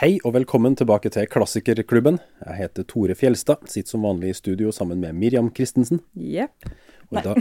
Hei 0.00 0.14
og 0.24 0.32
velkommen 0.32 0.72
tilbake 0.80 1.10
til 1.12 1.26
Klassikerklubben. 1.28 2.16
Jeg 2.40 2.56
heter 2.56 2.86
Tore 2.88 3.12
Fjelstad, 3.12 3.66
sitter 3.68 3.92
som 3.92 4.06
vanlig 4.06 4.30
i 4.32 4.36
studio 4.38 4.70
sammen 4.72 4.96
med 5.02 5.12
Miriam 5.12 5.50
Christensen. 5.52 5.98
Jepp. 6.16 6.70
Og 7.10 7.18
i 7.20 7.24
dag... 7.26 7.40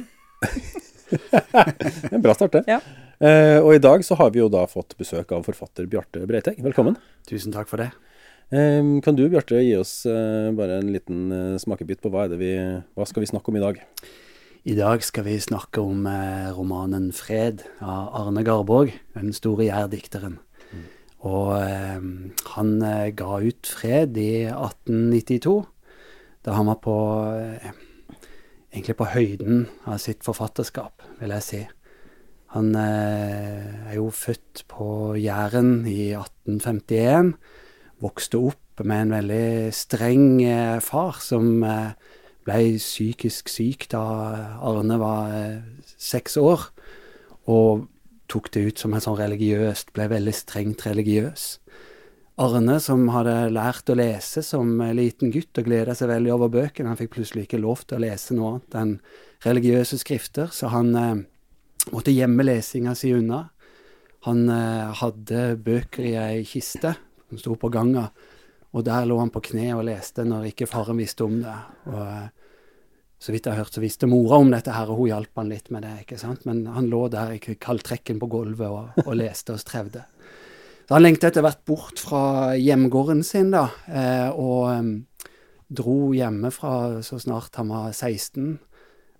en 2.11 2.25
bra 2.25 2.33
start, 2.35 2.57
det. 2.57 2.65
Ja. 2.67 2.81
Eh, 3.23 3.63
og 3.63 3.77
i 3.77 3.79
dag 3.79 4.03
så 4.03 4.17
har 4.19 4.33
vi 4.35 4.41
jo 4.41 4.49
da 4.51 4.65
fått 4.67 4.97
besøk 4.99 5.31
av 5.37 5.47
forfatter 5.47 5.87
Bjarte 5.87 6.25
Breiteg. 6.27 6.59
Velkommen. 6.65 6.97
Tusen 7.31 7.55
takk 7.55 7.71
for 7.71 7.79
det. 7.79 7.93
Eh, 8.51 8.91
kan 9.07 9.15
du 9.15 9.23
Bjarte 9.31 9.63
gi 9.63 9.71
oss 9.79 9.93
eh, 10.11 10.51
bare 10.59 10.81
en 10.81 10.91
liten 10.91 11.31
eh, 11.31 11.55
smakebit 11.63 12.03
på 12.03 12.11
hva, 12.11 12.27
er 12.27 12.35
det 12.35 12.41
vi, 12.43 12.51
hva 12.91 13.07
skal 13.07 13.23
vi 13.23 13.31
snakke 13.31 13.53
om 13.53 13.61
i 13.61 13.63
dag? 13.63 13.79
I 14.67 14.75
dag 14.75 15.07
skal 15.07 15.29
vi 15.31 15.39
snakke 15.39 15.79
om 15.79 16.03
eh, 16.11 16.51
romanen 16.59 17.07
'Fred' 17.15 17.63
av 17.79 18.11
Arne 18.25 18.43
Garborg, 18.43 18.99
den 19.15 19.31
store 19.31 19.71
jærdikteren. 19.71 20.41
Og 21.27 21.51
eh, 21.59 21.99
han 22.55 22.69
eh, 22.85 23.11
ga 23.11 23.39
ut 23.43 23.67
'Fred' 23.67 24.17
i 24.17 24.47
1892, 24.47 25.65
da 26.45 26.55
han 26.55 26.71
var 26.71 26.79
på 26.83 26.97
eh, 27.35 27.71
Egentlig 28.69 28.99
på 28.99 29.05
høyden 29.09 29.63
av 29.89 29.97
sitt 29.97 30.21
forfatterskap, 30.21 31.01
vil 31.17 31.31
jeg 31.33 31.41
si. 31.41 31.61
Han 32.53 32.75
eh, 32.77 33.89
er 33.89 33.95
jo 33.97 34.11
født 34.13 34.61
på 34.69 35.15
Jæren 35.17 35.87
i 35.89 36.11
1851. 36.13 37.33
Vokste 37.97 38.37
opp 38.37 38.83
med 38.85 39.07
en 39.07 39.15
veldig 39.17 39.73
streng 39.73 40.43
eh, 40.45 40.77
far 40.85 41.17
som 41.17 41.63
eh, 41.65 41.97
ble 42.45 42.77
psykisk 42.77 43.49
syk 43.49 43.87
da 43.89 44.03
Arne 44.61 45.01
var 45.01 45.33
seks 45.97 46.37
år, 46.37 46.69
og 47.49 47.89
tok 48.29 48.51
det 48.53 48.65
ut 48.67 48.81
som 48.81 48.93
en 48.93 49.03
sånn 49.03 49.17
religiøst, 49.19 49.93
ble 49.95 50.07
veldig 50.11 50.35
strengt 50.37 50.85
religiøs. 50.85 51.47
Arne, 52.39 52.77
som 52.79 53.03
hadde 53.11 53.49
lært 53.51 53.89
å 53.91 53.97
lese 53.99 54.43
som 54.45 54.77
liten 54.95 55.33
gutt 55.33 55.59
og 55.59 55.65
gleda 55.67 55.95
seg 55.97 56.07
veldig 56.13 56.31
over 56.37 56.53
bøkene, 56.53 56.87
han 56.93 56.99
fikk 56.99 57.17
plutselig 57.17 57.47
ikke 57.47 57.59
lov 57.59 57.83
til 57.83 57.97
å 57.97 58.03
lese 58.05 58.37
noe 58.37 58.53
annet 58.53 58.77
enn 58.79 58.93
religiøse 59.43 59.99
skrifter, 59.99 60.47
så 60.55 60.71
han 60.71 60.93
eh, 60.95 61.19
måtte 61.91 62.15
gjemme 62.15 62.45
lesinga 62.47 62.95
si 62.95 63.11
unna. 63.15 63.43
Han 64.27 64.47
eh, 64.55 64.95
hadde 65.01 65.43
bøker 65.65 66.07
i 66.07 66.15
ei 66.19 66.45
kiste 66.47 66.93
som 67.29 67.41
sto 67.41 67.57
på 67.59 67.71
ganga, 67.73 68.07
og 68.71 68.85
der 68.87 69.07
lå 69.09 69.19
han 69.19 69.33
på 69.33 69.43
kne 69.49 69.73
og 69.75 69.83
leste 69.89 70.23
når 70.23 70.51
ikke 70.53 70.69
faren 70.69 70.99
visste 71.01 71.27
om 71.27 71.41
det. 71.43 71.57
Og 71.91 72.01
eh, 72.05 72.38
så 73.19 73.33
vidt 73.33 73.45
jeg 73.45 73.51
har 73.51 73.65
hørt, 73.65 73.75
så 73.75 73.83
visste 73.83 74.07
mora 74.07 74.37
om 74.39 74.51
dette 74.53 74.71
her, 74.71 74.87
og 74.87 75.01
hun 75.01 75.09
hjalp 75.11 75.41
han 75.41 75.49
litt 75.51 75.67
med 75.75 75.83
det, 75.83 75.91
ikke 76.05 76.19
sant. 76.21 76.45
Men 76.47 76.63
han 76.71 76.87
lå 76.91 77.01
der 77.11 77.33
i 77.35 77.39
kaldtrekken 77.39 78.21
på 78.21 78.29
gulvet 78.31 78.71
og, 78.71 79.01
og 79.03 79.17
leste 79.19 79.57
og 79.57 79.59
strevde. 79.59 80.05
Så 80.87 80.95
han 80.95 81.03
lengta 81.03 81.27
etter 81.29 81.43
hvert 81.45 81.61
bort 81.67 81.99
fra 82.01 82.55
hjemgården 82.57 83.19
sin, 83.27 83.51
da, 83.53 83.67
eh, 83.91 84.31
og 84.31 84.71
em, 84.71 84.93
dro 85.67 86.13
hjemmefra 86.15 87.03
så 87.05 87.19
snart 87.21 87.59
han 87.59 87.69
var 87.69 87.91
16, 87.91 88.55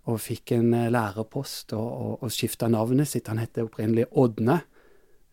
og 0.10 0.24
fikk 0.24 0.56
en 0.56 0.72
eh, 0.74 0.88
lærepost 0.96 1.76
og, 1.78 1.90
og, 1.90 2.14
og 2.24 2.34
skifta 2.34 2.72
navnet 2.72 3.12
sitt. 3.12 3.28
Han 3.30 3.44
het 3.44 3.60
opprinnelig 3.62 4.08
Ådne. 4.18 4.62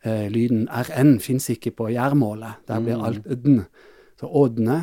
Eh, 0.05 0.27
lyden 0.33 0.67
RN 0.69 1.17
fins 1.25 1.49
ikke 1.55 1.73
på 1.79 1.89
jærmålet. 1.95 2.67
Der 2.69 2.83
blir 2.85 3.01
alt 3.01 3.31
ødn. 3.31 3.63
Så 4.21 4.29
Ådne. 4.29 4.83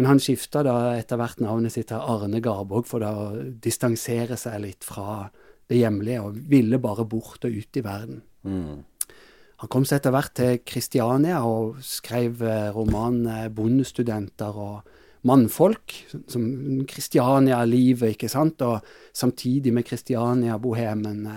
Men 0.00 0.14
han 0.14 0.20
skifta 0.22 0.62
da 0.64 0.94
etter 0.96 1.18
hvert 1.20 1.42
navnet 1.44 1.74
sitt 1.74 1.90
til 1.90 2.00
Arne 2.00 2.38
Garborg 2.40 2.86
for 2.88 3.04
da 3.04 3.10
å 3.12 3.24
distansere 3.60 4.38
seg 4.40 4.62
litt 4.62 4.86
fra 4.86 5.26
det 5.68 5.82
hjemlige, 5.82 6.22
og 6.24 6.38
ville 6.48 6.80
bare 6.80 7.04
bort 7.04 7.44
og 7.44 7.52
ut 7.52 7.76
i 7.76 7.82
verden. 7.84 8.22
Han 9.60 9.68
kom 9.68 9.84
seg 9.84 10.00
etter 10.00 10.14
hvert 10.14 10.32
til 10.40 10.62
Kristiania 10.64 11.42
og 11.44 11.82
skrev 11.84 12.40
eh, 12.40 12.70
romanen 12.72 13.28
eh, 13.28 13.50
'Bondestudenter' 13.52 14.56
og 14.56 14.88
'Mannfolk', 15.20 15.98
som 16.32 16.46
Kristiania-livet, 16.88 18.16
ikke 18.16 18.32
sant, 18.32 18.64
og 18.64 18.80
samtidig 19.12 19.74
med 19.76 19.84
Kristiania-bohemen. 19.84 21.28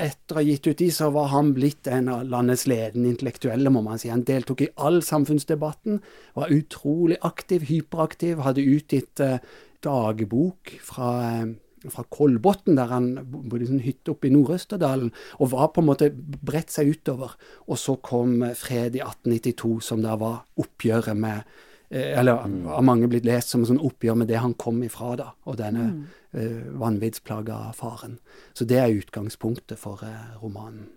Etter 0.00 0.36
å 0.36 0.40
ha 0.40 0.44
gitt 0.46 0.68
ut 0.70 0.80
de, 0.80 0.90
så 0.94 1.10
var 1.14 1.30
han 1.34 1.54
blitt 1.56 1.88
en 1.90 2.08
av 2.12 2.28
landets 2.28 2.66
ledende 2.70 3.10
intellektuelle, 3.12 3.72
må 3.72 3.82
man 3.84 4.00
si. 4.00 4.10
Han 4.12 4.26
deltok 4.28 4.64
i 4.64 4.70
all 4.80 5.02
samfunnsdebatten, 5.04 6.00
var 6.38 6.54
utrolig 6.54 7.18
aktiv, 7.26 7.66
hyperaktiv, 7.68 8.40
hadde 8.46 8.64
utgitt 8.64 9.20
eh, 9.24 9.42
dagbok 9.84 10.78
fra 10.84 11.10
eh, 11.30 11.50
fra 11.88 12.04
Kolbotn, 12.12 12.76
der 12.76 12.92
han 12.92 13.08
bodde 13.24 13.64
i 13.64 13.70
en 13.72 13.80
hytte 13.80 14.12
oppe 14.12 14.28
i 14.28 14.34
Nord-Østerdalen, 14.34 15.12
og 15.40 15.52
var 15.54 15.70
på 15.72 15.80
en 15.82 15.88
måte 15.88 16.10
bredt 16.12 16.72
seg 16.74 16.92
utover. 16.92 17.36
Og 17.68 17.80
så 17.80 17.96
kom 18.04 18.42
eh, 18.44 18.56
Fred 18.58 18.98
i 18.98 19.04
1892, 19.04 19.78
som 19.84 20.04
da 20.04 20.16
var 20.20 20.42
oppgjøret 20.60 21.16
med 21.16 21.42
eh, 21.88 22.12
Eller 22.18 22.44
har 22.44 22.86
mange 22.86 23.08
blitt 23.10 23.28
lest 23.28 23.54
som 23.54 23.64
et 23.64 23.70
sånn 23.72 23.80
oppgjør 23.80 24.20
med 24.20 24.30
det 24.30 24.42
han 24.42 24.56
kom 24.60 24.82
ifra, 24.84 25.14
da, 25.20 25.30
og 25.48 25.60
denne 25.60 25.86
eh, 25.88 26.18
vanviddsplaga 26.32 27.72
faren. 27.74 28.18
Så 28.54 28.66
det 28.68 28.78
er 28.78 28.94
utgangspunktet 28.94 29.80
for 29.80 30.02
eh, 30.06 30.36
romanen. 30.42 30.90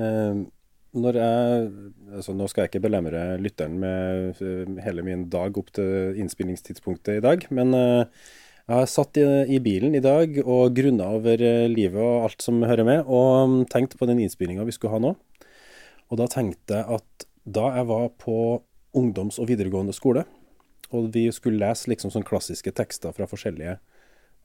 Eh, 0.00 0.40
når 1.00 1.18
jeg, 1.20 1.70
altså 2.18 2.34
nå 2.34 2.48
skal 2.50 2.64
jeg 2.64 2.72
ikke 2.72 2.84
belemre 2.88 3.24
lytteren 3.38 3.76
med 3.78 4.40
eh, 4.42 4.70
hele 4.82 5.04
min 5.06 5.28
dag 5.30 5.58
opp 5.60 5.70
til 5.76 6.18
innspillingstidspunktet 6.18 7.20
i 7.20 7.24
dag, 7.24 7.46
men 7.54 7.76
eh, 7.78 8.24
jeg 8.66 8.74
har 8.74 8.90
satt 8.90 9.18
i, 9.18 9.26
i 9.54 9.60
bilen 9.62 9.94
i 9.98 10.02
dag 10.02 10.34
og 10.42 10.74
grunna 10.74 11.12
over 11.16 11.42
eh, 11.42 11.68
livet 11.70 12.00
og 12.02 12.26
alt 12.26 12.42
som 12.42 12.62
hører 12.66 12.86
med, 12.86 13.04
og 13.06 13.54
tenkte 13.70 13.72
tenkt 13.76 13.98
på 14.02 14.10
den 14.10 14.22
innspillinga 14.24 14.66
vi 14.66 14.74
skulle 14.74 14.96
ha 14.96 15.02
nå. 15.02 15.14
Og 16.10 16.18
da 16.18 16.26
tenkte 16.30 16.80
jeg 16.80 16.98
at 16.98 17.26
da 17.50 17.70
jeg 17.78 17.86
var 17.86 18.10
på 18.18 18.36
ungdoms- 18.98 19.38
og 19.38 19.46
videregående 19.50 19.94
skole, 19.94 20.24
og 20.92 21.10
vi 21.14 21.26
skulle 21.32 21.60
lese 21.62 21.90
liksom 21.90 22.12
sånn 22.14 22.26
klassiske 22.26 22.72
tekster 22.76 23.14
fra 23.16 23.28
forskjellige 23.30 23.78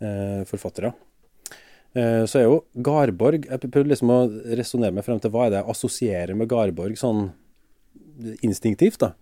eh, 0.01 0.41
forfattere, 0.49 0.93
Eh, 1.95 2.25
så 2.27 2.39
er 2.39 2.43
jo 2.43 2.55
Garborg 2.83 3.45
Jeg 3.47 3.69
prøvde 3.71 3.93
liksom 3.93 4.09
å 4.11 4.19
resonnere 4.59 4.91
meg 4.97 5.05
frem 5.07 5.19
til 5.23 5.31
hva 5.31 5.45
er 5.45 5.53
det 5.53 5.61
jeg 5.61 5.71
assosierer 5.71 6.35
med 6.35 6.49
Garborg 6.51 6.97
sånn 6.99 7.29
instinktivt, 8.43 8.99
da. 8.99 9.13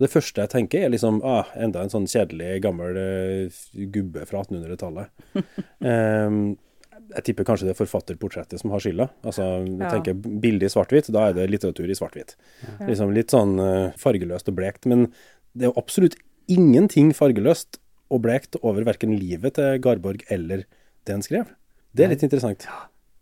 Det 0.00 0.08
første 0.10 0.42
jeg 0.42 0.50
tenker, 0.50 0.82
er 0.86 0.90
liksom 0.90 1.20
ah, 1.26 1.50
enda 1.58 1.82
en 1.84 1.92
sånn 1.92 2.08
kjedelig, 2.10 2.62
gammel 2.64 2.96
uh, 2.98 3.60
gubbe 3.92 4.24
fra 4.26 4.40
1800-tallet. 4.42 5.10
um, 5.84 6.38
jeg 7.14 7.26
tipper 7.28 7.46
kanskje 7.46 7.68
det 7.68 7.74
er 7.74 7.78
forfatterportrettet 7.78 8.62
som 8.62 8.72
har 8.74 8.82
skylda. 8.82 9.06
Altså, 9.22 9.46
Ja. 9.66 9.90
tenker 9.92 10.18
billig 10.18 10.70
svart-hvitt, 10.72 11.12
da 11.14 11.28
er 11.28 11.36
det 11.36 11.46
litteratur 11.50 11.90
i 11.90 11.98
svart-hvitt. 11.98 12.34
Liksom 12.88 13.14
litt 13.14 13.34
sånn 13.34 13.54
eh, 13.62 13.92
fargeløst 14.00 14.50
og 14.50 14.58
blekt. 14.58 14.88
Men 14.90 15.08
det 15.54 15.68
er 15.68 15.72
jo 15.72 15.78
absolutt 15.78 16.16
ingenting 16.50 17.14
fargeløst 17.16 17.80
og 18.10 18.24
blekt 18.26 18.58
over 18.62 18.84
verken 18.88 19.14
livet 19.16 19.56
til 19.58 19.78
Garborg 19.82 20.24
eller 20.28 20.66
det 21.06 21.14
han 21.14 21.24
skrev. 21.24 21.50
Det 21.94 22.06
er 22.06 22.12
litt 22.12 22.24
interessant. 22.26 22.66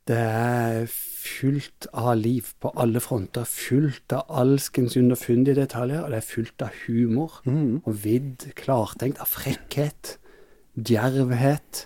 Det 0.09 0.17
er 0.17 0.87
fullt 0.89 1.89
av 1.93 2.15
liv 2.17 2.47
på 2.63 2.73
alle 2.81 3.01
fronter. 3.05 3.45
Fullt 3.49 4.13
av 4.17 4.31
alskens 4.41 4.97
underfundige 4.97 5.59
detaljer. 5.59 6.01
Og 6.05 6.13
det 6.13 6.21
er 6.23 6.29
fullt 6.31 6.65
av 6.65 6.79
humor 6.87 7.41
og 7.45 7.91
vidd, 8.05 8.49
klartenkt, 8.57 9.21
av 9.21 9.29
frekkhet, 9.29 10.17
djervhet. 10.75 11.85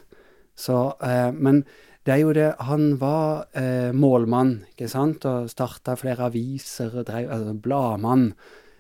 Så, 0.55 0.95
eh, 1.03 1.33
men 1.35 1.65
det 2.07 2.15
er 2.15 2.21
jo 2.23 2.33
det 2.35 2.55
Han 2.67 2.99
var 2.99 3.47
eh, 3.55 3.91
målmann, 3.95 4.65
ikke 4.71 4.89
sant, 4.91 5.25
og 5.27 5.51
starta 5.51 5.97
flere 5.99 6.27
aviser 6.31 6.95
og 6.95 7.07
drev 7.07 7.31
altså 7.31 7.55
Bladmann, 7.55 8.33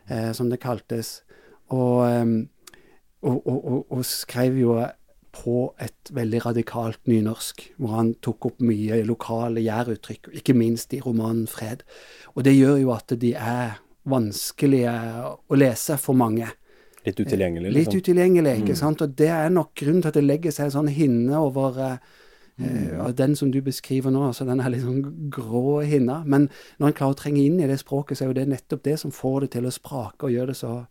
eh, 0.08 0.32
som 0.32 0.50
det 0.50 0.60
kaltes. 0.62 1.22
Og, 1.72 1.98
eh, 2.08 2.26
og, 3.22 3.38
og, 3.46 3.86
og, 3.92 4.04
skrev 4.04 4.58
jo 4.60 4.76
på 5.32 5.56
et 5.80 6.10
veldig 6.12 6.40
radikalt 6.46 7.00
nynorsk, 7.08 7.64
hvor 7.80 7.94
han 7.96 8.14
tok 8.20 8.50
opp 8.50 8.64
mye 8.66 9.00
lokale 9.08 9.62
gjæruttrykk, 9.64 10.28
ikke 10.42 10.54
minst 10.54 10.92
i 10.92 11.00
romanen 11.00 11.46
'Fred'. 11.48 11.86
Og 12.34 12.44
det 12.44 12.56
gjør 12.58 12.76
jo 12.82 12.92
at 12.92 13.14
de 13.20 13.32
er 13.34 13.78
vanskelige 14.04 14.92
å 15.48 15.56
lese 15.56 15.96
for 15.96 16.12
mange. 16.12 16.50
Litt 17.06 17.18
utilgjengelig, 17.18 17.72
Litt 17.72 17.88
liksom. 17.88 18.02
utilgjengelig, 18.02 18.58
ikke 18.62 18.76
sant. 18.76 19.00
Og 19.02 19.16
det 19.18 19.28
er 19.28 19.48
nok 19.48 19.72
grunnen 19.74 20.02
til 20.02 20.08
at 20.08 20.14
det 20.14 20.24
legger 20.24 20.52
seg 20.54 20.68
en 20.68 20.76
sånn 20.76 20.92
hinne 20.92 21.38
over 21.38 21.98
Mm. 22.58 23.00
eh, 23.00 23.12
den 23.12 23.36
som 23.36 23.50
du 23.50 23.60
beskriver 23.60 24.10
nå. 24.10 24.26
altså 24.26 24.44
Den 24.44 24.60
er 24.60 24.68
litt 24.70 24.82
sånn 24.82 25.30
grå 25.30 25.80
hinna. 25.84 26.22
Men 26.26 26.48
når 26.78 26.86
en 26.86 26.92
klarer 26.92 27.14
å 27.14 27.18
trenge 27.18 27.44
inn 27.44 27.60
i 27.60 27.66
det 27.66 27.78
språket, 27.80 28.18
så 28.18 28.24
er 28.24 28.28
jo 28.28 28.38
det 28.40 28.48
nettopp 28.48 28.82
det 28.82 28.98
som 29.00 29.10
får 29.10 29.40
det 29.40 29.50
til 29.56 29.66
å 29.66 29.72
sprake 29.72 30.28
og 30.28 30.34
gjøre 30.34 30.52
det 30.52 30.56
så, 30.56 30.86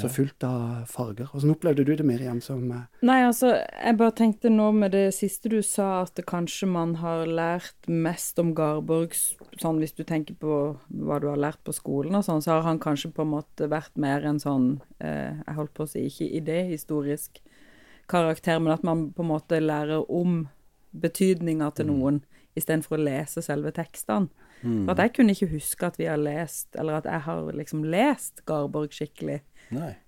så 0.00 0.08
fullt 0.10 0.44
av 0.46 0.84
farger. 0.90 1.28
Hvordan 1.30 1.54
opplevde 1.54 1.84
du 1.86 1.92
det, 1.96 2.06
Miriam? 2.06 2.40
som... 2.40 2.64
eh, 2.72 2.86
Nei, 3.06 3.20
altså, 3.26 3.52
jeg 3.60 3.98
bare 4.00 4.14
tenkte 4.18 4.50
nå 4.52 4.70
med 4.74 4.92
det 4.96 5.06
siste 5.14 5.52
du 5.52 5.60
sa, 5.62 6.02
at 6.02 6.14
det 6.18 6.26
kanskje 6.26 6.68
man 6.70 6.96
har 7.02 7.26
lært 7.26 7.88
mest 7.88 8.38
om 8.42 8.54
Garborg 8.56 9.14
sånn 9.14 9.78
hvis 9.82 9.94
du 9.94 10.04
tenker 10.04 10.34
på 10.40 10.58
hva 10.88 11.20
du 11.22 11.28
har 11.30 11.40
lært 11.40 11.62
på 11.64 11.74
skolen 11.76 12.16
og 12.18 12.24
sånn, 12.26 12.42
så 12.42 12.56
har 12.56 12.66
han 12.66 12.82
kanskje 12.82 13.12
på 13.14 13.22
en 13.22 13.34
måte 13.36 13.68
vært 13.70 13.94
mer 14.00 14.24
en 14.26 14.40
sånn 14.42 14.80
eh, 14.98 15.34
Jeg 15.46 15.58
holdt 15.58 15.74
på 15.74 15.86
å 15.86 15.90
si 15.90 16.06
ikke 16.08 16.30
idéhistorisk 16.40 17.42
karakter, 18.10 18.58
men 18.60 18.74
at 18.74 18.82
man 18.84 19.08
på 19.14 19.24
en 19.24 19.30
måte 19.30 19.60
lærer 19.62 20.04
om 20.12 20.44
betydninga 20.94 21.70
til 21.74 21.88
noen 21.90 22.22
istedenfor 22.54 22.98
å 22.98 23.04
lese 23.06 23.42
selve 23.42 23.72
tekstene. 23.74 24.28
For 24.64 24.94
at 24.94 25.00
jeg 25.02 25.12
kunne 25.18 25.34
ikke 25.34 25.50
huske 25.50 25.88
at 25.88 25.98
vi 26.00 26.06
har 26.08 26.16
lest, 26.16 26.70
eller 26.78 27.00
at 27.00 27.08
jeg 27.08 27.20
har 27.26 27.48
liksom 27.52 27.82
lest 27.84 28.44
Garborg 28.48 28.94
skikkelig. 28.96 29.42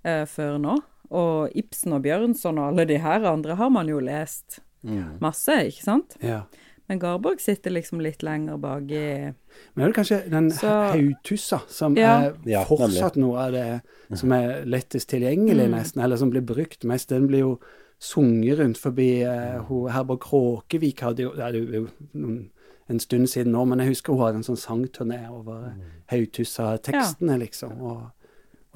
Eh, 0.05 0.25
før 0.27 0.59
nå. 0.59 0.77
Og 1.11 1.51
Ibsen 1.55 1.93
og 1.93 2.03
Bjørnson 2.03 2.59
og 2.59 2.69
alle 2.73 2.85
de 2.87 2.99
her 2.99 3.25
andre 3.31 3.55
har 3.57 3.71
man 3.71 3.87
jo 3.89 4.01
lest 4.01 4.61
Mm. 4.85 5.19
masse, 5.21 5.49
ikke 5.67 5.83
sant? 5.83 6.17
Ja. 6.23 6.43
Men 6.89 7.01
Garborg 7.01 7.41
sitter 7.41 7.71
liksom 7.71 8.01
litt 8.01 8.23
lenger 8.23 8.57
bak 8.61 8.83
i 8.91 9.33
Men 9.75 9.83
er 9.83 9.87
det 9.89 9.97
kanskje 9.97 10.31
den 10.31 10.51
Så- 10.51 10.93
hautussa 10.93 11.61
som 11.69 11.97
Ja. 11.97 12.21
er 12.21 12.35
Ja, 12.45 12.63
fortsatt 12.65 13.17
noe 13.17 13.37
av 13.39 13.53
det 13.53 13.83
som 14.15 14.31
er 14.33 14.65
lettest 14.65 15.09
tilgjengelig, 15.09 15.67
Mm. 15.69 15.75
nesten, 15.75 16.03
eller 16.05 16.17
som 16.17 16.31
blir 16.31 16.43
brukt 16.47 16.85
mest. 16.85 17.09
Den 17.09 17.27
blir 17.27 17.39
jo 17.41 17.59
sunget 17.99 18.59
rundt 18.59 18.77
forbi 18.79 19.25
uh, 19.25 19.89
Herborg 19.91 20.21
Kråkevik 20.21 21.01
hadde 21.01 21.23
jo 21.23 21.31
Det 21.35 21.41
er 21.41 21.53
jo 21.53 21.89
noen, 22.15 22.51
en 22.89 22.99
stund 23.01 23.27
siden 23.29 23.51
nå, 23.53 23.65
men 23.67 23.79
jeg 23.81 23.89
husker 23.89 24.13
hun 24.13 24.23
hadde 24.23 24.37
en 24.37 24.43
sånn 24.43 24.57
sangturné 24.89 25.29
over 25.31 25.73
Mm. 25.75 25.81
hautussa-tekstene, 26.11 27.39
liksom. 27.39 27.81
Og, 27.81 28.11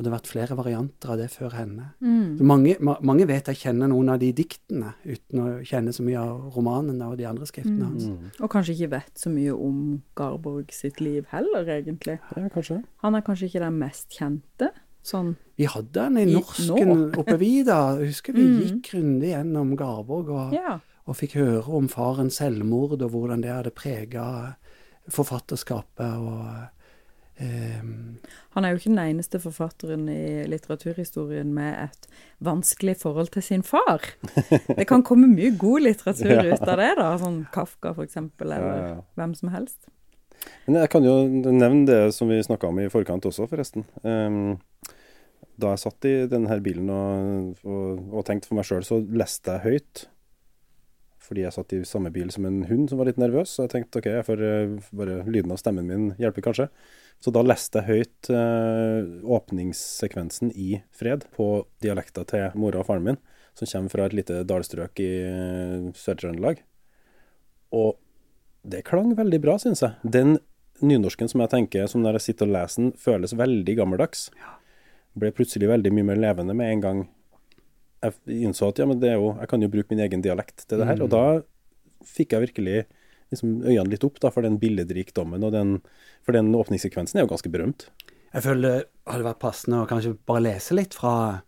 og 0.00 0.05
det 0.06 0.08
har 0.08 0.14
vært 0.17 0.29
flere 0.32 0.56
varianter 0.56 1.11
av 1.12 1.19
det 1.20 1.26
før 1.29 1.52
henne. 1.52 1.91
Mm. 2.00 2.38
Så 2.38 2.44
mange, 2.49 2.76
ma 2.81 2.94
mange 3.05 3.26
vet 3.29 3.50
jeg 3.52 3.58
kjenner 3.61 3.91
noen 3.93 4.08
av 4.14 4.19
de 4.23 4.31
diktene, 4.32 4.94
uten 5.05 5.43
å 5.43 5.49
kjenne 5.61 5.93
så 5.93 6.00
mye 6.06 6.17
av 6.23 6.55
romanene 6.56 7.05
og 7.12 7.19
de 7.20 7.26
andre 7.29 7.44
skriftene 7.44 7.85
hans. 7.85 8.06
Mm. 8.08 8.31
Og 8.41 8.49
kanskje 8.55 8.79
ikke 8.79 8.88
vet 8.94 9.20
så 9.20 9.29
mye 9.29 9.52
om 9.52 9.99
Garborg 10.17 10.73
sitt 10.73 11.02
liv 11.05 11.26
heller, 11.29 11.69
egentlig. 11.69 12.17
Ja, 12.32 12.49
kanskje. 12.49 12.81
Han 13.05 13.14
er 13.14 13.20
kanskje 13.26 13.50
ikke 13.50 13.61
den 13.67 13.76
mest 13.82 14.08
kjente. 14.17 14.70
Sånn 15.05 15.35
Vi 15.61 15.69
hadde 15.69 16.00
han 16.00 16.17
i 16.17 16.25
norsken 16.32 17.12
oppe 17.20 17.37
vi 17.38 17.62
da. 17.62 17.99
Jeg 18.00 18.14
husker 18.14 18.32
vi 18.32 18.47
Mm. 18.49 18.58
gikk 18.64 18.91
grundig 18.91 19.35
gjennom 19.35 19.76
Garborg 19.76 20.29
og, 20.31 20.52
Ja. 20.55 20.81
og 21.06 21.14
fikk 21.17 21.32
høre 21.37 21.69
om 21.69 21.88
farens 21.88 22.41
selvmord 22.41 23.02
og 23.02 23.11
hvordan 23.11 23.43
det 23.43 23.50
hadde 23.52 23.70
prega 23.76 24.56
forfatterskapet 25.08 26.17
og 26.17 26.69
Han 27.41 28.65
er 28.67 28.73
jo 28.75 28.81
ikke 28.81 28.91
den 28.93 28.99
eneste 29.01 29.39
forfatteren 29.41 30.09
i 30.13 30.43
litteraturhistorien 30.51 31.53
med 31.57 31.87
et 31.87 32.09
vanskelig 32.45 32.97
forhold 33.01 33.31
til 33.33 33.43
sin 33.47 33.63
far. 33.65 34.03
Det 34.77 34.87
kan 34.91 35.05
komme 35.07 35.31
mye 35.31 35.53
god 35.59 35.87
litteratur 35.87 36.33
Ja. 36.37 36.45
ut 36.53 36.67
av 36.69 36.77
det, 36.83 36.91
da. 36.99 37.09
Sånn 37.23 37.41
Kafka, 37.55 37.95
eksempel, 38.05 38.53
eller 38.53 38.77
Ja, 38.77 38.87
ja. 38.93 39.01
hvem 39.17 39.35
som 39.39 39.53
helst. 39.55 39.89
Men 40.67 40.81
jeg 40.83 40.91
kan 40.93 41.05
jo 41.05 41.15
nevne 41.53 41.85
det 41.89 42.01
som 42.17 42.29
vi 42.33 42.39
snakka 42.45 42.69
om 42.71 42.79
i 42.81 42.89
forkant 42.93 43.27
også, 43.29 43.49
forresten. 43.51 43.85
Da 45.61 45.75
jeg 45.75 45.83
satt 45.83 46.07
i 46.09 46.15
denne 46.31 46.57
bilen 46.65 46.89
og, 46.93 47.59
og, 47.69 48.07
og 48.17 48.25
tenkte 48.29 48.49
for 48.49 48.57
meg 48.57 48.65
sjøl, 48.69 48.85
så 48.87 49.01
leste 49.05 49.57
jeg 49.59 49.67
høyt. 49.67 50.07
Fordi 51.21 51.45
jeg 51.45 51.53
satt 51.55 51.75
i 51.77 51.83
samme 51.87 52.11
bil 52.15 52.31
som 52.33 52.47
en 52.49 52.63
hund 52.67 52.89
som 52.91 52.99
var 52.99 53.11
litt 53.11 53.21
nervøs. 53.21 53.53
Så 53.53 53.67
jeg 53.67 53.75
tenkte 53.75 54.01
OK, 54.01 54.09
jeg 54.09 54.25
får 54.27 54.41
eh, 54.49 54.73
bare 54.97 55.19
lyden 55.29 55.53
av 55.55 55.61
stemmen 55.61 55.87
min 55.87 56.07
hjelper 56.19 56.47
kanskje. 56.49 56.67
Så 57.21 57.33
da 57.35 57.43
leste 57.45 57.83
jeg 57.83 58.01
høyt 58.01 58.31
eh, 58.33 59.09
åpningssekvensen 59.29 60.55
i 60.57 60.81
Fred 60.97 61.27
på 61.37 61.67
dialekta 61.85 62.25
til 62.29 62.57
mora 62.57 62.81
og 62.81 62.89
faren 62.89 63.05
min, 63.05 63.19
som 63.53 63.69
kommer 63.69 63.93
fra 63.93 64.07
et 64.09 64.17
lite 64.17 64.39
dalstrøk 64.49 65.03
i 65.05 65.11
eh, 65.29 65.91
Sør-Trøndelag. 66.01 66.63
Og 67.77 67.99
det 68.65 68.87
klang 68.89 69.13
veldig 69.19 69.41
bra, 69.45 69.59
syns 69.61 69.85
jeg. 69.85 69.97
Den 70.17 70.39
nynorsken 70.81 71.29
som 71.29 71.45
jeg 71.45 71.53
tenker, 71.53 71.87
som 71.93 72.01
når 72.05 72.19
jeg 72.19 72.31
sitter 72.31 72.49
og 72.49 72.57
leser 72.57 72.87
den, 72.87 72.93
føles 72.97 73.37
veldig 73.37 73.77
gammeldags. 73.83 74.29
Ble 75.21 75.33
plutselig 75.37 75.69
veldig 75.69 75.93
mye 75.93 76.09
mer 76.13 76.21
levende 76.25 76.57
med 76.57 76.73
en 76.73 76.85
gang 76.85 77.03
jeg 78.01 78.45
innså 78.47 78.71
at 78.71 78.81
ja, 78.81 78.87
men 78.89 79.01
det 79.01 79.11
er 79.13 79.19
jo, 79.21 79.35
jeg 79.37 79.51
kan 79.51 79.61
jo 79.61 79.69
bruke 79.73 79.93
min 79.93 80.01
egen 80.07 80.23
dialekt 80.25 80.65
til 80.65 80.81
det 80.81 80.89
her. 80.89 81.03
Og 81.05 81.11
da 81.13 81.25
fikk 82.09 82.33
jeg 82.33 82.47
virkelig 82.47 82.79
liksom 83.32 83.62
øynene 83.65 83.91
litt 83.91 84.05
opp 84.05 84.19
da, 84.21 84.31
for 84.31 84.43
den 84.43 84.59
billedrikdommen 84.59 85.43
og 85.44 85.53
den 85.53 85.81
For 86.27 86.32
den 86.37 86.53
åpningssekvensen 86.55 87.17
er 87.17 87.25
jo 87.25 87.31
ganske 87.32 87.49
berømt. 87.50 87.87
Jeg 88.35 88.43
føler 88.44 88.61
det 88.62 88.87
hadde 89.09 89.25
vært 89.25 89.38
passende 89.41 89.79
å 89.82 89.87
kanskje 89.88 90.17
bare 90.29 90.43
lese 90.44 90.75
litt 90.77 90.93
fra, 90.94 91.43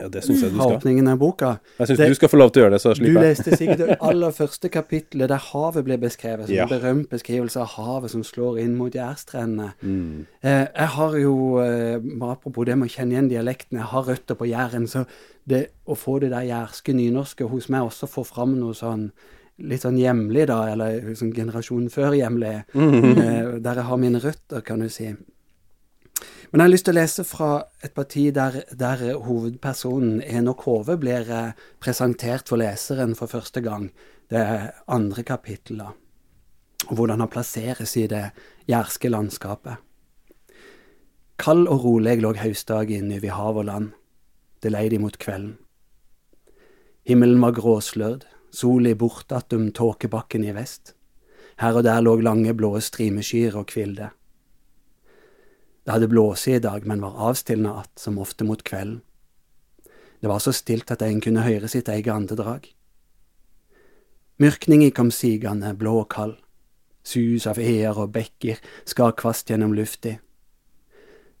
Ja, 0.00 0.08
det 0.08 0.22
synes 0.24 0.40
jeg 0.42 0.50
du 0.52 0.56
skal. 0.58 0.76
åpningen 0.78 1.06
av 1.08 1.18
boka. 1.18 1.60
Jeg 1.78 1.86
syns 1.88 1.98
du 2.08 2.14
skal 2.14 2.28
få 2.28 2.38
lov 2.38 2.50
til 2.52 2.62
å 2.62 2.64
gjøre 2.64 2.74
det, 2.74 2.80
så 2.82 2.94
slipper 2.94 3.12
jeg. 3.12 3.36
Du 3.36 3.42
leste 3.42 3.56
sikkert 3.58 3.78
det 3.78 3.96
aller 4.00 4.30
første 4.34 4.68
kapitlet 4.70 5.28
der 5.28 5.38
havet 5.38 5.84
ble 5.84 5.98
beskrevet, 5.98 6.46
som 6.46 6.54
Ja. 6.54 6.62
en 6.64 6.68
berømt 6.72 7.08
beskrivelse 7.10 7.60
av 7.60 7.68
havet 7.76 8.10
som 8.10 8.22
slår 8.22 8.58
inn 8.64 8.74
mot 8.76 8.92
jærstrendene. 8.92 9.72
Mm. 9.82 10.26
Eh, 10.42 10.66
jeg 10.74 10.88
har 10.96 11.12
jo, 11.18 11.58
eh, 11.60 11.98
bare 11.98 12.32
apropos 12.38 12.64
det 12.66 12.76
med 12.78 12.88
å 12.88 12.92
kjenne 12.94 13.12
igjen 13.12 13.28
dialekten, 13.30 13.78
jeg 13.78 13.86
har 13.86 14.02
røtter 14.04 14.34
på 14.34 14.48
Jæren, 14.48 14.86
så 14.88 15.06
det 15.46 15.68
å 15.86 15.94
få 15.96 16.20
det 16.20 16.30
der 16.30 16.42
jærske 16.42 16.92
nynorske 16.94 17.48
hos 17.48 17.68
meg 17.68 17.82
også 17.82 18.08
får 18.08 18.26
fram 18.26 18.58
noe 18.58 18.72
sånn 18.74 19.10
litt 19.58 19.84
sånn 19.84 19.98
hjemlig, 20.00 20.48
da, 20.50 20.58
eller 20.72 21.14
sånn 21.14 21.32
generasjonen 21.34 21.90
før 21.92 22.16
hjemlig, 22.18 22.56
eh, 22.74 23.54
der 23.62 23.80
jeg 23.80 23.88
har 23.90 24.00
mine 24.02 24.22
røtter, 24.22 24.64
kan 24.66 24.82
du 24.82 24.88
si. 24.90 25.12
Men 26.50 26.60
jeg 26.60 26.64
har 26.64 26.72
lyst 26.72 26.86
til 26.86 26.94
å 26.94 27.00
lese 27.00 27.24
fra 27.26 27.50
et 27.82 27.94
parti 27.94 28.28
der, 28.34 28.60
der 28.70 29.00
hovedpersonen 29.24 30.20
Enok 30.22 30.66
Hove 30.68 30.96
blir 31.02 31.30
eh, 31.30 31.54
presentert 31.82 32.50
for 32.50 32.60
leseren 32.60 33.16
for 33.18 33.30
første 33.30 33.62
gang. 33.64 33.88
Det 34.30 34.38
er 34.38 34.70
andre 34.86 35.24
kapittel, 35.26 35.82
da. 35.82 35.90
Og 36.90 36.98
hvordan 36.98 37.22
han 37.24 37.32
plasseres 37.32 37.96
i 37.96 38.06
det 38.10 38.28
jærske 38.70 39.10
landskapet. 39.10 39.80
Kald 41.40 41.66
og 41.66 41.82
rolig 41.82 42.20
lå 42.22 42.34
høstdagen 42.38 43.10
over 43.16 43.34
hav 43.34 43.58
og 43.58 43.66
land. 43.66 43.90
Det 44.62 44.70
leide 44.72 45.00
imot 45.00 45.18
kvelden. 45.18 45.56
Himmelen 47.04 47.42
var 47.42 47.56
gråslørd, 47.58 48.22
sola 48.54 48.94
bortatt 48.94 49.52
om 49.52 49.70
tåkebakken 49.74 50.44
i 50.44 50.54
vest. 50.56 50.94
Her 51.58 51.78
og 51.78 51.84
der 51.86 52.02
lå 52.02 52.16
lange 52.22 52.54
blå 52.54 52.76
strimeskyer 52.80 53.56
og 53.58 53.68
kvilde. 53.70 54.10
Det 55.84 55.92
hadde 55.92 56.08
blåse 56.08 56.56
i 56.56 56.62
dag, 56.62 56.86
men 56.86 57.00
var 57.00 57.18
avstillende 57.28 57.70
att, 57.70 57.98
som 57.98 58.18
ofte 58.18 58.44
mot 58.44 58.62
kvelden. 58.62 59.02
Det 60.20 60.28
var 60.28 60.38
så 60.38 60.52
stilt 60.52 60.90
at 60.90 61.02
en 61.02 61.20
kunne 61.20 61.42
høre 61.44 61.68
sitt 61.68 61.88
eget 61.88 62.14
andedrag. 62.14 62.70
Myrkninga 64.40 64.90
kom 64.90 65.10
sigende, 65.10 65.74
blå 65.76 65.98
og 66.00 66.08
kald. 66.10 66.38
Sus 67.04 67.44
av 67.46 67.60
eer 67.60 67.98
og 68.00 68.14
bekker 68.14 68.62
skar 68.88 69.12
kvast 69.12 69.50
gjennom 69.50 69.74
lufta. 69.76 70.16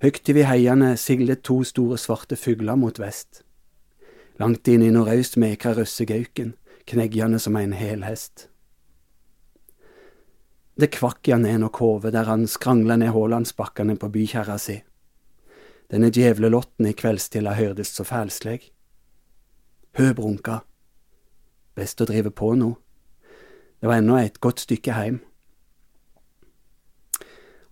Høgt 0.04 0.28
over 0.28 0.44
heiene 0.50 0.90
siglet 1.00 1.40
to 1.42 1.62
store 1.64 1.96
svarte 1.96 2.36
fugler 2.36 2.76
mot 2.76 3.00
vest. 3.00 3.40
Langt 4.36 4.68
inn 4.68 4.84
i 4.84 4.92
nordøst 4.92 5.38
mekra 5.40 5.72
røssegauken, 5.78 6.52
kneggjende 6.84 7.38
som 7.38 7.56
en 7.56 7.72
helhest. 7.72 8.48
Det 10.74 10.90
kvakk 10.90 11.28
han 11.30 11.46
en 11.46 11.66
og 11.68 11.72
kove 11.76 12.10
der 12.10 12.26
han 12.26 12.48
skrangla 12.50 12.96
ned 12.98 13.12
Hålandsbakkane 13.14 13.94
på 13.96 14.10
bykjerra 14.10 14.56
si. 14.58 14.80
Denne 15.90 16.10
djevlelotten 16.10 16.88
i 16.90 16.94
kveldstilla 16.98 17.52
hørtes 17.54 17.92
så 17.94 18.06
fælsleg. 18.08 18.64
Hø 19.94 20.08
brunka. 20.18 20.62
Best 21.78 22.02
å 22.02 22.08
drive 22.10 22.32
på 22.34 22.54
nå. 22.58 22.72
Det 23.78 23.86
var 23.90 24.00
ennå 24.00 24.18
et 24.18 24.40
godt 24.42 24.64
stykke 24.64 24.96
heim. 24.96 25.20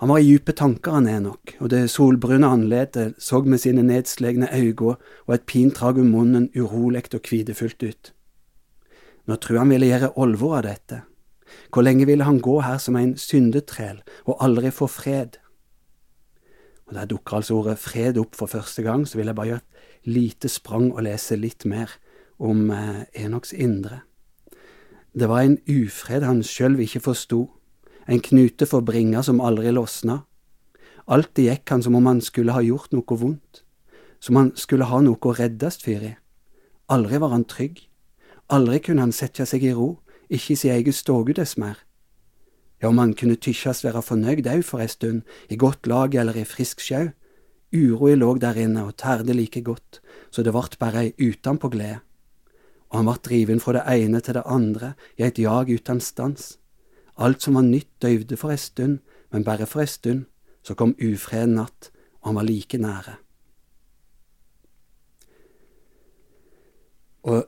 Han 0.03 0.11
var 0.11 0.19
i 0.19 0.27
djupe 0.27 0.53
tanker, 0.59 0.97
han 0.99 1.07
Enok, 1.07 1.57
og 1.63 1.71
det 1.71 1.85
solbrune 1.91 2.47
andletet 2.47 3.15
så 3.23 3.39
med 3.43 3.63
sine 3.63 3.85
nedslegne 3.87 4.49
øyne 4.51 4.97
og 4.99 5.35
et 5.35 5.47
pint 5.47 5.77
drag 5.79 6.01
om 6.03 6.11
munnen 6.11 6.49
urolig 6.59 7.05
og 7.15 7.23
kvidefullt 7.23 7.83
ut. 7.83 8.13
Nå 9.27 9.39
tror 9.39 9.63
han 9.63 9.71
ville 9.71 9.89
gjøre 9.91 10.15
alvor 10.19 10.59
av 10.59 10.67
dette. 10.67 11.03
Hvor 11.71 11.85
lenge 11.85 12.07
ville 12.09 12.27
han 12.27 12.41
gå 12.43 12.59
her 12.65 12.79
som 12.83 12.97
en 12.99 13.15
syndetrel 13.21 14.01
og 14.27 14.41
aldri 14.43 14.73
få 14.75 14.89
fred? 14.91 15.39
Og 16.89 16.95
Der 16.95 17.07
dukker 17.07 17.37
altså 17.37 17.55
ordet 17.61 17.79
fred 17.79 18.19
opp 18.19 18.35
for 18.37 18.47
første 18.47 18.83
gang, 18.83 19.07
så 19.09 19.19
vil 19.19 19.31
jeg 19.31 19.37
bare 19.37 19.47
gjøre 19.47 19.63
et 19.63 20.11
lite 20.13 20.49
sprang 20.49 20.91
og 20.93 21.05
lese 21.07 21.37
litt 21.37 21.65
mer 21.65 21.93
om 22.43 22.71
eh, 22.71 23.05
Enoks 23.15 23.53
indre. 23.53 24.03
Det 25.15 25.29
var 25.29 25.45
en 25.45 25.59
ufred 25.69 26.25
han 26.25 26.43
sjøl 26.43 26.79
ikke 26.81 27.05
forsto, 27.05 27.47
en 28.09 28.21
knute 28.21 28.67
for 28.67 28.83
bringa 28.83 29.23
som 29.23 29.41
aldri 29.41 29.71
losna. 29.71 30.23
Alltid 31.07 31.49
gikk 31.49 31.71
han 31.71 31.85
som 31.85 31.97
om 31.99 32.09
han 32.09 32.21
skulle 32.25 32.55
ha 32.57 32.63
gjort 32.65 32.93
noe 32.93 33.19
vondt, 33.19 33.63
som 34.21 34.39
han 34.41 34.53
skulle 34.59 34.89
ha 34.91 35.01
noe 35.05 35.21
å 35.21 35.35
reddast 35.37 35.85
fyr 35.87 36.09
i. 36.11 36.13
Aldri 36.93 37.21
var 37.23 37.35
han 37.35 37.47
trygg, 37.49 37.85
aldri 38.49 38.81
kunne 38.81 39.05
han 39.07 39.13
sette 39.13 39.47
seg 39.47 39.65
i 39.65 39.73
ro, 39.75 40.01
ikke 40.33 40.55
i 40.55 40.57
sin 40.57 40.73
egen 40.73 40.93
stågu 40.93 41.35
dess 41.37 41.57
mer. 41.61 41.79
Ja, 42.83 42.89
om 42.89 42.99
han 42.99 43.15
kunne 43.15 43.39
tykkjast 43.39 43.85
være 43.85 44.03
fornøyd 44.03 44.49
au 44.51 44.63
for 44.67 44.83
ei 44.83 44.89
stund, 44.91 45.23
i 45.49 45.57
godt 45.57 45.87
lag 45.87 46.15
eller 46.15 46.37
i 46.37 46.47
frisk 46.49 46.81
sjau. 46.83 47.13
Uroa 47.73 48.17
låg 48.19 48.41
der 48.43 48.59
inne 48.59 48.83
og 48.89 48.97
tærde 48.99 49.33
like 49.33 49.63
godt, 49.63 50.01
så 50.31 50.43
det 50.43 50.53
vart 50.53 50.79
bare 50.81 51.07
ei 51.07 51.13
utanpå 51.31 51.71
glede. 51.73 52.01
Og 52.91 52.99
han 52.99 53.07
vart 53.07 53.25
driven 53.25 53.61
fra 53.61 53.79
det 53.79 53.85
ene 53.89 54.21
til 54.21 54.35
det 54.35 54.43
andre 54.45 54.93
i 55.17 55.23
et 55.25 55.39
jag 55.39 55.71
uten 55.71 56.01
stans. 56.01 56.59
Alt 57.17 57.43
som 57.43 57.55
var 57.55 57.63
nytt 57.63 57.89
døyvde 58.03 58.37
for 58.37 58.51
ei 58.51 58.59
stund, 58.59 58.99
men 59.31 59.45
bare 59.45 59.67
for 59.67 59.81
ei 59.81 59.87
stund, 59.87 60.27
så 60.63 60.75
kom 60.75 60.97
ufreden 61.01 61.55
natt, 61.55 61.91
og 62.21 62.33
han 62.33 62.41
var 62.41 62.49
like 62.49 62.79
nære. 62.79 63.17
Og 67.23 67.47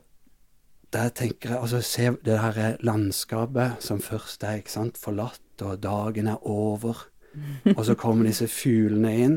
der 0.94 1.10
tenker 1.10 1.50
jeg 1.54 1.58
Altså, 1.60 1.80
se 1.80 2.10
det 2.24 2.38
her 2.40 2.76
landskapet 2.80 3.82
som 3.82 4.00
først 4.00 4.44
er 4.44 4.60
ikke 4.62 4.72
sant, 4.72 4.98
forlatt, 4.98 5.40
og 5.62 5.82
dagen 5.82 6.26
er 6.30 6.46
over. 6.46 7.06
Og 7.76 7.84
så 7.86 7.94
kommer 7.98 8.26
disse 8.28 8.48
fuglene 8.48 9.12
inn. 9.24 9.36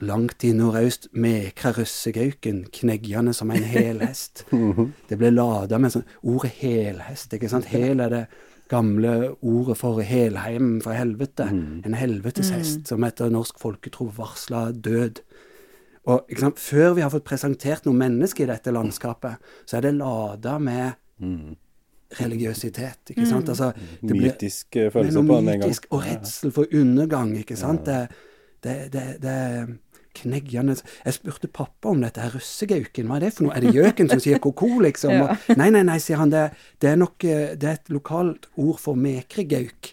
Langt 0.00 0.44
i 0.46 0.52
nordøst 0.54 1.08
mekrer 1.12 1.80
røssegauken, 1.80 2.68
kneggende 2.72 3.32
som 3.34 3.50
en 3.50 3.64
helhest. 3.66 4.44
Det 5.08 5.18
ble 5.18 5.32
lada 5.34 5.78
med 5.78 5.96
sånn 5.96 6.06
ordet 6.22 6.52
helhest, 6.60 7.34
ikke 7.34 7.50
sant. 7.50 7.66
Hel 7.72 8.00
er 8.04 8.14
det 8.14 8.22
gamle 8.70 9.32
ordet 9.40 9.78
for 9.80 10.00
helheimen 10.04 10.78
fra 10.84 10.94
helvete. 10.94 11.48
En 11.88 11.96
helveteshest 11.98 12.88
som 12.88 13.04
etter 13.04 13.32
norsk 13.32 13.58
folketro 13.58 14.10
varsla 14.16 14.68
død. 14.72 15.22
Og 16.08 16.24
ikke 16.32 16.40
sant? 16.46 16.58
Før 16.62 16.94
vi 16.96 17.02
har 17.04 17.10
fått 17.12 17.26
presentert 17.28 17.84
noe 17.84 17.94
menneske 17.98 18.42
i 18.46 18.48
dette 18.48 18.72
landskapet, 18.72 19.36
så 19.68 19.76
er 19.76 19.84
det 19.88 19.94
lada 19.98 20.54
med 20.58 20.92
religiøsitet. 22.20 23.10
ikke 23.12 23.26
sant? 23.28 23.48
Altså, 23.48 23.72
det 24.00 24.10
blir- 24.16 24.32
Mytisk 24.32 24.76
eh, 24.76 24.90
følelse 24.92 25.26
på 25.26 25.36
den 25.36 25.48
en 25.48 25.60
gang. 25.60 25.74
og 25.90 26.02
redsel 26.06 26.50
for 26.52 26.64
undergang, 26.72 27.36
ikke 27.38 27.56
sant? 27.56 27.84
Det, 27.84 28.08
det, 28.64 28.92
det, 28.92 29.02
det 29.22 29.78
kneggjende 30.14 30.76
Jeg 31.04 31.14
spurte 31.14 31.46
pappa 31.48 31.88
om 31.92 32.00
dette 32.00 32.20
her 32.20 32.30
røssegauken. 32.34 33.06
Hva 33.06 33.16
er 33.16 33.20
det 33.20 33.32
for 33.34 33.44
noe? 33.44 33.52
Er 33.54 33.60
det 33.60 33.74
gjøken 33.74 34.08
som 34.10 34.20
sier 34.20 34.38
ko-ko, 34.38 34.80
liksom? 34.80 35.10
Ja. 35.18 35.28
Og, 35.36 35.56
nei, 35.60 35.68
nei, 35.70 35.82
nei, 35.82 35.98
sier 35.98 36.16
han. 36.16 36.30
Det, 36.32 36.46
det 36.80 36.90
er 36.90 36.96
nok 36.96 37.24
eh, 37.24 37.54
det 37.54 37.68
er 37.68 37.76
et 37.78 37.88
lokalt 37.92 38.48
ord 38.56 38.78
for 38.80 38.94
mekregauk. 38.96 39.92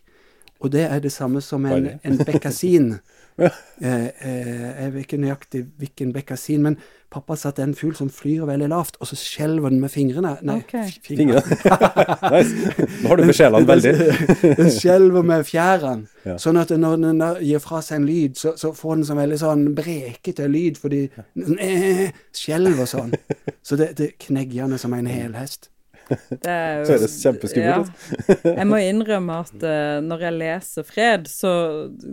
Og 0.63 0.71
det 0.71 0.87
er 0.89 0.99
det 1.03 1.11
samme 1.11 1.41
som 1.41 1.65
en, 1.65 1.99
en 2.03 2.17
bekkasin. 2.17 2.95
Eh, 3.37 3.51
eh, 3.83 4.83
jeg 4.83 4.91
vet 4.93 5.01
ikke 5.03 5.17
nøyaktig 5.19 5.65
hvilken 5.81 6.13
bekkasin, 6.15 6.61
men 6.63 6.77
pappa 7.11 7.35
sa 7.35 7.49
at 7.49 7.57
det 7.57 7.65
er 7.65 7.67
en 7.67 7.75
fugl 7.75 7.95
som 7.97 8.09
flyr 8.11 8.45
veldig 8.47 8.69
lavt, 8.71 8.95
og 8.99 9.09
så 9.09 9.17
skjelver 9.19 9.73
den 9.73 9.81
med 9.83 9.91
fingrene. 9.91 10.35
Nei, 10.47 10.57
okay. 10.63 10.87
fingrene. 11.03 11.43
Nice. 12.35 12.71
Nå 13.03 13.09
har 13.09 13.19
du 13.19 13.25
besjela 13.27 13.59
den 13.59 13.67
veldig. 13.67 13.93
den 14.61 14.71
skjelver 14.73 15.27
med 15.27 15.45
fjærene. 15.47 16.09
Ja. 16.25 16.37
Sånn 16.41 16.59
at 16.61 16.71
når 16.71 16.97
den 17.03 17.21
da 17.21 17.33
gir 17.43 17.61
fra 17.63 17.83
seg 17.85 18.01
en 18.01 18.07
lyd, 18.09 18.39
så, 18.39 18.55
så 18.59 18.71
får 18.75 18.99
den 18.99 19.07
sånn 19.09 19.21
veldig 19.21 19.39
sånn 19.43 19.67
brekete 19.77 20.47
lyd, 20.51 20.79
fordi 20.81 21.05
den 21.35 21.59
eh, 21.61 22.07
skjelver 22.35 22.89
sånn. 22.89 23.13
Så 23.61 23.77
det, 23.79 23.93
det 23.99 24.09
er 24.09 24.19
kneggjende 24.29 24.79
som 24.81 24.95
en 24.95 25.11
helhest. 25.11 25.69
Det 26.09 26.51
er 26.51 26.79
jo- 26.81 26.87
høres 26.93 27.15
kjempeskummelt 27.23 27.89
ut. 27.89 28.45
Jeg 28.45 28.67
må 28.69 28.79
innrømme 28.83 29.37
at 29.45 29.55
uh, 29.65 29.97
når 30.05 30.25
jeg 30.27 30.37
leser 30.39 30.87
Fred, 30.87 31.29
så 31.31 31.51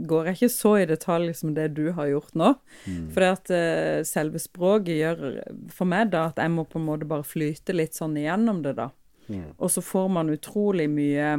går 0.08 0.30
jeg 0.30 0.38
ikke 0.40 0.50
så 0.54 0.72
i 0.82 0.86
detalj 0.88 1.34
som 1.38 1.52
det 1.56 1.68
du 1.76 1.84
har 1.96 2.08
gjort 2.12 2.34
nå. 2.38 2.52
Mm. 2.86 3.02
For 3.14 3.28
at 3.28 3.52
eh, 3.52 4.00
selve 4.08 4.40
språket 4.42 4.96
gjør 5.00 5.24
for 5.72 5.88
meg 5.92 6.10
da 6.14 6.26
at 6.30 6.40
jeg 6.42 6.52
må 6.54 6.64
på 6.68 6.80
en 6.80 6.88
måte 6.88 7.08
bare 7.08 7.26
flyte 7.26 7.74
litt 7.76 7.94
sånn 7.98 8.16
igjennom 8.20 8.62
det, 8.64 8.76
da. 8.80 8.88
Mm. 9.28 9.50
Og 9.58 9.70
så 9.70 9.82
får 9.84 10.08
man 10.16 10.32
utrolig 10.32 10.88
mye 10.90 11.34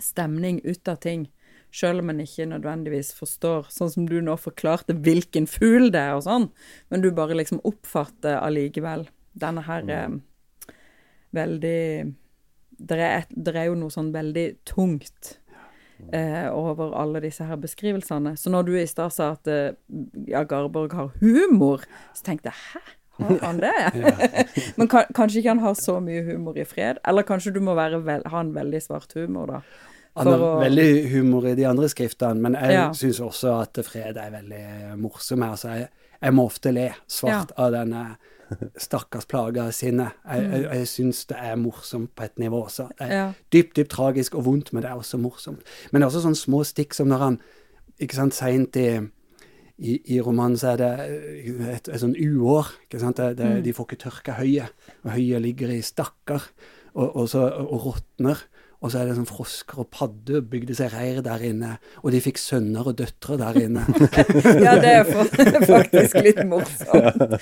stemning 0.00 0.60
ut 0.64 0.88
av 0.88 0.96
ting. 1.02 1.28
Selv 1.72 2.02
om 2.02 2.10
en 2.10 2.22
ikke 2.24 2.48
nødvendigvis 2.50 3.12
forstår, 3.14 3.68
sånn 3.70 3.90
som 3.92 4.06
du 4.10 4.16
nå 4.24 4.34
forklarte 4.40 4.96
hvilken 5.06 5.46
fugl 5.46 5.90
det 5.94 6.00
er 6.02 6.16
og 6.16 6.24
sånn, 6.26 6.48
men 6.90 7.04
du 7.04 7.10
bare 7.14 7.36
liksom 7.38 7.60
oppfatter 7.68 8.40
allikevel 8.42 9.04
denne 9.38 9.62
her 9.68 9.86
eh, 9.86 10.08
veldig 11.34 12.14
det 12.80 12.96
er, 12.96 13.18
et- 13.18 13.34
det 13.36 13.54
er 13.56 13.66
jo 13.68 13.74
noe 13.76 13.90
sånn 13.92 14.12
veldig 14.14 14.46
tungt 14.64 15.34
eh, 16.12 16.48
over 16.48 16.94
alle 16.96 17.20
disse 17.20 17.44
her 17.44 17.56
beskrivelsene. 17.60 18.32
Så 18.40 18.48
når 18.50 18.62
du 18.64 18.72
i 18.80 18.86
stad 18.88 19.12
sa 19.12 19.32
at 19.34 19.46
eh, 19.52 19.72
ja, 20.30 20.44
Garborg 20.48 20.94
har 20.96 21.10
humor, 21.20 21.84
så 22.16 22.24
tenkte 22.30 22.48
jeg 22.52 22.56
hæ? 22.72 22.80
Har 23.20 23.38
han 23.44 23.60
det? 23.60 23.74
Men 24.80 24.88
kan, 24.88 25.04
kanskje 25.12 25.42
ikke 25.42 25.50
han 25.52 25.58
har 25.66 25.74
så 25.76 25.98
mye 26.00 26.22
humor 26.24 26.56
i 26.56 26.64
fred? 26.64 27.02
Eller 27.06 27.22
kanskje 27.28 27.52
du 27.52 27.60
må 27.60 27.74
vel, 27.76 28.00
ha 28.24 28.40
en 28.40 28.54
veldig 28.56 28.80
svart 28.80 29.12
humor, 29.18 29.46
da? 29.52 29.60
Han 30.16 30.26
har 30.32 30.40
å- 30.40 30.54
veldig 30.64 30.88
humor 31.12 31.44
i 31.46 31.54
de 31.54 31.68
andre 31.68 31.88
skriftene, 31.92 32.40
men 32.40 32.56
jeg 32.56 32.72
Ja. 32.78 32.88
syns 32.96 33.20
også 33.20 33.60
at 33.60 33.84
Fred 33.84 34.16
er 34.16 34.30
veldig 34.32 34.96
morsom. 34.98 35.42
Altså, 35.46 35.68
jeg, 35.76 35.88
jeg 36.22 36.32
må 36.34 36.48
ofte 36.48 36.72
le 36.72 36.88
svart 37.06 37.52
av 37.60 37.72
denne 37.76 38.16
stakkars 38.78 39.26
plaga 39.30 39.68
sinnet. 39.74 40.16
Jeg, 40.26 40.46
jeg, 40.50 40.64
jeg 40.78 40.88
syns 40.90 41.24
det 41.30 41.36
er 41.38 41.56
morsomt 41.60 42.10
på 42.16 42.24
et 42.26 42.38
nivå 42.42 42.64
også. 42.66 42.88
Det 42.98 43.06
er 43.06 43.14
Ja. 43.14 43.32
dypt, 43.52 43.76
dypt 43.76 43.90
tragisk 43.90 44.34
og 44.34 44.44
vondt, 44.44 44.72
men 44.72 44.82
det 44.82 44.90
er 44.90 44.94
også 44.98 45.18
morsomt. 45.20 45.62
Men 45.92 46.00
det 46.00 46.06
er 46.06 46.10
også 46.10 46.22
sånne 46.26 46.40
små 46.40 46.64
stikk 46.66 46.94
som 46.94 47.08
når 47.08 47.18
han 47.24 47.40
ikke 48.00 48.16
sant, 48.16 48.34
seint 48.34 48.76
i, 48.80 48.88
i, 49.78 49.96
i 50.16 50.20
romanen 50.20 50.56
så 50.60 50.72
er 50.74 50.76
det 50.80 50.90
et, 51.00 51.60
et, 51.76 51.88
et 51.94 52.00
sånn 52.02 52.16
uår. 52.16 52.72
ikke 52.88 53.00
sant, 53.00 53.16
det, 53.20 53.36
det, 53.38 53.50
De 53.64 53.72
får 53.76 53.86
ikke 53.90 54.02
tørka 54.08 54.38
høyet, 54.40 54.72
og 55.04 55.12
høyet 55.14 55.42
ligger 55.44 55.70
i 55.74 55.80
stakker 55.84 56.40
og, 56.94 57.16
og, 57.16 57.28
så, 57.28 57.46
og 57.60 57.84
råtner. 57.86 58.40
Og 58.80 58.88
så 58.88 59.02
er 59.02 59.10
det 59.10 59.16
sånn 59.18 59.28
frosker 59.28 59.82
og 59.82 59.90
padder 59.92 60.40
bygde 60.48 60.72
seg 60.76 60.94
reir 60.94 61.18
der 61.24 61.42
inne, 61.44 61.74
og 62.00 62.14
de 62.14 62.20
fikk 62.24 62.38
sønner 62.40 62.86
og 62.88 62.96
døtre 62.96 63.36
der 63.40 63.58
inne. 63.66 63.84
Ja, 64.60 64.74
det 64.80 64.90
er 64.90 65.10
faktisk 65.68 66.16
litt 66.24 66.40
morsomt. 66.48 67.34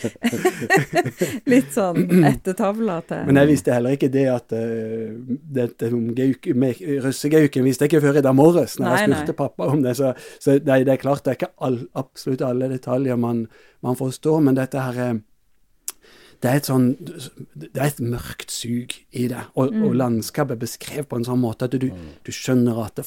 litt 1.53 1.71
sånn 1.75 2.25
ettertavla 2.27 2.99
til. 3.07 3.23
Men 3.29 3.41
jeg 3.43 3.51
visste 3.53 3.75
heller 3.77 3.95
ikke 3.95 4.11
det 4.13 4.25
at 4.33 4.55
uh, 4.57 5.15
dette 5.61 5.93
noen 5.93 6.11
gauk, 6.17 6.51
med, 6.59 6.83
visste 6.83 7.31
jeg 7.31 7.51
ikke 7.53 8.03
før 8.03 8.19
i 8.19 8.25
dag 8.25 8.37
morges 8.37 8.79
når 8.81 8.91
jeg 8.91 9.07
spurte 9.13 9.35
nei. 9.35 9.39
pappa 9.39 9.71
om 9.71 9.83
det. 9.85 9.95
Så, 9.99 10.13
så 10.43 10.59
nei, 10.59 10.83
det 10.89 10.97
er 10.97 11.03
klart 11.03 11.25
det 11.27 11.35
er 11.35 11.41
ikke 11.41 11.53
all, 11.69 11.81
absolutt 11.99 12.45
alle 12.47 12.71
detaljer 12.73 13.19
man, 13.21 13.47
man 13.87 13.99
forstår, 13.99 14.43
men 14.43 14.59
dette 14.59 14.83
her 14.83 15.03
eh, 15.07 15.19
det 16.41 16.51
er 16.51 16.57
et 16.61 16.69
sånn 16.69 16.89
Det 17.55 17.71
er 17.77 17.89
et 17.89 18.01
mørkt 18.01 18.51
sug 18.55 18.95
i 19.13 19.27
det, 19.29 19.41
og, 19.57 19.73
og 19.75 19.95
landskapet 19.99 20.57
er 20.57 20.63
beskrevet 20.63 21.09
på 21.11 21.17
en 21.19 21.25
sånn 21.27 21.41
måte 21.43 21.67
at 21.67 21.75
du, 21.81 21.89
du 21.91 22.31
skjønner 22.33 22.79
at 22.87 22.95
det, 23.01 23.07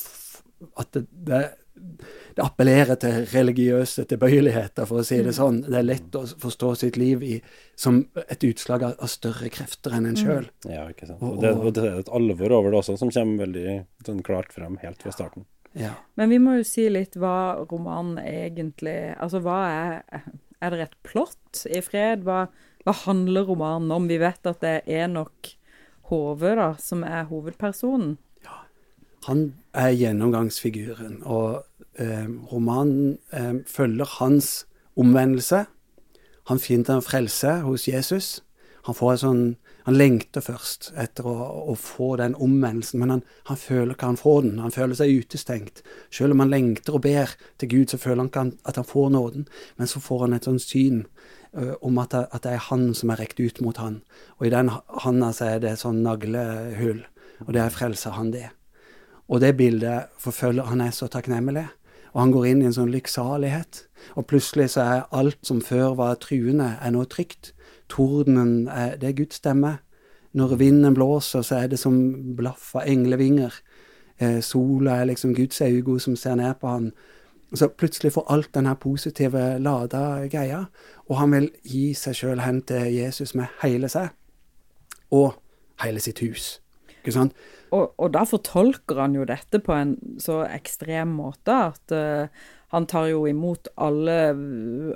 at 0.78 0.92
det, 0.98 1.06
det 1.32 1.42
det 1.82 2.44
appellerer 2.46 2.96
til 3.02 3.24
religiøse 3.32 4.04
tilbøyeligheter, 4.06 4.86
for 4.86 5.02
å 5.02 5.06
si 5.08 5.18
det 5.26 5.32
sånn. 5.34 5.62
Det 5.66 5.80
er 5.80 5.84
lett 5.88 6.14
å 6.16 6.22
forstå 6.44 6.70
sitt 6.78 6.98
liv 7.00 7.24
i, 7.26 7.40
som 7.80 8.04
et 8.22 8.44
utslag 8.46 8.84
av, 8.86 8.94
av 9.02 9.10
større 9.10 9.50
krefter 9.50 9.96
enn 9.98 10.06
en 10.12 10.20
sjøl. 10.20 10.46
Ja, 10.70 10.84
ikke 10.94 11.08
sant. 11.10 11.24
Og- 11.24 11.40
Og 11.40 11.42
det, 11.42 11.52
og 11.58 11.74
det 11.74 11.84
er 11.90 11.98
et 12.04 12.12
alvor 12.14 12.52
over 12.60 12.70
det 12.72 12.80
også, 12.84 12.98
som 13.02 13.10
kommer 13.10 13.46
veldig 13.48 13.86
sånn 14.06 14.22
klart 14.24 14.54
frem 14.54 14.78
helt 14.84 15.02
fra 15.02 15.12
starten. 15.16 15.46
Ja. 15.74 15.96
Men 16.20 16.30
vi 16.30 16.38
må 16.44 16.58
jo 16.60 16.64
si 16.68 16.88
litt 16.90 17.16
hva 17.16 17.66
romanen 17.66 18.20
egentlig 18.20 19.16
Altså, 19.18 19.40
hva 19.42 19.60
er 19.72 20.22
Er 20.62 20.70
det 20.70 20.80
et 20.82 20.96
plott 21.04 21.66
i 21.66 21.82
fred? 21.82 22.24
Hva, 22.24 22.48
hva 22.86 22.94
handler 23.06 23.46
romanen 23.46 23.92
om? 23.94 24.08
Vi 24.10 24.18
vet 24.22 24.48
at 24.50 24.62
det 24.64 24.76
er 24.82 25.06
Enok 25.06 25.54
Hove 26.10 26.56
da, 26.58 26.74
som 26.82 27.06
er 27.08 27.28
hovedpersonen. 27.30 28.18
Ja, 28.44 28.64
Han 29.28 29.54
er 29.74 29.94
gjennomgangsfiguren, 29.94 31.22
og 31.24 31.64
eh, 31.96 32.28
romanen 32.52 33.18
eh, 33.32 33.62
følger 33.68 34.18
hans 34.20 34.66
omvendelse. 34.98 35.66
Han 36.50 36.60
finner 36.60 36.98
en 36.98 37.06
frelse 37.06 37.62
hos 37.64 37.88
Jesus. 37.88 38.42
Han, 38.88 38.98
får 38.98 39.20
sånn, 39.22 39.44
han 39.86 39.96
lengter 39.96 40.42
først 40.42 40.90
etter 41.00 41.28
å, 41.30 41.36
å 41.72 41.76
få 41.78 42.16
den 42.18 42.34
omvendelsen, 42.34 42.98
men 43.00 43.14
han, 43.14 43.22
han 43.46 43.60
føler 43.62 43.94
ikke 43.94 44.10
han 44.10 44.18
får 44.20 44.40
den. 44.48 44.58
Han 44.64 44.74
føler 44.74 44.98
seg 44.98 45.22
utestengt. 45.22 45.84
Selv 46.10 46.34
om 46.34 46.42
han 46.42 46.52
lengter 46.52 46.98
og 46.98 47.06
ber 47.06 47.36
til 47.62 47.70
Gud, 47.76 47.94
så 47.94 48.02
føler 48.02 48.24
han 48.24 48.32
ikke 48.32 48.48
at 48.68 48.82
han 48.82 48.90
får 48.90 49.14
nåden. 49.14 49.46
Men 49.78 49.92
så 49.92 50.02
får 50.02 50.26
han 50.26 50.36
et 50.36 50.50
sånt 50.50 50.66
syn 50.66 51.06
om 51.54 51.98
at 52.00 52.14
at 52.16 52.44
det 52.44 52.54
er 52.54 52.66
han 52.70 52.94
som 52.96 53.10
er 53.12 53.20
rekt 53.20 53.40
ut 53.40 53.62
mot 53.62 53.78
han. 53.78 54.02
Og 54.40 54.48
i 54.48 54.54
den 54.54 54.70
handa 55.04 55.34
så 55.36 55.56
er 55.56 55.60
det 55.60 55.78
sånn 55.82 56.00
naglehull, 56.06 57.04
og 57.46 57.54
det 57.54 57.62
er 57.62 57.74
frelser 57.76 58.16
han 58.16 58.32
det. 58.32 58.50
Og 59.32 59.40
det 59.40 59.58
bildet 59.58 60.12
forfølger 60.20 60.64
Han 60.64 60.82
er 60.82 60.92
så 60.92 61.08
takknemlig. 61.08 61.68
Og 62.14 62.22
han 62.22 62.32
går 62.32 62.46
inn 62.46 62.62
i 62.62 62.66
en 62.68 62.76
sånn 62.76 62.92
lykksalighet. 62.92 63.86
Og 64.20 64.28
plutselig 64.28 64.74
så 64.74 64.84
er 64.84 65.06
alt 65.16 65.40
som 65.48 65.62
før 65.64 65.96
var 65.96 66.20
truende, 66.20 66.76
er 66.82 66.92
nå 66.92 67.06
trygt. 67.08 67.54
Tordenen, 67.92 68.68
er, 68.68 68.98
det 69.00 69.10
er 69.10 69.18
Guds 69.22 69.40
stemme. 69.40 69.78
Når 70.36 70.56
vinden 70.60 70.96
blåser, 70.96 71.42
så 71.42 71.62
er 71.62 71.72
det 71.72 71.80
som 71.80 71.96
blaff 72.36 72.74
av 72.76 72.88
englevinger. 72.88 73.56
Eh, 74.20 74.40
sola 74.44 75.00
er 75.00 75.10
liksom 75.12 75.36
Guds 75.36 75.62
øyne 75.62 76.00
som 76.00 76.16
ser 76.16 76.36
ned 76.36 76.60
på 76.60 76.68
han. 76.68 76.92
Så 77.54 77.68
plutselig 77.76 78.14
får 78.16 78.30
alt 78.32 78.54
denne 78.56 78.76
positive, 78.80 79.58
lada 79.60 80.28
greia. 80.32 80.66
Og 81.10 81.18
han 81.20 81.36
vil 81.36 81.50
gi 81.68 81.92
seg 81.98 82.16
sjøl 82.16 82.44
hen 82.46 82.62
til 82.68 82.88
Jesus 82.96 83.36
med 83.36 83.52
hele 83.64 83.90
seg. 83.92 84.14
Og 85.12 85.34
hele 85.84 86.00
sitt 86.00 86.22
hus. 86.24 86.54
Ikke 87.02 87.16
sant? 87.16 87.36
Og, 87.76 87.92
og 87.98 88.12
da 88.14 88.24
fortolker 88.28 89.00
han 89.04 89.16
jo 89.18 89.28
dette 89.28 89.60
på 89.64 89.76
en 89.76 89.96
så 90.22 90.42
ekstrem 90.48 91.16
måte 91.18 91.56
at 91.72 91.94
uh, 91.96 92.48
han 92.72 92.88
tar 92.88 93.10
jo 93.12 93.26
imot 93.28 93.68
alle, 93.84 94.18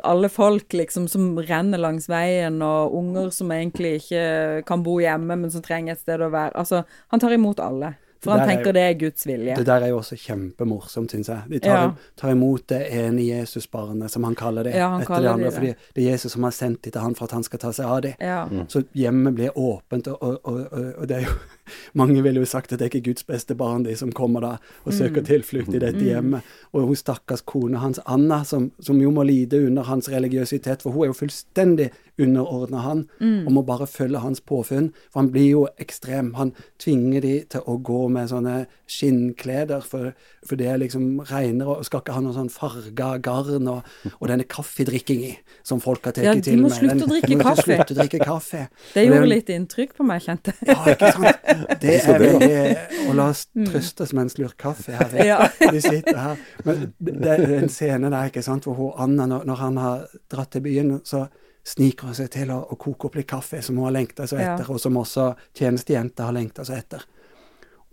alle 0.07 0.29
folk 0.31 0.71
liksom 0.75 1.09
som 1.11 1.33
renner 1.43 1.81
langs 1.81 2.07
veien, 2.07 2.61
og 2.63 2.93
unger 2.95 3.33
som 3.35 3.51
egentlig 3.51 3.97
ikke 3.99 4.63
kan 4.67 4.83
bo 4.85 4.95
hjemme, 5.03 5.35
men 5.35 5.51
som 5.51 5.63
trenger 5.63 5.95
et 5.95 6.03
sted 6.03 6.23
å 6.23 6.31
være. 6.31 6.55
Altså, 6.55 6.85
han 7.11 7.23
tar 7.23 7.35
imot 7.35 7.59
alle. 7.63 7.97
For 8.25 8.31
han 8.37 8.41
er 8.49 8.51
tenker 8.55 8.65
jo- 8.65 8.71
det 8.73 8.81
er 8.81 8.93
Guds 8.99 9.25
vilje. 9.27 9.55
Det 9.55 9.65
der 9.65 9.85
er 9.85 9.87
jo 9.93 9.97
også 10.01 10.17
kjempemorsomt, 10.19 11.11
syns 11.11 11.27
jeg. 11.29 11.41
De 11.49 11.59
tar, 11.59 11.69
Ja. 11.81 11.91
tar 12.17 12.31
imot 12.31 12.67
det 12.67 12.81
ene 12.91 13.21
Jesusbarnet, 13.21 14.11
som 14.11 14.23
han 14.23 14.35
kaller 14.35 14.63
det, 14.63 14.73
Ja, 14.75 14.89
han 14.89 15.01
etter 15.01 15.21
det 15.21 15.29
andre. 15.29 15.45
det 15.45 15.53
det. 15.53 15.53
Fordi 15.53 15.73
det 15.95 16.03
er 16.07 16.11
Jesus 16.11 16.31
som 16.31 16.43
har 16.43 16.51
sendt 16.51 16.81
dem 16.83 16.91
til 16.91 17.01
han 17.01 17.15
for 17.15 17.25
at 17.25 17.31
han 17.31 17.43
skal 17.43 17.59
ta 17.59 17.71
seg 17.71 17.85
av 17.85 18.01
dem. 18.01 18.13
Ja. 18.19 18.45
Så 18.67 18.83
hjemmet 18.95 19.35
blir 19.35 19.49
åpent, 19.57 20.07
og, 20.07 20.21
og, 20.21 20.39
og- 20.45 20.93
og 20.99 21.07
det 21.07 21.17
er 21.17 21.21
jo 21.21 21.33
Mange 21.99 22.21
ville 22.23 22.39
jo 22.39 22.45
sagt 22.45 22.71
at 22.73 22.79
det 22.79 22.85
er 22.87 22.91
ikke 22.93 23.07
Guds 23.11 23.23
beste 23.23 23.55
barn, 23.55 23.83
de 23.85 23.95
som 23.95 24.11
kommer 24.11 24.41
da 24.41 24.53
og 24.85 24.93
søker 24.93 25.21
Mm. 25.21 25.25
tilflukt 25.25 25.73
i 25.75 25.79
dette 25.79 26.01
hjemmet. 26.03 26.41
Og 26.73 26.87
hun 26.87 26.95
stakkars 26.95 27.41
kone 27.45 27.77
hans, 27.79 27.99
Anna, 28.05 28.43
som, 28.43 28.71
som 28.79 28.99
jo 29.01 29.11
må 29.11 29.23
lide 29.25 29.65
under 29.67 29.83
hans 29.83 30.09
religiøsitet, 30.09 30.81
for 30.81 30.91
hun 30.91 31.03
er 31.03 31.07
jo 31.13 31.13
fullstendig 31.13 31.89
underordna 32.19 32.79
han, 32.81 33.07
Mm. 33.19 33.45
og 33.47 33.51
må 33.53 33.61
bare 33.65 33.87
følge 33.87 34.19
hans 34.19 34.39
påfunn. 34.41 34.91
For 35.11 35.19
han 35.21 35.31
blir 35.31 35.49
jo 35.51 35.67
ekstrem. 35.79 36.33
Han 36.35 36.53
tvinger 36.79 37.21
de 37.21 37.33
til 37.49 37.61
å 37.67 37.77
gå 37.83 38.09
med 38.09 38.29
sånne 38.29 38.65
skinnkleder, 38.87 39.81
for, 39.83 40.13
for 40.47 40.55
det 40.59 40.67
er 40.71 40.77
liksom 40.81 41.19
reinere, 41.31 41.77
og 41.79 41.85
skal 41.87 42.01
ikke 42.03 42.15
ha 42.15 42.21
noe 42.23 42.35
sånn 42.35 42.49
farga 42.53 43.09
garn, 43.23 43.67
og, 43.71 43.83
og 44.19 44.27
denne 44.31 44.45
kaffedrikkinga 44.47 45.35
som 45.65 45.81
folk 45.83 46.05
har 46.05 46.15
tatt 46.15 46.25
Ja, 46.25 46.33
de 46.37 46.41
til 46.45 46.59
må 46.61 46.69
med. 46.69 46.77
slutte 46.77 47.05
å 47.05 47.11
drikke 47.11 47.27
de 47.31 47.35
må 47.39 47.43
kaffe. 47.47 47.65
Slutte 47.67 47.95
å 47.95 47.99
drikke 47.99 48.21
kaffe. 48.25 48.63
Det 48.93 49.05
gjorde 49.07 49.29
litt 49.31 49.51
inntrykk 49.55 49.95
på 49.97 50.07
meg, 50.07 50.21
kjente 50.25 50.53
jeg. 50.55 50.69
ja, 50.71 50.95
ikke 50.95 51.11
sant? 51.15 51.54
Det 51.81 51.95
er 52.01 52.19
veldig 52.19 53.07
Og 53.09 53.15
la 53.15 53.29
oss 53.31 53.45
trøstes 53.53 54.13
med 54.13 54.27
en 54.27 54.29
slurk 54.33 54.57
kaffe 54.61 54.91
her. 54.97 55.09
Vi, 55.13 55.19
Mm. 55.19 55.25
Ja. 55.31 55.49
vi 55.71 55.81
sitter 55.81 56.17
her. 56.17 56.37
Men 56.65 56.93
det 56.99 57.31
er 57.37 57.55
en 57.61 57.69
scene 57.69 58.09
der, 58.11 58.29
ikke 58.31 58.43
sant, 58.45 58.63
hvor 58.67 58.73
hun, 58.79 58.93
Anna, 58.97 59.25
når, 59.25 59.45
når 59.45 59.55
han 59.63 59.77
har 59.77 60.05
dratt 60.31 60.51
til 60.55 60.61
byen, 60.65 60.99
så 61.05 61.25
sniker 61.65 62.05
hun 62.11 62.15
seg 62.17 62.29
til 62.33 62.51
å, 62.53 62.59
å 62.71 62.75
koke 62.77 63.07
opp 63.09 63.15
litt 63.17 63.27
kaffe, 63.31 63.61
som 63.65 63.77
hun 63.79 63.87
har 63.87 63.95
lengta 63.95 64.27
seg 64.29 64.39
Ja. 64.43 64.53
etter, 64.53 64.69
og 64.69 64.79
som 64.79 64.97
også 65.01 65.31
tjenestejenta 65.57 66.27
har 66.27 66.35
lengta 66.37 66.65
seg 66.67 66.77
etter. 66.83 67.05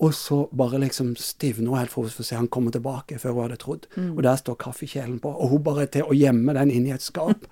Og 0.02 0.10
så 0.18 0.48
bare 0.52 0.80
liksom 0.82 1.12
stivner 1.16 1.70
hun 1.70 1.78
helt 1.78 1.92
for 1.92 2.04
å 2.10 2.24
se 2.26 2.34
han 2.36 2.48
komme 2.52 2.72
tilbake 2.74 3.20
før 3.22 3.36
hun 3.36 3.42
hadde 3.46 3.58
trodd. 3.62 3.84
Mm. 3.96 4.16
Og 4.16 4.22
der 4.26 4.36
står 4.40 4.56
kaffekjelen 4.58 5.20
på, 5.22 5.30
og 5.30 5.52
hun 5.54 5.62
bare 5.62 5.84
er 5.86 5.92
til 5.94 6.08
å 6.10 6.16
gjemme 6.16 6.52
den 6.58 6.72
inn 6.74 6.88
i 6.88 6.94
et 6.96 7.04
skap. 7.04 7.46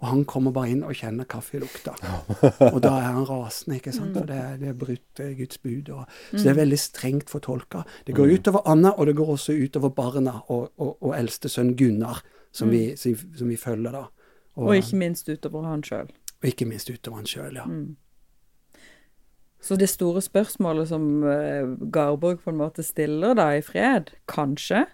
Og 0.00 0.06
han 0.08 0.22
kommer 0.24 0.52
bare 0.56 0.70
inn 0.72 0.82
og 0.86 0.94
kjenner 0.96 1.26
kaffelukta. 1.28 1.92
Og 2.72 2.78
da 2.80 2.92
er 2.96 3.08
han 3.12 3.26
rasende, 3.28 3.76
ikke 3.76 3.92
sant. 3.92 4.14
For 4.16 4.24
det, 4.30 4.36
er- 4.40 4.56
det 4.62 4.68
er 4.70 4.78
brutt 4.80 5.20
eh, 5.20 5.34
Guds 5.36 5.58
bud. 5.60 5.90
Og, 5.92 6.06
så 6.32 6.40
det 6.46 6.52
er 6.54 6.60
veldig 6.62 6.78
strengt 6.80 7.28
fortolka. 7.32 7.82
Det 8.08 8.14
går 8.16 8.32
utover 8.38 8.62
Anna, 8.72 8.94
og 8.96 9.06
det 9.10 9.16
går 9.20 9.34
også 9.34 9.52
utover 9.60 9.92
barna 9.92 10.38
og, 10.48 10.70
og, 10.80 10.94
og 11.02 11.12
eldste 11.18 11.48
sønn 11.52 11.74
Gunnar, 11.76 12.22
som, 12.52 12.70
vi, 12.72 12.94
som, 12.96 13.12
som 13.36 13.48
vi 13.52 13.56
følger 13.60 13.92
da. 13.98 14.06
Og 14.56 14.72
ikke 14.76 14.96
minst 15.04 15.28
utover 15.28 15.68
han 15.68 15.82
sjøl. 15.86 16.08
og 16.40 16.48
ikke 16.48 16.66
minst 16.66 16.88
utover 16.90 17.20
han 17.20 17.28
sjøl, 17.28 17.60
ja. 17.60 17.66
Så 19.60 19.76
det 19.76 19.90
store 19.92 20.22
spørsmålet 20.24 20.88
som 20.88 21.04
eh, 21.28 21.68
Garborg 21.92 22.38
på 22.40 22.50
en 22.54 22.56
måte 22.62 22.82
stiller 22.86 23.34
da 23.36 23.50
i 23.58 23.60
fred, 23.64 24.08
kanskje, 24.32 24.86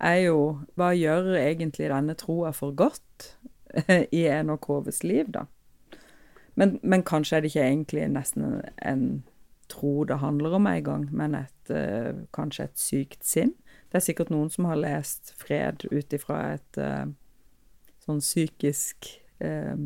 er 0.00 0.22
jo 0.24 0.38
hva 0.80 0.94
gjør 0.96 1.34
egentlig 1.36 1.90
denne 1.92 2.14
troa 2.16 2.54
for 2.56 2.72
godt 2.72 3.34
i 4.20 4.26
en 4.26 4.50
og 4.50 4.60
KVs 4.66 5.02
liv, 5.04 5.32
da? 5.34 5.46
Men, 6.58 6.78
men 6.82 7.04
kanskje 7.06 7.36
er 7.36 7.44
det 7.44 7.52
ikke 7.52 7.66
egentlig 7.66 8.08
nesten 8.12 8.60
en, 8.82 9.04
tro 9.70 10.04
det 10.04 10.18
handler 10.18 10.56
om 10.58 10.66
en 10.66 10.84
gang, 10.84 11.06
men 11.14 11.36
et, 11.38 11.70
uh, 11.70 12.10
kanskje 12.34 12.66
et 12.66 12.80
sykt 12.82 13.24
sinn. 13.26 13.54
Det 13.90 14.00
er 14.00 14.04
sikkert 14.04 14.32
noen 14.34 14.50
som 14.50 14.66
har 14.66 14.80
lest 14.80 15.32
fred 15.38 15.84
ut 15.90 16.16
ifra 16.16 16.40
et 16.56 16.80
uh, 16.82 17.06
sånn 18.02 18.18
psykisk 18.18 19.12
uh, 19.44 19.78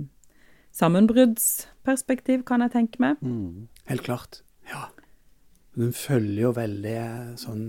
sammenbruddsperspektiv, 0.74 2.46
kan 2.48 2.64
jeg 2.64 2.74
tenke 2.74 3.04
meg. 3.04 3.20
Helt 3.90 4.06
klart. 4.08 4.40
Ja. 4.72 4.88
Den 5.76 5.92
følger 5.92 6.46
jo 6.46 6.50
veldig 6.56 6.98
sånn 7.44 7.64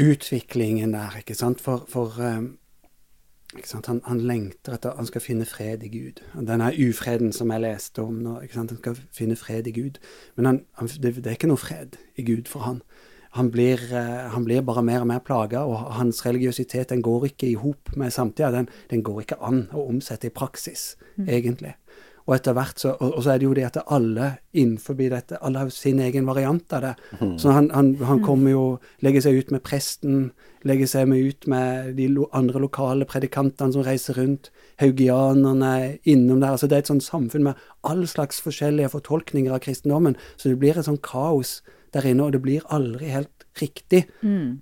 utviklingen 0.00 0.94
der, 0.94 1.18
ikke 1.20 1.36
sant. 1.36 1.60
For, 1.64 1.84
for 1.90 2.14
sant? 2.22 2.61
Han, 3.86 4.00
han 4.04 4.20
lengter 4.20 4.78
etter 4.78 4.94
Han 4.96 5.06
skal 5.06 5.20
finne 5.20 5.44
fred 5.44 5.82
i 5.84 5.90
Gud. 5.92 6.22
Denne 6.32 6.70
ufreden 6.72 7.32
som 7.36 7.50
jeg 7.52 7.60
leste 7.60 8.02
om 8.02 8.22
nå, 8.24 8.38
han 8.54 8.70
skal 8.70 8.96
finne 9.12 9.36
fred 9.36 9.68
i 9.68 9.74
Gud. 9.76 9.98
Men 10.36 10.46
han, 10.48 10.60
han, 10.80 10.88
det, 10.88 11.16
det 11.20 11.26
er 11.26 11.36
ikke 11.36 11.50
noe 11.52 11.60
fred 11.60 11.98
i 12.16 12.24
Gud 12.24 12.48
for 12.48 12.64
han. 12.64 12.80
Han 13.32 13.50
blir, 13.50 13.80
eh, 13.96 14.28
han 14.32 14.44
blir 14.44 14.60
bare 14.60 14.82
mer 14.84 15.00
og 15.00 15.06
mer 15.08 15.20
plaga, 15.24 15.62
og 15.64 15.94
hans 15.96 16.20
religiøsitet 16.26 16.90
den 16.90 17.02
går 17.02 17.30
ikke 17.30 17.48
i 17.48 17.54
hop 17.54 17.94
med 17.96 18.12
samtida. 18.12 18.50
Den, 18.52 18.68
den 18.90 19.02
går 19.02 19.20
ikke 19.20 19.40
an 19.40 19.66
å 19.72 19.86
omsette 19.88 20.28
i 20.28 20.34
praksis, 20.36 20.96
egentlig. 21.28 21.72
Og 22.26 22.36
etter 22.36 22.54
hvert 22.54 22.78
så, 22.78 22.92
og, 22.94 23.16
og 23.18 23.24
så 23.24 23.32
er 23.32 23.40
det 23.40 23.46
jo 23.48 23.54
det 23.56 23.64
at 23.66 23.78
alle 23.82 24.28
innenfor 24.54 24.94
dette, 25.00 25.38
alle 25.42 25.58
har 25.64 25.72
sin 25.74 26.00
egen 26.00 26.26
variant 26.28 26.72
av 26.76 26.84
det. 26.84 26.92
Så 27.40 27.50
han, 27.50 27.70
han, 27.74 27.94
han 28.04 28.22
kommer 28.22 28.54
jo, 28.54 28.64
legger 29.02 29.24
seg 29.24 29.40
ut 29.40 29.50
med 29.54 29.62
presten, 29.66 30.30
legger 30.68 30.86
seg 30.86 31.08
med 31.10 31.26
ut 31.26 31.46
med 31.50 31.94
de 31.98 32.06
lo, 32.12 32.28
andre 32.32 32.62
lokale 32.62 33.08
predikantene 33.10 33.74
som 33.74 33.82
reiser 33.86 34.18
rundt, 34.20 34.52
haugianerne 34.80 35.98
innom 36.04 36.40
der. 36.40 36.54
Altså 36.54 36.70
det 36.70 36.78
er 36.78 36.86
et 36.86 36.92
sånt 36.92 37.06
samfunn 37.06 37.48
med 37.50 37.68
all 37.82 38.06
slags 38.06 38.40
forskjellige 38.44 38.92
fortolkninger 38.94 39.52
av 39.52 39.62
kristendommen. 39.64 40.16
Så 40.36 40.52
det 40.52 40.60
blir 40.62 40.78
et 40.78 40.86
sånn 40.86 41.02
kaos 41.02 41.60
der 41.92 42.06
inne, 42.08 42.28
og 42.28 42.36
det 42.36 42.42
blir 42.44 42.66
aldri 42.72 43.10
helt 43.12 43.48
riktig. 43.60 44.06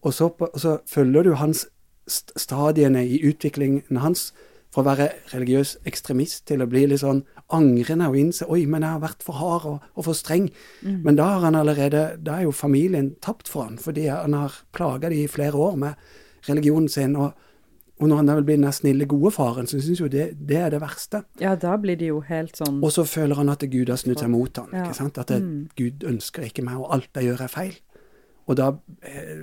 Og, 0.02 0.14
så, 0.16 0.32
og 0.32 0.56
så 0.58 0.78
følger 0.88 1.28
du 1.28 1.36
hans 1.38 1.66
st 2.10 2.32
stadiene 2.40 3.04
i 3.06 3.20
utviklingen 3.22 4.00
hans 4.02 4.32
fra 4.70 4.82
å 4.82 4.86
være 4.86 5.08
religiøs 5.32 5.76
ekstremist 5.88 6.44
til 6.46 6.62
å 6.62 6.68
bli 6.70 6.84
litt 6.86 7.02
sånn 7.02 7.24
angrende 7.56 8.06
og 8.10 8.18
innse 8.20 8.46
oi, 8.46 8.62
men 8.70 8.84
jeg 8.86 8.94
har 8.94 9.02
vært 9.02 9.24
for 9.26 9.40
hard 9.40 9.66
og, 9.66 9.86
og 9.98 10.06
for 10.06 10.14
streng. 10.18 10.48
Men 10.86 11.18
da 11.18 11.26
har 11.32 11.46
han 11.48 11.58
allerede, 11.58 12.04
da 12.22 12.38
er 12.38 12.46
jo 12.46 12.54
familien 12.54 13.16
tapt 13.22 13.50
for 13.50 13.66
han, 13.66 13.78
fordi 13.82 14.06
han 14.12 14.36
har 14.38 14.60
plaga 14.76 15.10
de 15.10 15.24
i 15.24 15.30
flere 15.30 15.58
år 15.58 15.78
med 15.82 15.94
religionen 16.46 16.88
sin. 16.88 17.16
Og, 17.18 17.34
og 18.00 18.08
når 18.08 18.22
han 18.22 18.30
da 18.30 18.36
vil 18.38 18.46
bli 18.46 18.58
den 18.60 18.72
snille, 18.72 19.08
gode 19.10 19.34
faren, 19.34 19.66
så 19.66 19.80
syns 19.82 20.00
jo 20.00 20.08
det, 20.08 20.30
det 20.38 20.56
er 20.62 20.70
det 20.72 20.80
verste. 20.80 21.24
Ja, 21.42 21.56
da 21.58 21.74
blir 21.76 21.98
det 21.98 22.12
jo 22.12 22.22
helt 22.24 22.56
sånn 22.56 22.78
Og 22.78 22.94
så 22.94 23.04
føler 23.04 23.42
han 23.42 23.50
at 23.52 23.66
Gud 23.66 23.90
har 23.90 23.98
snudd 24.00 24.22
seg 24.22 24.30
mot 24.32 24.62
han, 24.62 24.70
Ja. 24.72 24.86
At 25.10 25.34
det, 25.34 25.40
Gud 25.76 26.06
ønsker 26.06 26.46
ikke 26.46 26.64
meg, 26.64 26.78
og 26.78 26.94
alt 26.94 27.10
jeg 27.18 27.32
gjør 27.32 27.42
er 27.48 27.52
feil. 27.52 27.74
Og 28.50 28.56
da, 28.58 28.70
eh, 29.06 29.42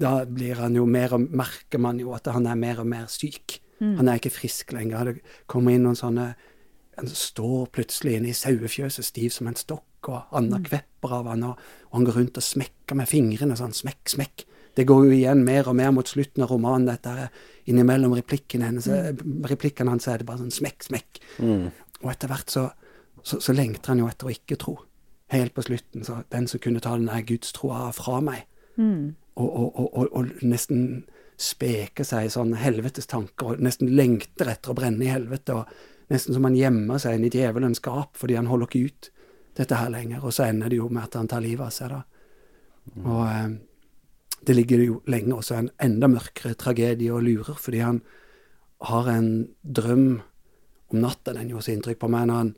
da 0.00 0.24
blir 0.24 0.58
han 0.60 0.74
jo 0.76 0.84
mer 0.88 1.14
og 1.16 1.28
merker 1.32 1.80
man 1.80 2.00
jo 2.00 2.12
at 2.16 2.26
han 2.32 2.48
er 2.48 2.58
mer 2.60 2.80
og 2.82 2.88
mer 2.90 3.06
syk. 3.12 3.60
Han 3.80 4.08
er 4.08 4.20
ikke 4.20 4.30
frisk 4.30 4.72
lenger. 4.72 5.04
Det 5.04 5.40
kommer 5.50 5.74
inn 5.74 5.82
noen 5.86 5.98
sånne 5.98 6.34
Han 6.94 7.08
står 7.10 7.66
plutselig 7.74 8.12
inne 8.16 8.30
i 8.30 8.36
sauefjøset 8.38 9.02
stiv 9.08 9.32
som 9.34 9.48
en 9.50 9.56
stokk, 9.58 10.06
og 10.06 10.36
Anna 10.38 10.60
kvepper 10.62 11.14
av 11.16 11.26
han, 11.26 11.42
og, 11.42 11.58
og 11.90 11.96
han 11.98 12.04
går 12.06 12.14
rundt 12.20 12.36
og 12.38 12.44
smekker 12.46 12.94
med 12.94 13.08
fingrene 13.10 13.56
sånn 13.58 13.74
smekk, 13.74 14.12
smekk. 14.12 14.44
Det 14.78 14.84
går 14.86 15.08
jo 15.08 15.16
igjen 15.16 15.42
mer 15.46 15.66
og 15.70 15.74
mer 15.74 15.90
mot 15.90 16.06
slutten 16.06 16.44
av 16.46 16.52
romanen, 16.52 16.86
dette 16.86 17.10
her. 17.10 17.32
Innimellom 17.66 18.14
replikkene 18.14 18.68
hennes, 18.70 18.86
replikkene 19.50 19.90
hans 19.90 20.06
er 20.06 20.22
det 20.22 20.28
bare 20.28 20.44
sånn 20.44 20.54
smekk, 20.54 20.86
smekk. 20.86 21.20
Og 22.04 22.10
etter 22.12 22.30
hvert 22.30 22.54
så, 22.54 22.64
så, 23.22 23.40
så 23.42 23.54
lengter 23.54 23.90
han 23.90 24.04
jo 24.04 24.08
etter 24.10 24.30
å 24.30 24.34
ikke 24.34 24.58
tro. 24.62 24.76
Helt 25.34 25.54
på 25.56 25.66
slutten, 25.66 26.04
så 26.06 26.20
den 26.30 26.46
som 26.46 26.62
kunne 26.62 26.82
ta 26.84 26.94
den 26.94 27.10
der 27.10 27.26
gudstroa 27.26 27.88
fra 27.96 28.20
meg, 28.22 28.46
og, 29.34 29.48
og, 29.50 29.68
og, 29.74 29.88
og, 29.98 30.08
og 30.12 30.46
nesten 30.46 31.04
speke 31.44 32.06
seg 32.06 32.26
i 32.26 32.32
sånne 32.32 32.60
helvetes 32.60 33.08
tanker, 33.10 33.54
og 33.54 33.64
nesten 33.64 33.92
lengter 33.96 34.50
etter 34.52 34.72
å 34.72 34.78
brenne 34.78 35.06
i 35.06 35.12
helvete, 35.12 35.58
og 35.60 36.12
nesten 36.12 36.36
som 36.36 36.48
han 36.48 36.56
gjemmer 36.58 37.00
seg 37.02 37.16
inn 37.16 37.28
i 37.28 37.32
djevelens 37.32 37.82
gap 37.84 38.18
fordi 38.20 38.36
han 38.36 38.50
holder 38.50 38.68
ikke 38.68 38.90
ut 38.90 39.10
dette 39.58 39.78
her 39.78 39.92
lenger. 39.92 40.24
Og 40.24 40.34
så 40.36 40.48
ender 40.48 40.72
det 40.72 40.80
jo 40.80 40.90
med 40.90 41.06
at 41.06 41.16
han 41.18 41.30
tar 41.30 41.44
livet 41.44 41.68
av 41.68 41.72
seg, 41.74 41.94
da. 41.94 42.02
Og 43.04 43.22
eh, 43.28 43.54
det 44.44 44.58
ligger 44.58 44.82
jo 44.84 44.98
lenge 45.08 45.38
også 45.38 45.56
en 45.56 45.70
enda 45.80 46.10
mørkere 46.12 46.58
tragedie 46.60 47.12
og 47.14 47.24
lurer, 47.24 47.56
fordi 47.56 47.80
han 47.80 48.02
har 48.84 49.08
en 49.08 49.30
drøm 49.62 50.08
om 50.92 51.00
natta. 51.00 51.32
Den 51.32 51.48
gjorde 51.52 51.68
så 51.68 51.72
inntrykk 51.72 52.02
på 52.02 52.12
meg. 52.12 52.28
når 52.28 52.42
han 52.42 52.52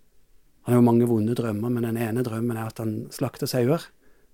han 0.66 0.74
har 0.74 0.80
jo 0.80 0.86
mange 0.88 1.06
vonde 1.06 1.34
drømmer, 1.38 1.70
men 1.70 1.84
den 1.86 1.98
ene 2.02 2.24
drømmen 2.26 2.56
er 2.58 2.66
at 2.66 2.80
han 2.82 3.04
slakter 3.14 3.46
sauer, 3.46 3.84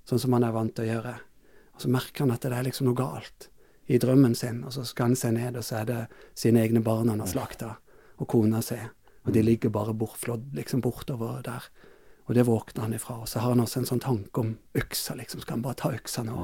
sånn 0.08 0.20
som 0.22 0.32
han 0.32 0.46
er 0.46 0.54
vant 0.54 0.72
til 0.72 0.86
å 0.86 0.88
gjøre. 0.88 1.10
Og 1.76 1.82
så 1.84 1.90
merker 1.92 2.24
han 2.24 2.32
at 2.32 2.46
det 2.46 2.54
er 2.56 2.64
liksom 2.64 2.88
noe 2.88 2.96
galt 2.96 3.50
i 3.92 3.98
drømmen 4.00 4.34
sin, 4.38 4.62
og 4.64 4.72
så 4.72 4.84
skal 4.88 5.10
han 5.12 5.16
se 5.20 5.30
ned, 5.34 5.56
og 5.60 5.64
så 5.66 5.82
er 5.82 5.88
det 5.90 6.00
sine 6.38 6.62
egne 6.64 6.80
barn 6.84 7.10
han 7.12 7.20
har 7.20 7.28
slakta, 7.30 7.74
og 8.18 8.28
kona 8.32 8.62
si, 8.64 8.78
og 9.26 9.32
de 9.36 9.42
ligger 9.44 9.70
bare 9.74 9.92
bortflådd 9.94 10.52
liksom 10.56 10.80
bortover 10.84 11.42
der. 11.44 11.66
Og 12.30 12.36
det 12.38 12.44
våkner 12.46 12.84
han 12.86 12.94
ifra. 12.94 13.16
Og 13.20 13.28
så 13.28 13.40
har 13.42 13.50
han 13.50 13.60
også 13.60 13.80
en 13.82 13.86
sånn 13.88 14.00
tanke 14.00 14.40
om 14.40 14.52
øksa, 14.78 15.16
liksom. 15.18 15.40
Skal 15.42 15.56
han 15.56 15.62
bare 15.64 15.74
ta 15.80 15.90
øksa 15.92 16.22
nå? 16.24 16.36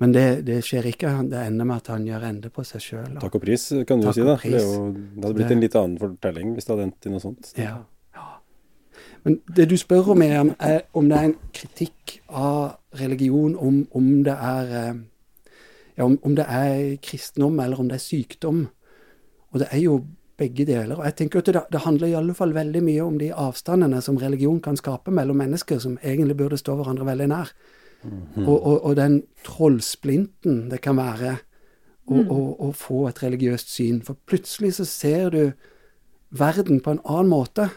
Men 0.00 0.12
det, 0.16 0.22
det 0.48 0.62
skjer 0.64 0.88
ikke. 0.88 1.08
Han- 1.12 1.28
Det 1.28 1.36
ender 1.46 1.64
med 1.68 1.76
at 1.76 1.86
han 1.92 2.06
gjør 2.08 2.24
ende 2.30 2.48
på 2.50 2.64
seg 2.64 2.80
sjøl. 2.80 3.18
Takk 3.20 3.34
og 3.36 3.42
pris, 3.44 3.66
kan 3.86 4.00
du 4.00 4.06
jo 4.08 4.12
si. 4.16 4.24
da. 4.24 4.36
Det, 4.40 4.62
jo, 4.64 4.86
det 4.96 5.24
hadde 5.24 5.34
blitt 5.36 5.50
en 5.52 5.60
litt 5.60 5.76
annen 5.76 5.98
fortelling 6.00 6.54
hvis 6.56 6.64
det 6.64 6.72
hadde 6.74 6.86
endt 6.88 7.06
i 7.06 7.12
noe 7.12 7.20
sånt. 7.20 7.52
Ja. 7.60 7.74
ja. 8.16 8.26
Men 9.24 9.40
det 9.54 9.68
du 9.68 9.76
spør 9.76 10.08
om, 10.16 10.22
er, 10.24 10.54
er 10.58 10.80
om 10.96 11.08
det 11.12 11.18
er 11.20 11.28
en 11.28 11.36
kritikk 11.52 12.16
av 12.28 12.78
religion, 12.98 13.54
om, 13.60 13.82
om 13.92 14.08
det 14.24 14.32
er 14.40 14.72
eh, 14.80 14.94
ja, 16.00 16.06
om, 16.08 16.16
om 16.24 16.34
det 16.38 16.46
er 16.48 16.96
kristendom, 17.04 17.60
eller 17.60 17.82
om 17.82 17.90
det 17.90 17.98
er 18.00 18.06
sykdom. 18.06 18.64
Og 19.52 19.60
det 19.60 19.68
er 19.70 19.82
jo 19.84 19.98
begge 20.40 20.64
deler. 20.64 20.96
Og 20.96 21.04
jeg 21.04 21.18
tenker 21.18 21.42
at 21.42 21.50
det, 21.52 21.62
det 21.74 21.82
handler 21.84 22.08
i 22.08 22.16
alle 22.16 22.32
fall 22.34 22.54
veldig 22.56 22.80
mye 22.86 23.04
om 23.04 23.18
de 23.20 23.28
avstandene 23.36 24.00
som 24.02 24.16
religion 24.16 24.62
kan 24.64 24.78
skape 24.80 25.12
mellom 25.12 25.36
mennesker 25.42 25.82
som 25.82 25.98
egentlig 26.00 26.38
burde 26.40 26.58
stå 26.60 26.78
hverandre 26.78 27.04
veldig 27.10 27.28
nær. 27.34 27.52
og, 28.46 28.54
og, 28.56 28.76
og 28.88 28.94
den 28.96 29.18
trollsplinten 29.44 30.70
det 30.70 30.80
kan 30.80 30.96
være 30.96 31.36
å, 32.08 32.16
Mm. 32.16 32.30
å, 32.32 32.38
å 32.58 32.72
få 32.74 33.04
et 33.06 33.20
religiøst 33.22 33.68
syn. 33.70 34.00
For 34.02 34.16
plutselig 34.26 34.72
så 34.80 34.86
ser 34.88 35.30
du 35.30 35.52
verden 36.34 36.80
på 36.82 36.90
en 36.96 37.02
annen 37.04 37.28
måte 37.30 37.68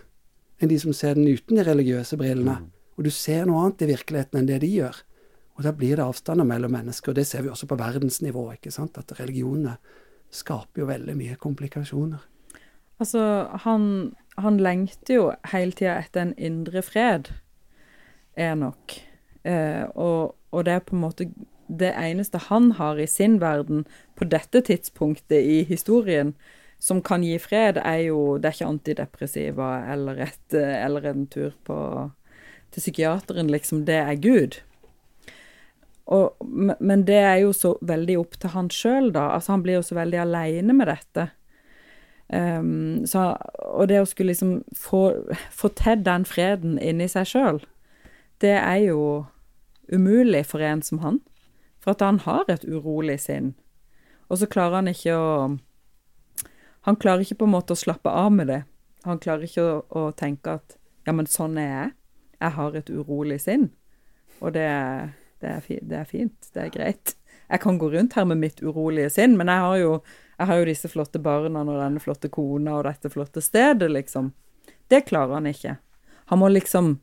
enn 0.57 0.71
de 0.71 0.77
som 0.79 0.93
ser 0.95 1.19
den 1.19 1.27
uten 1.27 1.59
de 1.59 1.65
religiøse 1.67 2.17
brillene. 2.17 2.55
Og 2.97 3.03
du 3.05 3.11
ser 3.13 3.45
noe 3.45 3.65
annet 3.65 3.83
i 3.83 3.89
virkeligheten 3.91 4.39
enn 4.39 4.47
det 4.49 4.61
de 4.63 4.71
gjør. 4.71 5.03
Og 5.53 5.63
da 5.65 5.73
blir 5.75 5.97
det 5.97 6.05
avstander 6.05 6.47
mellom 6.47 6.73
mennesker. 6.73 7.11
Og 7.11 7.19
det 7.19 7.27
ser 7.29 7.45
vi 7.45 7.51
også 7.53 7.69
på 7.69 7.77
verdensnivå. 7.77 8.51
ikke 8.55 8.71
sant? 8.73 8.97
At 8.97 9.13
religionene 9.19 9.77
skaper 10.33 10.81
jo 10.81 10.89
veldig 10.89 11.15
mye 11.17 11.37
komplikasjoner. 11.41 12.21
Altså, 13.01 13.23
han, 13.65 14.13
han 14.37 14.57
lengter 14.57 15.15
jo 15.15 15.25
hele 15.51 15.75
tida 15.77 15.97
etter 16.01 16.27
en 16.27 16.35
indre 16.37 16.81
fred, 16.85 17.29
er 18.33 18.55
nok. 18.57 18.97
Eh, 19.43 19.83
og, 19.93 20.35
og 20.51 20.65
det 20.65 20.73
er 20.73 20.85
på 20.87 20.95
en 20.95 21.03
måte 21.03 21.27
det 21.67 21.93
eneste 21.97 22.41
han 22.49 22.73
har 22.77 22.99
i 22.99 23.07
sin 23.07 23.39
verden 23.41 23.85
på 24.17 24.27
dette 24.29 24.61
tidspunktet 24.61 25.41
i 25.41 25.63
historien 25.67 26.33
som 26.83 26.99
kan 27.01 27.23
gi 27.23 27.37
fred, 27.39 27.77
er 27.79 28.09
jo 28.09 28.37
Det 28.37 28.49
er 28.49 28.55
ikke 28.57 28.71
antidepressiva 28.73 29.69
eller, 29.93 30.19
eller 30.51 31.05
en 31.07 31.27
tur 31.27 31.53
på, 31.63 31.77
til 32.71 32.81
psykiateren, 32.81 33.47
liksom. 33.47 33.85
Det 33.85 33.95
er 33.95 34.15
Gud. 34.19 34.59
Og, 36.11 36.35
men- 36.79 37.05
det 37.07 37.15
er 37.15 37.37
jo 37.45 37.53
så 37.55 37.77
veldig 37.81 38.17
opp 38.19 38.35
til 38.39 38.49
han 38.49 38.69
sjøl, 38.69 39.11
da. 39.15 39.29
Altså, 39.35 39.51
han 39.53 39.63
blir 39.63 39.77
jo 39.79 39.81
så 39.87 39.95
veldig 39.95 40.19
aleine 40.19 40.73
med 40.75 40.87
dette. 40.87 41.29
Um, 42.33 43.05
så, 43.05 43.35
og 43.67 43.87
det 43.91 43.99
å 44.01 44.05
skulle 44.09 44.31
liksom 44.33 44.63
få, 44.75 45.01
få 45.51 45.69
til 45.77 46.01
den 46.03 46.23
freden 46.25 46.79
inni 46.81 47.05
seg 47.11 47.27
sjøl, 47.29 47.59
det 48.41 48.55
er 48.57 48.79
jo 48.87 49.25
umulig 49.91 50.45
for 50.49 50.63
en 50.65 50.81
som 50.81 50.99
han. 51.03 51.19
For 51.83 51.91
at 51.93 52.01
han 52.01 52.19
har 52.23 52.47
et 52.49 52.63
urolig 52.65 53.19
sinn. 53.19 53.53
Og 54.31 54.39
så 54.39 54.47
klarer 54.47 54.79
han 54.79 54.87
ikke 54.91 55.13
å 55.19 55.29
Han 56.87 56.95
klarer 56.99 57.21
ikke 57.23 57.37
på 57.39 57.45
en 57.47 57.53
måte 57.53 57.75
å 57.75 57.79
slappe 57.79 58.09
av 58.11 58.31
med 58.35 58.47
det. 58.51 58.61
Han 59.05 59.19
klarer 59.23 59.45
ikke 59.47 59.63
å, 59.63 59.75
å 59.87 60.11
tenke 60.19 60.57
at 60.57 60.75
ja, 61.07 61.13
men 61.15 61.27
sånn 61.31 61.55
er 61.59 61.69
jeg. 61.69 61.91
Jeg 62.41 62.51
har 62.57 62.75
et 62.75 62.89
urolig 62.91 63.37
sinn. 63.39 63.69
Og 64.41 64.51
det, 64.55 64.65
er- 64.67 65.13
det, 65.43 65.51
er, 65.51 65.63
fi, 65.63 65.79
det 65.83 65.99
er 65.99 66.09
fint. 66.09 66.49
Det 66.55 66.65
er 66.65 66.73
greit. 66.73 67.15
Jeg 67.51 67.61
kan 67.63 67.77
gå 67.77 67.89
rundt 67.93 68.15
her 68.17 68.25
med 68.25 68.39
mitt 68.41 68.63
urolige 68.63 69.11
sinn, 69.13 69.35
men 69.37 69.51
jeg 69.51 69.65
har 69.65 69.79
jo, 69.81 69.93
jeg 70.39 70.49
har 70.49 70.61
jo 70.61 70.69
disse 70.69 70.89
flotte 70.89 71.21
barna 71.21 71.65
og 71.65 71.75
denne 71.77 72.01
flotte 72.03 72.31
kona 72.33 72.79
og 72.79 72.85
dette 72.87 73.11
flotte 73.13 73.43
stedet, 73.43 73.91
liksom. 73.91 74.31
Det 74.89 75.03
klarer 75.09 75.37
han 75.37 75.49
ikke. 75.51 75.77
Han 76.31 76.41
må 76.41 76.49
liksom 76.53 76.95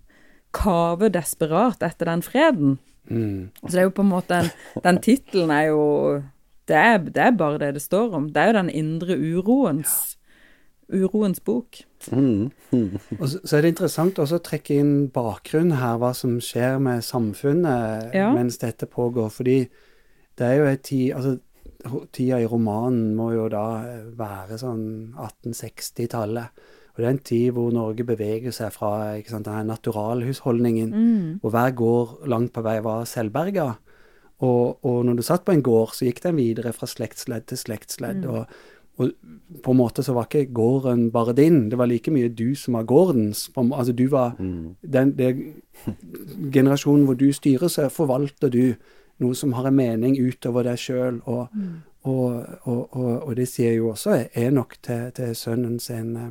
kave 0.57 1.11
desperat 1.13 1.85
etter 1.87 2.11
den 2.11 2.25
freden. 2.27 2.79
Mm. 3.11 3.51
Så 3.63 3.73
det 3.75 3.83
er 3.83 3.89
jo 3.89 3.97
på 3.97 4.05
en 4.05 4.13
måte 4.13 4.37
en, 4.39 4.51
Den 4.85 5.01
tittelen 5.03 5.51
er 5.51 5.71
jo 5.71 5.85
det 6.71 6.77
er, 6.79 6.99
det 7.03 7.23
er 7.25 7.33
bare 7.35 7.59
det 7.59 7.73
det 7.75 7.83
står 7.83 8.15
om. 8.15 8.29
Det 8.31 8.41
er 8.41 8.51
jo 8.51 8.59
den 8.61 8.71
indre 8.71 9.17
uroens 9.19 10.17
uroens 10.93 11.41
bok. 11.45 11.79
Mm. 12.13 12.51
Og 13.21 13.27
så, 13.29 13.41
så 13.45 13.57
er 13.57 13.63
det 13.67 13.75
interessant 13.75 14.19
også 14.19 14.41
å 14.41 14.45
trekke 14.45 14.79
inn 14.81 14.95
bakgrunnen 15.15 15.79
her, 15.81 15.99
hva 16.01 16.13
som 16.17 16.39
skjer 16.43 16.81
med 16.83 17.05
samfunnet 17.07 18.15
Ja. 18.17 18.31
mens 18.35 18.59
dette 18.63 18.89
pågår. 18.91 19.31
Fordi 19.35 19.59
det 20.39 20.47
er 20.47 20.61
jo 20.61 20.69
en 20.71 20.83
tid 20.85 21.15
Altså, 21.15 21.39
tida 22.13 22.41
i 22.41 22.49
romanen 22.49 23.15
må 23.17 23.31
jo 23.33 23.47
da 23.49 23.65
eh, 23.89 24.09
være 24.19 24.59
sånn 24.61 25.15
1860-tallet. 25.17 26.65
Og 26.91 26.99
det 26.99 27.07
er 27.07 27.15
en 27.15 27.23
tid 27.25 27.53
hvor 27.57 27.71
Norge 27.73 28.05
beveger 28.05 28.53
seg 28.53 28.73
fra 28.75 28.91
ikke 29.17 29.33
sant, 29.33 29.47
denne 29.47 29.65
naturalhusholdningen, 29.71 30.91
hvor 31.41 31.55
hver 31.55 31.71
gård 31.79 32.27
langt 32.29 32.53
på 32.53 32.65
vei 32.67 32.81
var 32.85 33.07
selvberga. 33.09 33.69
Og, 34.41 34.81
og 34.85 34.99
når 35.07 35.17
du 35.21 35.23
satt 35.23 35.45
på 35.47 35.53
en 35.55 35.63
gård, 35.65 35.95
så 35.95 36.09
gikk 36.09 36.23
den 36.25 36.37
videre 36.37 36.73
fra 36.77 36.89
slektsledd 36.89 37.47
til 37.49 37.61
slektsledd. 37.61 38.27
Og, 38.27 38.47
og 39.01 39.11
på 39.65 39.73
en 39.73 39.81
måte 39.81 40.05
så 40.05 40.15
var 40.15 40.29
ikke 40.29 40.53
gården 40.55 41.09
bare 41.11 41.35
din, 41.35 41.69
det 41.71 41.79
var 41.81 41.89
like 41.91 42.13
mye 42.13 42.29
du 42.29 42.55
som 42.55 42.77
var 42.79 42.87
gårdens. 42.89 43.49
Altså 43.57 43.93
du 43.97 44.07
var 44.13 44.37
den, 44.39 45.13
den 45.19 45.41
generasjonen 46.55 47.07
hvor 47.09 47.19
du 47.19 47.33
styrer, 47.33 47.69
så 47.69 47.89
forvalter 47.91 48.53
du 48.53 48.75
noe 49.21 49.37
som 49.37 49.53
har 49.57 49.69
en 49.69 49.77
mening 49.77 50.19
utover 50.21 50.69
deg 50.69 50.79
sjøl. 50.81 51.21
Og, 51.25 51.49
og, 52.03 52.47
og, 52.63 52.97
og, 52.97 53.11
og 53.27 53.35
det 53.37 53.49
sier 53.51 53.75
jo 53.77 53.91
også 53.95 54.27
Enok 54.39 54.79
til, 54.85 55.11
til 55.17 55.35
sønnen 55.37 55.81
sin 55.83 56.15
eh, 56.17 56.31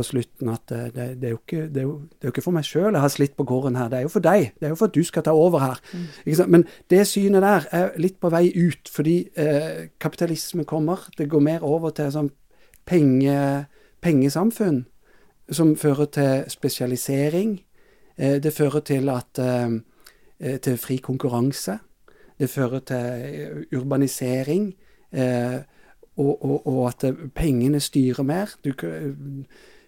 på 0.00 0.06
slutten 0.06 0.50
at 0.52 0.72
eh, 0.74 0.88
det, 0.94 1.06
det, 1.20 1.28
er 1.28 1.34
jo 1.34 1.40
ikke, 1.40 1.62
det, 1.68 1.82
er 1.82 1.86
jo, 1.86 1.94
det 2.08 2.24
er 2.24 2.30
jo 2.30 2.34
ikke 2.34 2.44
for 2.46 2.56
meg 2.56 2.66
sjøl 2.66 2.90
jeg 2.96 3.04
har 3.04 3.12
slitt 3.12 3.36
på 3.36 3.46
gården 3.48 3.76
her, 3.76 3.90
det 3.92 4.00
er 4.00 4.06
jo 4.06 4.12
for 4.16 4.24
deg. 4.24 4.50
Det 4.56 4.68
er 4.68 4.74
jo 4.74 4.78
for 4.80 4.90
at 4.90 4.96
du 4.96 5.04
skal 5.06 5.26
ta 5.26 5.34
over 5.36 5.64
her. 5.64 5.80
Sant? 6.26 6.52
Men 6.52 6.66
det 6.92 7.04
synet 7.10 7.44
der 7.44 7.66
er 7.76 7.98
litt 8.00 8.20
på 8.20 8.32
vei 8.32 8.46
ut, 8.56 8.90
fordi 8.90 9.16
eh, 9.38 9.90
kapitalisme 10.00 10.64
kommer. 10.68 11.08
Det 11.18 11.28
går 11.30 11.44
mer 11.44 11.66
over 11.66 11.92
til 11.96 12.12
sånn 12.14 12.32
penge, 12.88 13.66
pengesamfunn, 14.02 14.84
som 15.50 15.74
fører 15.76 16.10
til 16.14 16.50
spesialisering. 16.50 17.58
Eh, 18.16 18.38
det 18.42 18.54
fører 18.56 18.84
til 18.86 19.10
at 19.12 19.40
eh, 19.42 19.80
eh, 20.40 20.58
til 20.60 20.78
fri 20.80 21.00
konkurranse. 21.04 21.78
Det 22.40 22.48
fører 22.50 22.80
til 22.88 22.96
eh, 22.96 23.78
urbanisering. 23.78 24.72
Eh, 25.12 25.60
og, 26.20 26.44
og, 26.44 26.66
og 26.66 26.88
at 26.88 27.14
pengene 27.34 27.80
styrer 27.80 28.22
mer. 28.22 28.56
Du, 28.64 28.72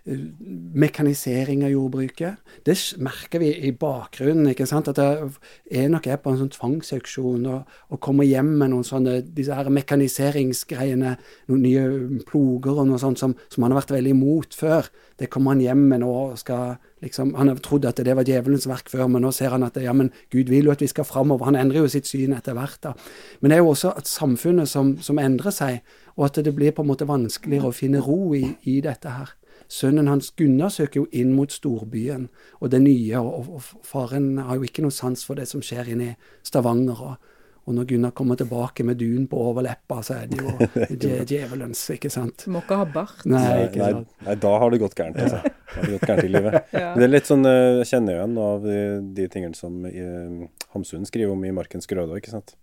mekanisering 0.04 1.62
av 1.62 1.70
jordbruket. 1.70 2.40
Det 2.66 2.74
merker 2.98 3.38
vi 3.38 3.52
i 3.68 3.70
bakgrunnen. 3.70 4.48
ikke 4.50 4.66
sant? 4.66 4.88
At 4.88 4.96
det 4.96 6.10
er 6.10 6.16
på 6.18 6.32
en 6.32 6.40
sånn 6.40 6.50
tvangsauksjon 6.50 7.46
og, 7.46 7.68
og 7.88 8.00
kommer 8.02 8.26
hjem 8.26 8.50
med 8.58 8.72
noen 8.72 8.86
sånne 8.86 9.20
disse 9.22 9.54
her 9.54 9.70
mekaniseringsgreiene, 9.70 11.14
noen 11.46 11.62
nye 11.62 11.84
ploger 12.26 12.80
og 12.82 12.88
noe 12.90 12.98
sånt 12.98 13.22
som, 13.22 13.36
som 13.48 13.62
han 13.62 13.74
har 13.74 13.82
vært 13.84 13.94
veldig 13.94 14.14
imot 14.16 14.58
før. 14.58 14.90
Det 15.18 15.30
kommer 15.30 15.54
han 15.54 15.62
hjem 15.62 15.86
med 15.92 16.02
nå 16.02 16.10
og 16.10 16.40
skal 16.40 16.80
liksom 17.02 17.34
Han 17.34 17.48
har 17.50 17.58
trodd 17.58 17.84
at 17.86 17.98
det 17.98 18.14
var 18.14 18.22
djevelens 18.22 18.68
verk 18.70 18.86
før, 18.90 19.08
men 19.10 19.24
nå 19.24 19.32
ser 19.34 19.50
han 19.50 19.64
at 19.66 19.74
ja, 19.82 19.90
men 19.92 20.12
Gud 20.30 20.50
vil 20.50 20.68
jo 20.68 20.74
at 20.74 20.82
vi 20.82 20.86
skal 20.86 21.06
framover. 21.06 21.48
Han 21.48 21.58
endrer 21.58 21.82
jo 21.82 21.90
sitt 21.90 22.06
syn 22.06 22.34
etter 22.36 22.54
hvert. 22.54 22.78
da. 22.82 22.92
Men 23.40 23.50
det 23.50 23.56
er 23.56 23.62
jo 23.62 23.72
også 23.72 23.90
at 23.98 24.06
samfunnet 24.06 24.70
som, 24.70 24.94
som 25.02 25.18
endrer 25.18 25.50
seg, 25.50 25.80
og 26.14 26.28
at 26.28 26.38
det 26.44 26.54
blir 26.54 26.70
på 26.70 26.82
en 26.82 26.90
måte 26.92 27.08
vanskeligere 27.08 27.72
å 27.72 27.74
finne 27.74 28.02
ro 28.02 28.34
i, 28.38 28.44
i 28.70 28.78
dette 28.84 29.10
her. 29.10 29.34
Sønnen 29.72 30.08
hans 30.10 30.28
Gunnar 30.36 30.68
søker 30.74 31.00
jo 31.00 31.06
inn 31.16 31.30
mot 31.32 31.52
storbyen 31.54 32.26
og 32.60 32.70
det 32.74 32.82
nye, 32.84 33.16
og, 33.22 33.46
og, 33.56 33.62
faren 33.88 34.34
har 34.44 34.58
jo 34.60 34.66
ikke 34.68 34.82
noe 34.84 34.92
sans 34.92 35.22
for 35.24 35.38
det 35.40 35.46
som 35.48 35.62
skjer 35.64 35.94
inne 35.94 36.10
i 36.12 36.16
Stavanger. 36.44 37.06
og 37.12 37.28
og 37.62 37.76
når 37.76 37.84
Gunnar 37.92 38.10
kommer 38.10 38.34
tilbake 38.34 38.82
med 38.82 38.96
dun 38.98 39.28
på 39.30 39.38
overleppa, 39.38 40.00
så 40.02 40.16
er 40.16 40.26
det 40.32 40.40
jo 40.40 40.50
dje- 41.02 41.20
djevelens, 41.30 41.78
ikke 41.94 42.10
sant? 42.10 42.42
Du 42.42 42.50
må 42.50 42.58
ikke 42.58 42.74
ha 42.80 42.86
bart. 42.90 43.20
Nei, 43.24 43.38
Nei, 43.38 43.60
ikke 43.68 43.78
nei, 43.84 43.90
sant. 43.92 44.08
nei, 44.26 44.34
da 44.42 44.50
har 44.58 44.72
det 44.74 44.80
gått 44.82 44.96
gærent, 44.98 45.20
altså. 45.22 45.38
Da 45.46 45.76
har 45.76 45.86
det 45.86 45.92
gått 45.94 46.08
gærent 46.10 46.26
i 46.26 46.32
livet. 46.34 46.56
Ja. 46.74 46.88
Men 46.90 46.98
Det 46.98 47.06
er 47.06 47.12
litt 47.12 47.30
sånn, 47.30 47.46
eh, 47.46 47.78
Jeg 47.84 47.86
kjenner 47.92 48.16
jo 48.16 48.18
igjen 48.18 48.34
noe 48.34 48.48
av 48.56 48.66
de, 48.66 48.80
de 49.20 49.28
tingene 49.36 49.54
som 49.54 49.78
eh, 49.86 50.42
Hamsun 50.74 51.06
skriver 51.06 51.36
om 51.36 51.44
i 51.46 51.54
'Markens 51.54 51.86
grøde'. 51.86 52.18
ikke 52.18 52.34
sant? 52.34 52.56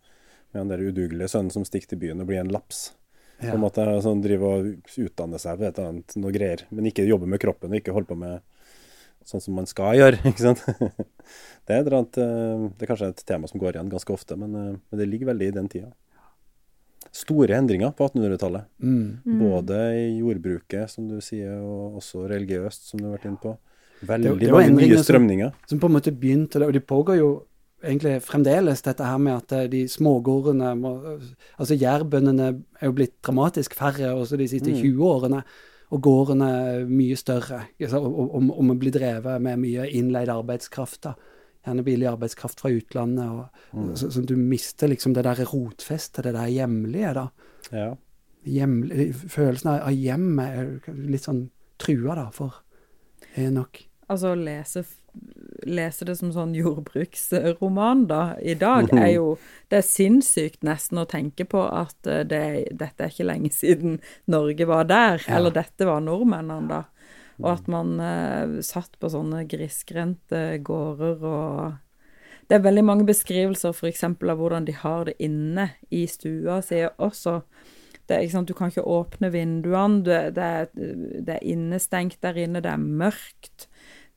Med 0.52 0.66
den 0.66 0.74
der 0.76 0.84
udugelige 0.92 1.32
sønnen 1.32 1.56
som 1.56 1.64
stikker 1.64 1.94
til 1.96 2.02
byen 2.04 2.20
og 2.20 2.28
blir 2.28 2.44
en 2.44 2.52
laps. 2.52 2.90
På 3.40 3.56
en 3.56 3.62
måte 3.64 3.86
sånn 4.04 4.22
Drive 4.24 4.48
og 4.48 4.98
utdanne 5.00 5.40
seg 5.40 5.60
på 5.60 5.68
et 5.68 5.78
eller 5.78 5.94
annet, 5.94 6.16
noe 6.20 6.34
greier, 6.36 6.66
men 6.76 6.90
ikke 6.90 7.08
jobbe 7.08 7.30
med 7.30 7.40
kroppen 7.42 7.72
og 7.72 7.80
ikke 7.80 7.96
holde 7.96 8.10
på 8.10 8.18
med 8.20 8.42
sånn 9.30 9.44
som 9.44 9.56
man 9.60 9.70
skal 9.70 9.96
gjøre. 10.00 10.20
ikke 10.30 10.44
sant? 10.44 10.64
Det 10.68 11.76
er, 11.76 11.80
et 11.80 11.86
eller 11.86 12.00
annet, 12.02 12.20
eh, 12.20 12.68
det 12.76 12.86
er 12.86 12.92
kanskje 12.92 13.12
et 13.14 13.26
tema 13.30 13.50
som 13.50 13.62
går 13.62 13.78
igjen 13.78 13.92
ganske 13.92 14.14
ofte, 14.16 14.38
men, 14.40 14.56
eh, 14.58 14.78
men 14.78 15.02
det 15.02 15.10
ligger 15.10 15.32
veldig 15.32 15.50
i 15.50 15.56
den 15.56 15.72
tida. 15.72 15.92
Store 17.16 17.56
endringer 17.58 17.94
på 17.98 18.06
1800-tallet. 18.10 18.68
Mm. 18.84 19.40
Både 19.40 19.80
i 19.98 20.20
jordbruket, 20.20 20.92
som 20.92 21.08
du 21.10 21.18
sier, 21.26 21.58
og 21.64 22.02
også 22.02 22.28
religiøst, 22.30 22.92
som 22.92 23.02
du 23.02 23.08
har 23.08 23.16
vært 23.18 23.30
inne 23.32 23.42
på. 23.42 23.56
Veldig 24.10 24.36
det 24.40 24.52
var 24.54 24.64
mange 24.64 24.84
nye 24.84 25.00
strømninger. 25.04 25.56
Som 25.68 25.82
på 25.82 25.90
en 25.90 25.96
måte 25.98 26.14
begynte, 26.16 26.62
og 26.64 26.76
de 26.76 26.84
pågår 26.84 27.18
jo 27.20 27.32
egentlig 27.84 28.20
fremdeles, 28.26 28.84
dette 28.86 29.08
her 29.08 29.18
med 29.22 29.38
at 29.38 29.56
eh, 29.56 29.70
de 29.72 29.86
smågårdene 29.90 30.74
må 30.80 30.94
Altså 31.58 31.78
jærbøndene 31.80 32.50
er 32.80 32.90
jo 32.90 32.96
blitt 32.96 33.18
dramatisk 33.26 33.76
færre 33.78 34.14
også 34.16 34.40
de 34.40 34.48
siste 34.52 34.74
20 34.76 35.04
årene. 35.06 35.44
Og 35.90 36.02
gårdene 36.06 36.48
er 36.54 36.86
mye 36.86 37.18
større. 37.18 37.64
Og, 37.98 38.44
man 38.44 38.80
blir 38.80 38.94
drevet 38.94 39.42
med 39.42 39.58
mye 39.58 39.88
innleid 39.90 40.30
arbeidskraft. 40.30 41.02
da. 41.08 41.16
Gjerne 41.66 41.84
billig 41.84 42.08
arbeidskraft 42.08 42.62
fra 42.62 42.70
utlandet. 42.70 43.26
og 43.26 43.98
så, 43.98 44.12
så 44.12 44.22
du 44.22 44.36
mister 44.38 44.88
liksom 44.88 45.16
det 45.18 45.26
der 45.26 45.42
rotfestet, 45.50 46.24
det 46.24 46.36
der 46.38 46.48
hjemlige. 46.48 47.14
da. 47.14 47.28
Ja. 47.72 47.90
Hjemlig, 48.46 49.16
følelsen 49.16 49.72
av 49.74 49.92
hjemmet 49.92 50.60
er 50.60 50.94
litt 51.10 51.26
sånn 51.26 51.48
trua, 51.82 52.16
da, 52.16 52.30
for 52.32 52.62
Enok. 53.40 53.82
Altså 54.10 54.34
å 54.34 54.38
lese, 54.40 54.86
lese 55.70 56.06
det 56.08 56.16
som 56.20 56.32
sånn 56.36 56.54
jordbruksroman 56.58 58.06
da, 58.10 58.36
i 58.42 58.56
dag, 58.60 58.90
er 58.94 59.14
jo 59.16 59.38
Det 59.70 59.78
er 59.80 59.86
sinnssykt 59.86 60.64
nesten 60.66 60.98
å 60.98 61.06
tenke 61.10 61.46
på 61.46 61.62
at 61.62 62.08
eh, 62.10 62.24
det, 62.26 62.44
dette 62.74 63.06
er 63.06 63.12
ikke 63.14 63.28
lenge 63.30 63.52
siden 63.62 64.00
Norge 64.28 64.66
var 64.70 64.88
der, 64.90 65.22
Ja. 65.28 65.38
eller 65.38 65.54
dette 65.54 65.86
var 65.86 66.02
nordmennene 66.02 66.68
da. 66.70 66.84
Og 67.40 67.52
at 67.54 67.68
man 67.72 68.00
eh, 68.04 68.58
satt 68.66 68.98
på 69.00 69.12
sånne 69.14 69.46
grisgrendte 69.48 70.60
gårder 70.66 71.22
og 71.24 71.78
Det 72.50 72.58
er 72.58 72.66
veldig 72.66 72.84
mange 72.84 73.06
beskrivelser 73.06 73.70
f.eks. 73.78 74.04
av 74.04 74.38
hvordan 74.40 74.66
de 74.66 74.74
har 74.74 75.06
det 75.06 75.14
inne 75.22 75.70
i 75.94 76.08
stua 76.10 76.62
si 76.66 76.82
også. 76.98 77.44
Det 78.10 78.18
er, 78.18 78.42
Du 78.42 78.56
kan 78.58 78.72
ikke 78.72 78.82
åpne 78.82 79.30
vinduene, 79.30 80.02
det, 80.04 80.34
det, 80.36 80.44
er, 80.44 80.66
det 80.74 81.36
er 81.36 81.46
innestengt 81.46 82.18
der 82.26 82.34
inne, 82.42 82.60
det 82.66 82.72
er 82.72 82.82
mørkt. 82.82 83.68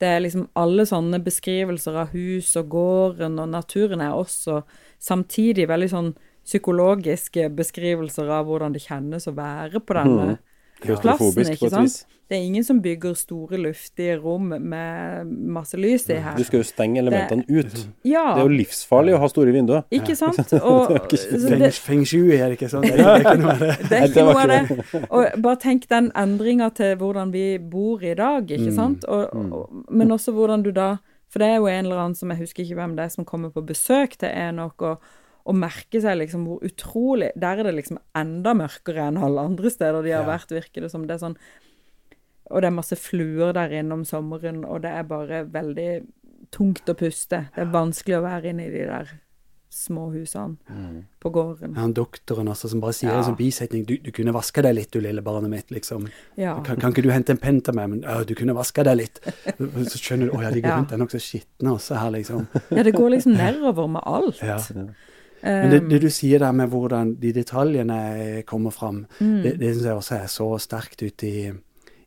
Det 0.00 0.09
er 0.09 0.22
liksom 0.24 0.48
alle 0.59 0.87
sånne 0.88 1.20
beskrivelser 1.22 1.98
av 2.05 2.14
hus 2.16 2.55
og 2.59 2.70
gården 2.72 3.38
og 3.42 3.50
naturen 3.52 4.02
er 4.05 4.16
også 4.16 4.62
samtidig 5.02 5.68
veldig 5.70 5.90
sånn 5.92 6.12
psykologiske 6.42 7.48
beskrivelser 7.55 8.31
av 8.35 8.48
hvordan 8.48 8.74
det 8.74 8.83
kjennes 8.83 9.28
å 9.31 9.37
være 9.37 9.83
på 9.83 9.94
denne 9.98 10.38
plassen. 10.83 11.53
ikke 11.53 11.71
sant? 11.73 12.03
Det 12.33 12.38
er 12.38 12.47
ingen 12.47 12.64
som 12.64 12.79
bygger 12.81 13.12
store, 13.14 13.59
luftige 13.61 14.14
rom 14.16 14.55
med 14.57 15.33
masse 15.53 15.77
lys 15.77 16.07
i 16.09 16.14
her. 16.16 16.37
Du 16.38 16.47
skal 16.49 16.62
jo 16.62 16.64
stenge 16.64 17.03
elementene 17.03 17.45
det, 17.45 17.59
ut. 17.59 17.83
Ja. 18.09 18.23
Det 18.33 18.40
er 18.40 18.47
jo 18.47 18.55
livsfarlig 18.55 19.12
å 19.12 19.21
ha 19.21 19.29
store 19.29 19.53
vinduer. 19.53 19.83
Ikke 19.92 20.16
sant? 20.16 20.55
Og, 20.62 20.95
feng, 21.12 21.66
feng 21.77 22.07
shui 22.09 22.33
er 22.38 22.47
det 22.47 22.57
ikke 22.57 22.71
sånn? 22.73 22.87
Det 22.88 23.05
er 23.05 23.21
ikke 23.21 23.37
noe 23.42 23.53
av 23.53 23.64
det. 23.66 23.77
Det 23.90 23.99
er 23.99 24.09
ikke 24.09 24.25
noe 24.25 24.45
av 24.47 24.53
det. 24.55 25.03
Og 25.03 25.40
bare 25.45 25.61
tenk 25.61 25.85
den 25.92 26.09
endringa 26.25 26.71
til 26.79 26.95
hvordan 27.03 27.35
vi 27.37 27.47
bor 27.61 28.01
i 28.01 28.14
dag, 28.16 28.49
ikke 28.49 28.71
mm. 28.71 28.77
sant? 28.81 29.05
Og, 29.12 29.29
mm. 29.29 29.53
og, 29.59 29.83
men 29.92 30.16
også 30.16 30.33
hvordan 30.33 30.64
du 30.64 30.73
da 30.73 30.95
For 31.33 31.40
det 31.40 31.49
er 31.49 31.61
jo 31.61 31.68
en 31.68 31.85
eller 31.85 32.01
annen 32.01 32.16
som 32.16 32.33
jeg 32.33 32.42
husker 32.47 32.64
ikke 32.64 32.81
hvem 32.81 32.97
det 32.97 33.07
er, 33.07 33.12
som 33.12 33.29
kommer 33.29 33.53
på 33.53 33.61
besøk 33.64 34.16
til 34.21 34.33
Enok. 34.33 34.83
og 34.85 35.05
å 35.44 35.55
merke 35.57 36.00
seg 36.02 36.20
liksom 36.20 36.46
hvor 36.46 36.62
utrolig 36.66 37.33
Der 37.35 37.59
er 37.59 37.66
det 37.66 37.74
liksom 37.74 37.98
enda 38.18 38.55
mørkere 38.55 39.09
enn 39.09 39.18
alle 39.18 39.46
andre 39.50 39.72
steder 39.72 40.05
de 40.05 40.14
har 40.14 40.22
ja. 40.22 40.28
vært, 40.28 40.55
virker 40.55 40.87
det 40.87 40.92
som. 40.92 41.07
Det 41.09 41.16
er 41.16 41.24
sånn 41.24 41.38
Og 42.52 42.62
det 42.62 42.70
er 42.70 42.78
masse 42.78 42.98
fluer 43.00 43.55
der 43.57 43.74
inne 43.81 44.00
om 44.00 44.07
sommeren, 44.07 44.62
og 44.68 44.85
det 44.85 44.92
er 44.92 45.09
bare 45.09 45.44
veldig 45.50 45.90
tungt 46.52 46.88
å 46.90 46.94
puste. 46.98 47.46
Det 47.55 47.62
er 47.64 47.70
vanskelig 47.72 48.18
å 48.18 48.24
være 48.26 48.52
inne 48.52 48.66
i 48.68 48.72
de 48.74 48.87
der 48.90 49.12
små 49.72 50.11
husene 50.12 50.57
mm. 50.68 51.05
på 51.22 51.31
gården. 51.33 51.76
Ja, 51.78 51.87
doktoren 51.96 52.50
også 52.52 52.68
som 52.68 52.83
bare 52.83 52.92
sier 52.96 53.09
ja. 53.09 53.20
en 53.22 53.24
sånn 53.31 53.38
bisetning 53.38 53.87
du, 53.88 53.94
du, 54.05 54.11
kunne 54.12 54.35
vaske 54.37 54.61
deg 54.64 54.76
litt, 54.76 54.90
du 54.92 55.00
lille 55.00 55.24
barnet 55.24 55.48
mitt', 55.48 55.72
liksom. 55.72 56.11
Ja. 56.37 56.59
Kan, 56.66 56.76
kan, 56.83 56.92
ikke 56.92 57.07
du 57.07 57.09
hente 57.12 57.33
en 57.33 57.40
penn 57.40 57.62
til 57.64 57.78
meg?' 57.78 57.88
Men 57.94 58.02
ja, 58.05 58.18
du 58.28 58.35
kunne 58.37 58.57
vaske 58.59 58.85
deg 58.85 58.98
litt. 59.00 59.22
Så 59.88 59.96
skjønner 59.96 60.28
du 60.28 60.37
'Å 60.37 60.42
ja, 60.44 60.50
de 60.52 60.64
går 60.66 60.76
rundt, 60.76 60.92
der 60.92 61.00
nokså 61.00 61.22
skitne 61.24 61.72
også 61.72 61.96
her', 62.02 62.12
liksom. 62.18 62.44
Ja, 62.68 62.85
det 62.85 62.92
går 62.98 63.14
liksom 63.16 63.38
nedover 63.38 63.88
med 63.96 64.05
alt. 64.05 64.44
Ja. 64.44 64.59
Men 65.42 65.72
det, 65.72 65.83
det, 65.90 66.00
du 66.05 66.11
sier 66.12 66.38
der 66.42 66.55
med 66.55 66.70
hvordan 66.70 67.16
de 67.18 67.33
detaljene 67.35 68.42
kommer 68.46 68.70
fram, 68.74 69.05
mm. 69.18 69.38
det, 69.42 69.57
det 69.59 69.72
syns 69.74 69.88
jeg 69.88 70.00
også 70.00 70.18
er 70.20 70.28
så 70.31 70.48
sterkt 70.62 71.02
ute 71.02 71.28
i 71.28 71.52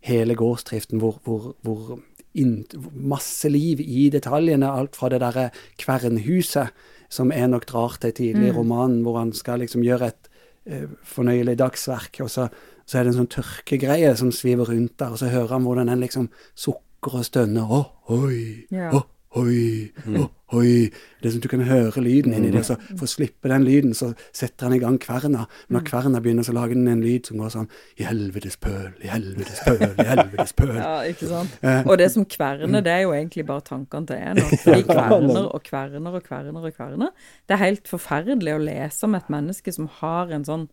hele 0.05 0.35
gårdsdriften, 0.37 1.01
hvor, 1.01 1.17
hvor, 1.25 1.55
hvor 1.65 1.97
in, 2.37 2.65
masse 2.93 3.49
liv 3.49 3.81
i 3.81 4.09
detaljene. 4.13 4.69
Alt 4.69 4.95
fra 4.97 5.09
det 5.11 5.21
derre 5.23 5.49
kvernhuset, 5.81 6.85
som 7.09 7.33
er 7.33 7.49
nok 7.51 7.67
drar 7.69 7.97
til 8.01 8.13
tidlig 8.15 8.49
i 8.49 8.53
mm. 8.53 8.57
romanen, 8.59 9.01
hvor 9.05 9.19
han 9.21 9.33
skal 9.35 9.63
liksom 9.63 9.83
gjøre 9.85 10.11
et 10.11 10.29
uh, 10.71 10.87
fornøyelig 11.05 11.57
dagsverk, 11.61 12.21
og 12.25 12.31
så, 12.31 12.47
så, 12.85 12.97
er 12.97 13.05
det 13.05 13.13
en 13.13 13.19
sånn 13.23 13.33
tørkegreie 13.37 14.13
som 14.19 14.33
sviver 14.35 14.71
rundt 14.71 14.97
der, 14.99 15.15
og 15.15 15.21
så 15.21 15.31
hører 15.33 15.55
han 15.55 15.67
hvordan 15.67 15.91
den 15.93 16.05
liksom 16.05 16.29
sukker 16.53 17.19
og 17.21 17.27
stønner. 17.27 17.69
Å, 17.69 17.83
oi, 18.15 18.39
ja. 18.73 18.91
å, 18.93 19.05
Oi, 19.05 19.14
mm. 19.43 20.15
oh, 20.21 20.29
oi. 20.55 20.87
Det 21.19 21.27
er 21.27 21.33
sånn 21.33 21.41
at 21.41 21.45
Du 21.45 21.49
kan 21.51 21.63
høre 21.67 22.03
lyden 22.03 22.35
inni 22.37 22.51
det. 22.53 22.63
Så 22.67 22.77
for 22.87 23.03
å 23.07 23.09
slippe 23.09 23.49
den 23.51 23.65
lyden, 23.67 23.95
så 23.97 24.11
setter 24.35 24.69
han 24.69 24.75
i 24.77 24.79
gang 24.79 24.97
kverna. 25.01 25.43
Når 25.67 25.81
mm. 25.83 25.87
kverna 25.89 26.21
begynner, 26.23 26.47
så 26.47 26.55
lager 26.55 26.77
den 26.77 26.87
en 26.91 27.03
lyd 27.03 27.27
som 27.27 27.41
går 27.41 27.53
sånn 27.53 27.69
I 27.99 28.07
helvetes 28.07 28.57
pøl, 28.61 28.89
i 29.03 29.11
helvetes 29.11 29.61
pøl, 29.65 29.83
i 29.91 30.07
helvetes 30.07 30.55
pøl. 30.57 30.73
Ja, 30.79 30.95
ikke 31.11 31.29
sant. 31.31 31.59
Eh. 31.65 31.81
Og 31.83 31.99
det 32.01 32.09
som 32.15 32.27
kverner, 32.29 32.85
det 32.85 32.93
er 32.93 33.05
jo 33.05 33.13
egentlig 33.17 33.47
bare 33.49 33.65
tankene 33.67 34.11
til 34.11 34.21
en. 34.21 34.43
De 34.65 34.81
kverner 34.87 35.49
og 35.49 35.63
kverner 35.65 36.19
og 36.19 36.27
kverner 36.27 36.69
og 36.71 36.77
kverner. 36.77 37.31
Det 37.45 37.57
er 37.57 37.65
helt 37.65 37.89
forferdelig 37.91 38.55
å 38.55 38.65
lese 38.65 39.09
om 39.09 39.17
et 39.19 39.31
menneske 39.33 39.75
som 39.75 39.89
har 39.99 40.31
en 40.35 40.47
sånn 40.47 40.69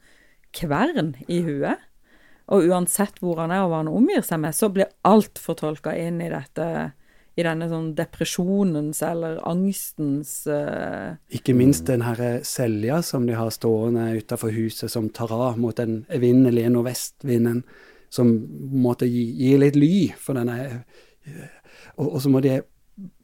kvern 0.55 1.17
i 1.27 1.43
huet. 1.47 1.81
Og 2.53 2.67
uansett 2.69 3.21
hvor 3.23 3.39
han 3.41 3.53
er 3.55 3.65
og 3.65 3.71
hva 3.73 3.83
han 3.83 3.93
omgir 3.93 4.25
seg 4.27 4.43
med, 4.43 4.55
så 4.57 4.69
blir 4.73 4.91
alt 5.09 5.41
fortolka 5.41 5.95
inn 5.97 6.21
i 6.21 6.31
dette 6.33 6.67
i 7.33 7.45
denne 7.47 7.69
sånn 7.71 7.93
depresjonens 7.97 9.01
eller 9.07 9.39
angstens 9.49 10.35
uh... 10.51 11.15
Ikke 11.33 11.55
minst 11.57 11.87
den 11.89 12.05
herre 12.05 12.43
selja 12.45 13.01
som 13.07 13.25
de 13.29 13.39
har 13.39 13.53
stående 13.55 14.11
utafor 14.19 14.53
huset, 14.53 14.93
som 14.93 15.09
tar 15.09 15.33
av 15.33 15.61
mot 15.61 15.77
den 15.77 16.03
evinnelige 16.13 16.73
nordvestvinden, 16.75 17.63
som 18.13 18.35
måtte 18.85 19.09
gi, 19.09 19.25
gi 19.41 19.55
litt 19.61 19.79
ly 19.81 19.95
for 20.21 20.37
denne 20.37 20.59
og, 21.97 22.07
og, 22.09 22.19
så 22.23 22.33
må 22.33 22.43
de, 22.45 22.59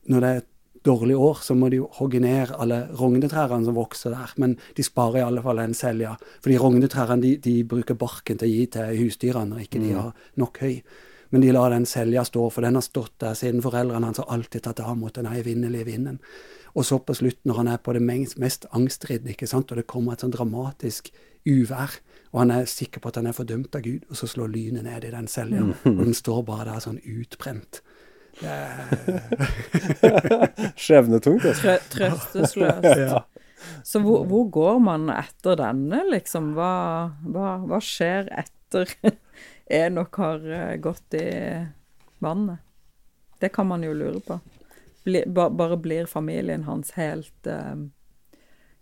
når 0.08 0.24
det 0.24 0.30
er 0.30 0.40
et 0.42 0.48
dårlig 0.88 1.16
år, 1.18 1.42
så 1.44 1.56
må 1.58 1.70
de 1.72 1.80
jo 1.80 1.88
hogge 1.98 2.20
ned 2.22 2.52
alle 2.56 2.84
rognetrærne 2.96 3.66
som 3.66 3.76
vokser 3.76 4.14
der, 4.14 4.32
men 4.40 4.56
de 4.76 4.86
sparer 4.86 5.20
i 5.20 5.26
alle 5.26 5.42
fall 5.44 5.60
en 5.62 5.76
selja. 5.76 6.14
Fordi 6.44 6.58
rognetrærne 6.60 7.20
de, 7.24 7.34
de, 7.44 7.56
bruker 7.68 7.98
barken 7.98 8.40
til 8.40 8.48
å 8.48 8.52
gi 8.52 8.64
til 8.78 8.96
husdyrene 9.02 9.54
når 9.54 9.66
ikke 9.66 9.82
de 9.82 9.92
mm. 9.92 9.98
har 9.98 10.34
nok 10.40 10.62
høy. 10.64 10.80
Men 11.30 11.44
de 11.44 11.52
lar 11.52 11.70
den 11.70 11.86
selja 11.86 12.24
stå, 12.24 12.46
for 12.50 12.64
den 12.64 12.78
har 12.78 12.84
stått 12.84 13.14
der 13.20 13.34
siden 13.36 13.62
foreldrene 13.64 14.08
hans 14.08 14.20
har 14.22 14.30
alltid 14.32 14.64
tatt 14.64 14.80
av 14.80 14.96
mot 14.96 15.14
den 15.14 15.28
evinnelige 15.28 15.88
vinden. 15.90 16.20
Og 16.76 16.86
så 16.86 16.98
på 17.02 17.16
slutten, 17.16 17.48
når 17.50 17.56
han 17.62 17.68
er 17.72 17.80
på 17.82 17.92
det 17.96 18.02
mest 18.04 18.68
angstridde, 18.76 19.32
ikke 19.32 19.48
sant, 19.50 19.72
og 19.72 19.80
det 19.80 19.88
kommer 19.90 20.14
et 20.14 20.24
sånn 20.24 20.34
dramatisk 20.34 21.10
uvær, 21.48 21.98
og 22.32 22.42
han 22.42 22.52
er 22.54 22.68
sikker 22.68 23.02
på 23.02 23.10
at 23.10 23.18
han 23.20 23.28
er 23.30 23.36
fordømt 23.36 23.76
av 23.76 23.84
Gud, 23.84 24.04
og 24.08 24.20
så 24.20 24.28
slår 24.28 24.52
lynet 24.52 24.84
ned 24.86 25.06
i 25.08 25.12
den 25.14 25.28
selja, 25.32 25.64
mm. 25.64 25.74
og 25.94 26.04
den 26.04 26.16
står 26.16 26.42
bare 26.48 26.68
der 26.70 26.84
sånn 26.84 27.00
utbrent. 27.02 27.82
Skjebnetungt, 30.78 31.44
altså. 31.48 31.78
Trøstesløst. 31.90 32.92
ja. 33.08 33.24
Så 33.82 34.00
hvor, 34.04 34.22
hvor, 34.28 34.44
går 34.54 34.78
man 34.82 35.08
etter 35.10 35.58
denne, 35.58 36.04
liksom? 36.12 36.52
Hva, 36.54 36.74
hva, 37.26 37.56
hva 37.66 37.80
skjer 37.82 38.30
etter 38.30 38.94
Enok 39.70 40.14
har 40.22 40.46
uh, 40.50 40.76
gått 40.76 41.14
i 41.14 41.28
vannet. 42.18 42.58
Det 43.38 43.52
kan 43.54 43.66
man 43.66 43.84
jo 43.84 43.92
lure 43.94 44.20
på. 44.20 44.40
Bli, 45.04 45.22
ba, 45.26 45.50
bare 45.50 45.76
blir 45.76 46.06
familien 46.06 46.64
hans 46.64 46.90
helt 46.98 47.46
uh, 47.46 47.76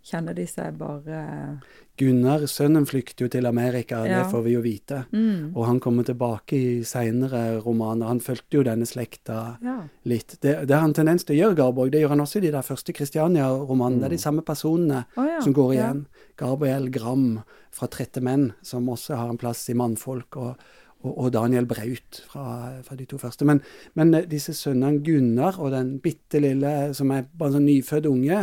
Kjenner 0.07 0.33
de 0.33 0.45
seg 0.47 0.77
bare 0.79 1.19
uh, 1.19 1.75
Gunnar, 1.97 2.45
sønnen, 2.45 2.85
flykter 2.85 3.25
jo 3.25 3.29
til 3.33 3.47
Amerika, 3.49 4.03
ja. 4.05 4.19
det 4.19 4.31
får 4.31 4.43
vi 4.45 4.51
jo 4.53 4.59
vite. 4.61 4.99
Mm. 5.09 5.55
Og 5.55 5.63
han 5.65 5.79
kommer 5.81 6.05
tilbake 6.05 6.53
i 6.55 6.83
seinere 6.85 7.57
romaner. 7.63 8.05
Han 8.11 8.21
fulgte 8.21 8.59
jo 8.59 8.65
denne 8.67 8.85
slekta 8.85 9.39
ja. 9.65 9.79
litt. 10.05 10.35
Det, 10.37 10.59
det, 10.69 10.75
har 10.75 10.83
han 10.85 10.93
tendens 10.93 11.25
til 11.25 11.33
å 11.33 11.39
gjøre, 11.39 11.57
Garborg. 11.57 11.89
Det 11.95 12.03
gjør 12.03 12.13
han 12.13 12.21
også 12.21 12.37
i 12.37 12.43
de 12.45 12.53
der 12.53 12.67
første 12.67 12.93
Kristiania-romanene. 12.93 13.97
Mm. 13.97 14.03
Det 14.03 14.09
er 14.09 14.13
de 14.13 14.21
mm. 14.21 14.25
samme 14.27 14.45
personene 14.45 15.01
oh, 15.17 15.25
ja. 15.25 15.41
som 15.41 15.57
går 15.57 15.73
igjen. 15.73 16.05
Gabriel 16.37 16.89
Gram 16.93 17.39
fra 17.73 17.89
Trette 17.91 18.21
menn, 18.23 18.51
som 18.65 18.89
også 18.89 19.17
har 19.19 19.31
en 19.31 19.39
plass 19.41 19.67
i 19.69 19.77
Mannfolk. 19.77 20.37
og 20.37 20.67
og, 21.05 21.11
og 21.13 21.27
Daniel 21.29 21.67
Braut 21.69 22.23
fra, 22.25 22.81
fra, 22.81 22.95
de 22.97 23.05
to 23.05 23.19
første. 23.21 23.45
Men, 23.45 23.59
men 23.93 24.15
eh, 24.17 24.23
disse 24.25 24.55
sønnene 24.57 25.03
Gunnar 25.05 25.59
og 25.61 25.69
den 25.69 25.99
bitte 26.01 26.41
lille 26.41 26.71
som 26.97 27.11
er 27.13 27.27
bare 27.37 27.51
en 27.51 27.59
sånn 27.59 27.67
nyfødt 27.69 28.07
unge 28.09 28.39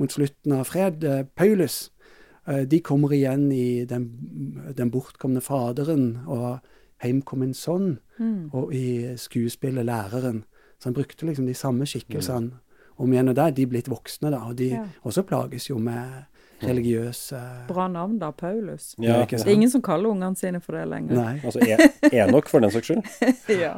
mot 0.00 0.14
slutten 0.16 0.54
av 0.56 0.64
Fred, 0.70 1.04
eh, 1.04 1.26
Paulus, 1.36 1.90
Eh, 2.48 2.64
de 2.64 2.80
kommer 2.80 3.12
igjen 3.12 3.50
i 3.52 3.84
den, 3.88 4.08
den 4.76 4.92
bortkomne 4.92 5.42
faderen 5.44 6.24
og 6.26 6.64
heimkommen 7.02 7.52
sønn, 7.54 7.98
mm. 8.18 8.48
og 8.56 8.72
i 8.74 9.14
skuespillet 9.20 9.86
Læreren. 9.86 10.42
Så 10.78 10.88
han 10.88 10.96
brukte 10.96 11.26
liksom 11.26 11.46
de 11.46 11.54
samme 11.58 11.86
skikkelsene 11.86 12.48
mm. 12.48 12.80
om 13.04 13.12
igjen. 13.12 13.30
Og 13.32 13.36
da 13.36 13.48
er 13.48 13.56
de 13.56 13.68
blitt 13.68 13.90
voksne, 13.90 14.32
da. 14.32 14.44
Og 14.48 14.58
de 14.58 14.72
ja. 14.72 14.84
også 15.06 15.26
plages 15.28 15.68
jo 15.68 15.78
med 15.82 16.24
religiøse 16.62 17.40
Bra 17.68 17.88
navn, 17.88 18.18
da. 18.18 18.32
Paulus. 18.32 18.94
Ja, 18.98 19.20
det 19.28 19.44
er 19.44 19.54
ingen 19.54 19.70
som 19.70 19.82
kaller 19.84 20.10
ungene 20.10 20.36
sine 20.38 20.60
for 20.60 20.78
det 20.78 20.86
lenger. 20.90 21.14
Nei. 21.18 21.36
Altså 21.44 21.62
e- 21.62 22.16
Enok, 22.22 22.48
for 22.50 22.64
den 22.64 22.72
saks 22.74 22.90
skyld. 22.90 23.04
ja. 23.64 23.76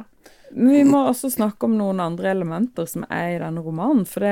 Men 0.50 0.72
vi 0.74 0.84
må 0.88 1.04
også 1.08 1.30
snakke 1.30 1.68
om 1.68 1.76
noen 1.78 2.00
andre 2.02 2.32
elementer 2.32 2.88
som 2.90 3.04
er 3.10 3.36
i 3.36 3.42
denne 3.42 3.62
romanen. 3.62 4.06
For 4.08 4.24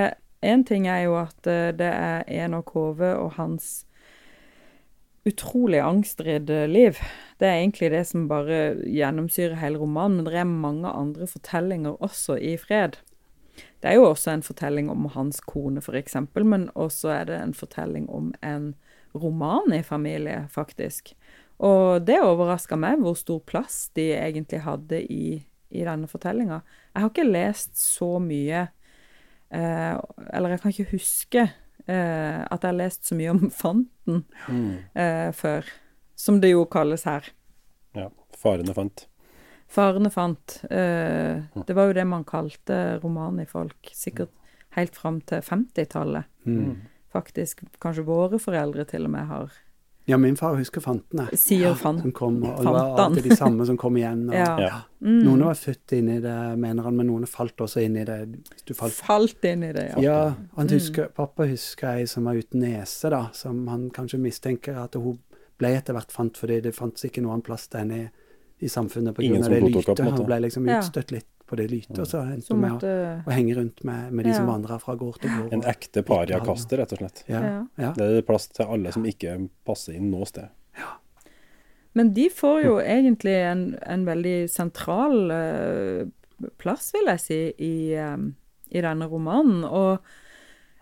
én 0.43 0.65
ting 0.67 0.89
er 0.91 1.05
jo 1.07 1.19
at 1.21 1.47
eh, 1.51 1.71
det 1.77 1.91
er 1.93 2.25
Enok 2.45 2.73
Hove 2.75 3.13
og 3.21 3.37
hans 3.39 3.85
utrolig 5.29 5.81
angstridd 5.85 6.51
liv. 6.71 6.99
Det 7.39 7.47
er 7.47 7.61
egentlig 7.61 7.91
det 7.93 8.05
som 8.09 8.29
bare 8.31 8.79
gjennomsyrer 8.89 9.59
hele 9.61 9.81
romanen. 9.83 10.23
Men 10.23 10.31
det 10.31 10.41
er 10.41 10.49
mange 10.49 10.89
andre 10.89 11.29
fortellinger 11.29 12.01
også 12.03 12.39
i 12.41 12.57
Fred. 12.61 12.97
Det 13.79 13.91
er 13.91 13.99
jo 13.99 14.09
også 14.09 14.33
en 14.33 14.43
fortelling 14.43 14.89
om 14.91 15.07
hans 15.15 15.41
kone, 15.47 15.83
f.eks., 15.83 16.17
men 16.35 16.69
også 16.75 17.13
er 17.15 17.29
det 17.31 17.37
en 17.39 17.55
fortelling 17.55 18.09
om 18.11 18.33
en 18.43 18.73
roman 19.15 19.73
i 19.73 19.83
familie, 19.87 20.47
faktisk. 20.51 21.15
Og 21.59 22.03
det 22.07 22.21
overraska 22.23 22.79
meg 22.79 23.01
hvor 23.03 23.17
stor 23.19 23.41
plass 23.47 23.89
de 23.99 24.11
egentlig 24.15 24.61
hadde 24.63 25.01
i, 25.03 25.39
i 25.75 25.87
denne 25.87 26.11
fortellinga. 26.11 26.61
Jeg 26.93 27.03
har 27.03 27.11
ikke 27.11 27.27
lest 27.27 27.79
så 27.81 28.11
mye 28.23 28.69
eh, 29.51 29.95
Eller 30.35 30.55
jeg 30.55 30.63
kan 30.63 30.75
ikke 30.75 30.93
huske 30.93 31.43
eh, 31.43 32.39
at 32.43 32.63
jeg 32.63 32.69
har 32.69 32.79
lest 32.79 33.11
så 33.11 33.19
mye 33.19 33.35
om 33.35 33.51
fanten 33.51 34.25
mm. 34.47 34.73
eh, 34.95 35.29
før. 35.35 35.67
Som 36.19 36.41
det 36.43 36.55
jo 36.55 36.65
kalles 36.71 37.07
her. 37.09 37.27
Ja. 37.99 38.11
Farene 38.39 38.75
fant. 38.75 39.09
Farene 39.69 40.11
fant. 40.11 40.61
Eh, 40.71 41.43
mm. 41.55 41.65
det 41.69 41.75
var 41.77 41.87
jo 41.91 41.97
det 41.99 42.07
man 42.09 42.25
kalte 42.25 42.99
romanifolk, 43.03 43.77
i 43.77 43.85
folk. 43.85 43.95
Sikkert 43.95 44.31
helt 44.79 44.97
fram 44.97 45.21
til 45.29 45.43
50-tallet. 45.45 46.25
Mm. 46.49 46.77
Faktisk 47.13 47.63
kanskje 47.81 48.05
våre 48.09 48.39
foreldre 48.41 48.85
til 48.89 49.05
og 49.09 49.11
med 49.17 49.27
har 49.29 49.51
Ja, 50.09 50.17
min 50.17 50.37
far 50.41 50.55
husker 50.57 50.81
fantene. 50.81 51.27
Sier 51.37 51.75
fan- 51.77 51.99
Som 52.01 52.13
kom, 52.17 52.39
og 52.43 52.63
det 52.65 52.73
var 52.73 52.99
alltid 53.05 53.25
de 53.29 53.37
samme 53.37 53.67
som 53.69 53.77
kom 53.77 53.97
igjen. 54.01 54.23
Og, 54.31 54.35
Ja. 54.41 54.55
Ja. 54.59 54.79
Mm. 55.05 55.19
Noen 55.27 55.43
var 55.45 55.55
født 55.55 55.93
inn 55.99 56.09
i 56.09 56.21
det, 56.25 56.37
mener 56.59 56.83
han, 56.83 56.97
men 56.97 57.07
noen 57.11 57.27
falt 57.29 57.61
også 57.61 57.83
inn 57.85 57.97
i 58.01 58.05
det. 58.09 58.17
Du 58.65 58.73
falt 58.75 58.97
Falt 58.97 59.45
inn 59.45 59.63
i 59.69 59.73
det, 59.77 59.91
ja. 59.91 60.01
Ja, 60.01 60.23
han 60.57 60.67
Mm. 60.67 60.73
husker, 60.79 61.09
pappa 61.13 61.45
husker 61.47 61.89
ei 61.99 62.07
som 62.07 62.25
var 62.25 62.35
uten 62.41 62.61
nese, 62.65 63.11
da, 63.11 63.29
som 63.35 63.67
han 63.69 63.91
kanskje 63.91 64.19
mistenker 64.19 64.81
at 64.83 64.95
hun 64.97 65.19
ble 65.59 65.75
etter 65.77 65.93
hvert 65.93 66.11
fant 66.11 66.37
fordi 66.41 66.63
det 66.63 66.75
fantes 66.75 67.05
ikke 67.05 67.21
noen 67.23 67.43
plass 67.45 67.69
til 67.69 67.81
henne 67.81 68.01
i, 68.07 68.09
i 68.59 68.69
samfunnet 68.69 69.15
på 69.17 69.23
grunn 69.23 69.45
av 69.45 69.51
det 69.51 69.61
lytet. 69.65 70.01
Han 70.05 70.25
ble 70.27 70.41
liksom 70.47 70.69
utstøtt 70.69 71.13
litt 71.15 71.29
på 71.49 71.57
det 71.57 71.69
lytet, 71.71 71.97
og 72.03 72.07
så 72.11 72.21
endte 72.27 72.53
han 72.53 72.61
med 72.61 72.71
å, 72.71 72.75
måtte 72.75 72.95
å 73.25 73.33
henge 73.33 73.55
rundt 73.57 73.83
med, 73.89 74.13
med 74.13 74.27
de 74.29 74.35
som 74.37 74.49
vandra 74.51 74.77
fra 74.83 74.95
gård 75.01 75.21
til 75.23 75.33
gård. 75.33 75.55
En 75.57 75.65
ekte 75.71 76.03
pariakaster, 76.05 76.83
rett 76.83 76.93
og 76.93 77.01
slett. 77.01 77.23
Ja, 77.31 77.41
Ja. 77.41 77.61
ja. 77.81 77.93
Det 77.97 78.09
er 78.19 78.27
plass 78.29 78.51
til 78.53 78.69
alle 78.69 78.93
som 78.93 79.07
ikke 79.09 79.39
passer 79.65 79.97
inn 79.97 80.11
noe 80.13 80.29
sted. 80.29 80.51
Ja. 80.77 80.99
Men 81.97 82.13
de 82.15 82.29
får 82.31 82.61
jo 82.67 82.77
egentlig 82.83 83.39
en, 83.47 83.63
en 83.81 84.05
veldig 84.07 84.37
sentral 84.53 85.17
uh, 85.33 86.05
plass, 86.61 86.93
vil 86.95 87.09
jeg 87.15 87.25
si, 87.25 87.41
i, 87.65 87.75
um, 87.97 88.35
i 88.69 88.85
denne 88.85 89.09
romanen. 89.09 89.65
Og 89.65 90.05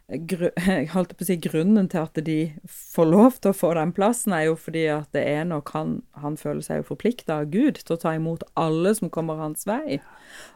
jeg 0.10 0.90
holdt 0.92 1.16
på 1.18 1.24
å 1.24 1.26
si 1.26 1.34
grunnen 1.42 1.88
til 1.90 2.04
at 2.04 2.18
de 2.22 2.36
får 2.70 3.08
lov 3.10 3.40
til 3.40 3.50
å 3.50 3.56
få 3.56 3.72
den 3.74 3.90
plassen, 3.96 4.34
er 4.36 4.44
jo 4.46 4.54
fordi 4.60 4.84
at 4.92 5.10
det 5.16 5.24
er 5.26 5.44
nok 5.48 5.72
han, 5.74 5.96
han 6.22 6.36
føler 6.38 6.62
seg 6.62 6.80
jo 6.82 6.86
forplikta 6.92 7.40
av 7.40 7.50
Gud 7.50 7.80
til 7.82 7.96
å 7.96 7.98
ta 7.98 8.12
imot 8.14 8.44
alle 8.54 8.94
som 8.94 9.10
kommer 9.10 9.40
hans 9.42 9.66
vei. 9.66 9.98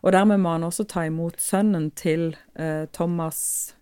Og 0.04 0.14
dermed 0.14 0.38
må 0.44 0.54
han 0.54 0.66
også 0.68 0.86
ta 0.86 1.02
imot 1.08 1.42
sønnen 1.42 1.90
til 1.98 2.36
eh, 2.54 2.86
Thomas 2.94 3.74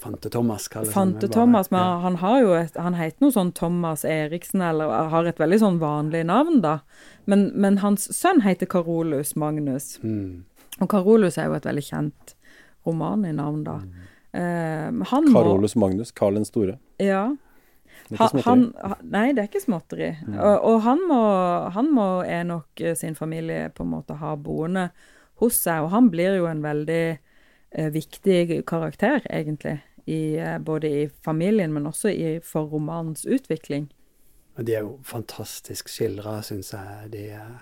Fante-Thomas 0.00 0.68
kalles 0.72 0.94
han 0.96 1.10
vel 1.10 1.12
bare. 1.12 1.28
Fante-Thomas, 1.28 1.70
men 1.70 1.80
Ja. 1.80 1.98
han 2.00 2.14
har 2.22 2.40
jo 2.40 2.52
et 2.56 2.76
Han 2.80 2.94
heter 2.96 3.20
noe 3.20 3.34
sånn 3.34 3.52
Thomas 3.52 4.04
Eriksen, 4.08 4.62
eller 4.64 4.88
har 5.12 5.26
et 5.28 5.36
veldig 5.36 5.58
sånn 5.60 5.78
vanlig 5.78 6.24
navn, 6.24 6.62
da. 6.64 6.78
Men, 7.26 7.50
men 7.54 7.76
hans 7.84 8.08
sønn 8.16 8.40
heter 8.40 8.64
Carolus 8.66 9.34
Magnus. 9.36 9.98
Mm. 10.02 10.44
Og 10.80 10.88
Carolus 10.88 11.36
er 11.36 11.50
jo 11.50 11.58
et 11.58 11.68
veldig 11.68 11.84
kjent 11.84 12.34
roman 12.86 13.26
i 13.28 13.32
navn, 13.36 13.60
da. 13.64 13.76
Eh, 13.84 14.09
han 14.32 15.30
må 15.32 15.42
Magnus, 15.76 16.12
Karl 16.12 16.34
den 16.38 16.44
store. 16.46 16.78
Ja. 17.02 17.36
Det 18.10 18.16
er 18.16 18.22
Ha, 18.22 18.42
han, 18.44 18.62
ha- 18.82 18.98
nei, 19.02 19.32
det 19.34 19.42
er 19.42 19.48
ikke 19.50 19.62
småtteri. 19.62 20.10
Og, 20.34 20.64
og 20.66 20.80
han 20.86 21.02
må, 21.06 21.20
han 21.74 21.90
må 21.94 22.06
Enok 22.26 22.80
eh, 22.80 22.96
sin 22.98 23.14
familie 23.14 23.68
på 23.74 23.84
en 23.86 23.92
måte 23.92 24.16
ha 24.18 24.34
boende 24.36 24.88
hos 25.42 25.60
seg, 25.62 25.84
og 25.84 25.92
han 25.94 26.10
blir 26.10 26.38
jo 26.40 26.48
en 26.50 26.62
veldig 26.64 27.04
eh, 27.10 27.90
viktig 27.94 28.62
karakter, 28.66 29.22
egentlig. 29.30 29.78
I, 30.10 30.36
eh, 30.42 30.58
både 30.58 30.90
i 30.90 31.08
familien, 31.22 31.72
men 31.72 31.86
også 31.86 32.10
i, 32.10 32.38
for 32.42 32.66
romanens 32.72 33.26
utvikling. 33.26 33.90
Og 34.58 34.66
de 34.66 34.74
er 34.74 34.82
jo 34.86 34.96
fantastisk 35.06 35.88
skildra, 35.88 36.40
syns 36.42 36.72
jeg, 36.74 37.10
de 37.14 37.26
eh, 37.36 37.60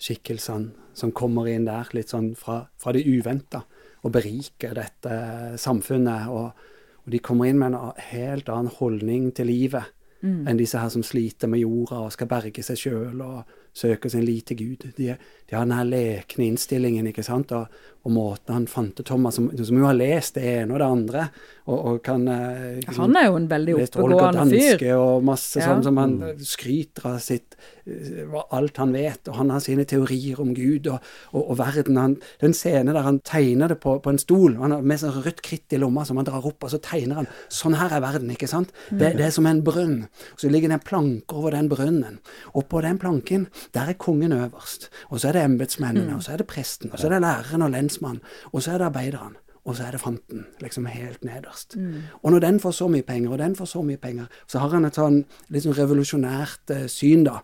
skikkelsene 0.00 0.72
som 0.96 1.12
kommer 1.12 1.48
inn 1.50 1.68
der, 1.68 1.90
litt 1.96 2.12
sånn 2.12 2.32
fra, 2.40 2.62
fra 2.80 2.94
det 2.96 3.04
uventa, 3.06 3.64
og 4.02 4.12
beriker 4.14 4.74
dette 4.76 5.14
samfunnet. 5.60 6.28
Og, 6.28 6.68
og 7.04 7.12
de 7.12 7.22
kommer 7.24 7.50
inn 7.50 7.60
med 7.60 7.74
en 7.74 8.04
helt 8.10 8.48
annen 8.52 8.72
holdning 8.80 9.30
til 9.36 9.50
livet 9.52 9.96
enn 10.20 10.58
disse 10.58 10.76
her 10.76 10.90
som 10.92 11.02
sliter 11.06 11.48
med 11.48 11.62
jorda 11.62 12.02
og 12.04 12.12
skal 12.12 12.28
berge 12.28 12.62
seg 12.64 12.76
sjøl 12.76 13.22
og 13.24 13.54
søker 13.72 14.12
sin 14.12 14.26
lit 14.26 14.50
til 14.50 14.58
Gud. 14.58 14.90
De, 14.98 15.14
de 15.50 15.56
har 15.58 15.66
den 15.66 15.74
her 15.76 15.88
lekne 15.90 16.46
innstillingen, 16.50 17.10
ikke 17.10 17.24
sant, 17.26 17.50
og, 17.56 17.66
og 18.06 18.12
måten 18.14 18.54
han 18.54 18.66
fant 18.70 19.02
Thomas, 19.04 19.36
som, 19.36 19.50
som 19.58 19.76
jo 19.76 19.84
har 19.84 19.96
lest 19.98 20.38
det 20.38 20.46
ene 20.62 20.72
og 20.72 20.78
det 20.80 20.86
andre, 20.86 21.24
og, 21.70 21.78
og 21.86 21.98
kan 22.02 22.22
liksom, 22.24 23.02
Han 23.04 23.16
er 23.20 23.26
jo 23.28 23.34
en 23.38 23.48
veldig 23.50 23.74
oppegående 23.76 24.46
fyr. 24.50 24.80
Og 24.96 25.26
masse 25.26 25.60
Ja. 25.60 25.66
sånn 25.68 25.84
som 25.84 25.98
han 26.00 26.14
skryter 26.42 27.04
av 27.12 27.18
sitt 27.22 27.54
eh, 27.84 28.32
alt 28.56 28.80
han 28.80 28.94
vet, 28.96 29.28
og 29.28 29.36
han 29.36 29.50
har 29.52 29.60
sine 29.62 29.84
teorier 29.86 30.40
om 30.42 30.54
Gud 30.56 30.88
og, 30.90 31.04
og, 31.34 31.42
og 31.52 31.58
verden. 31.60 31.98
Han, 32.00 32.16
den 32.40 32.56
scene 32.56 32.94
der 32.96 33.04
han 33.06 33.20
tegner 33.26 33.70
det 33.70 33.78
på, 33.84 33.98
på 34.02 34.10
en 34.14 34.18
stol, 34.18 34.56
han 34.58 34.74
har 34.74 34.82
med 34.82 35.02
sånn 35.02 35.14
rødt 35.20 35.44
kritt 35.46 35.76
i 35.76 35.78
lomma 35.78 36.06
som 36.08 36.18
han 36.18 36.26
drar 36.26 36.46
opp, 36.48 36.64
og 36.66 36.72
så 36.72 36.80
tegner 36.82 37.20
han 37.20 37.30
Sånn 37.52 37.76
her 37.78 37.92
er 37.92 38.02
verden, 38.02 38.30
ikke 38.32 38.48
sant? 38.50 38.72
Det, 38.90 39.12
det 39.18 39.28
er 39.28 39.34
som 39.34 39.46
en 39.46 39.60
brønn. 39.66 40.06
Og 40.34 40.40
så 40.42 40.50
ligger 40.50 40.72
det 40.72 40.78
en 40.80 40.86
planke 40.88 41.36
over 41.36 41.54
den 41.54 41.68
brønnen. 41.70 42.18
Og 42.56 42.66
på 42.72 42.80
den 42.82 42.98
planken, 43.02 43.46
der 43.76 43.92
er 43.92 43.98
kongen 44.00 44.32
øverst. 44.34 44.88
Og 45.10 45.20
så 45.20 45.30
er 45.30 45.36
det 45.38 45.39
embetsmennene, 45.44 46.14
og 46.16 46.22
så 46.22 46.32
er 46.32 46.42
det 46.42 46.46
presten, 46.46 46.90
og 46.92 46.98
så 46.98 47.06
er 47.08 47.14
det 47.16 47.22
læreren 47.22 47.62
og 47.62 47.70
lensmannen, 47.70 48.20
og 48.52 48.62
så 48.62 48.72
er 48.74 48.78
det 48.78 48.86
arbeideren. 48.90 49.36
Og 49.68 49.76
så 49.76 49.84
er 49.84 49.92
det 49.92 50.00
fanten, 50.00 50.46
liksom 50.62 50.86
helt 50.88 51.20
nederst. 51.24 51.76
Og 52.22 52.30
når 52.32 52.40
den 52.40 52.60
får 52.60 52.72
så 52.78 52.86
mye 52.88 53.04
penger, 53.04 53.30
og 53.34 53.38
den 53.38 53.54
får 53.56 53.68
så 53.68 53.82
mye 53.84 54.00
penger, 54.00 54.26
så 54.48 54.58
har 54.58 54.72
han 54.72 54.88
et 54.88 54.96
sånn 54.96 55.18
litt 55.52 55.66
sånn 55.66 55.76
revolusjonært 55.76 56.72
eh, 56.74 56.86
syn, 56.88 57.26
da, 57.28 57.42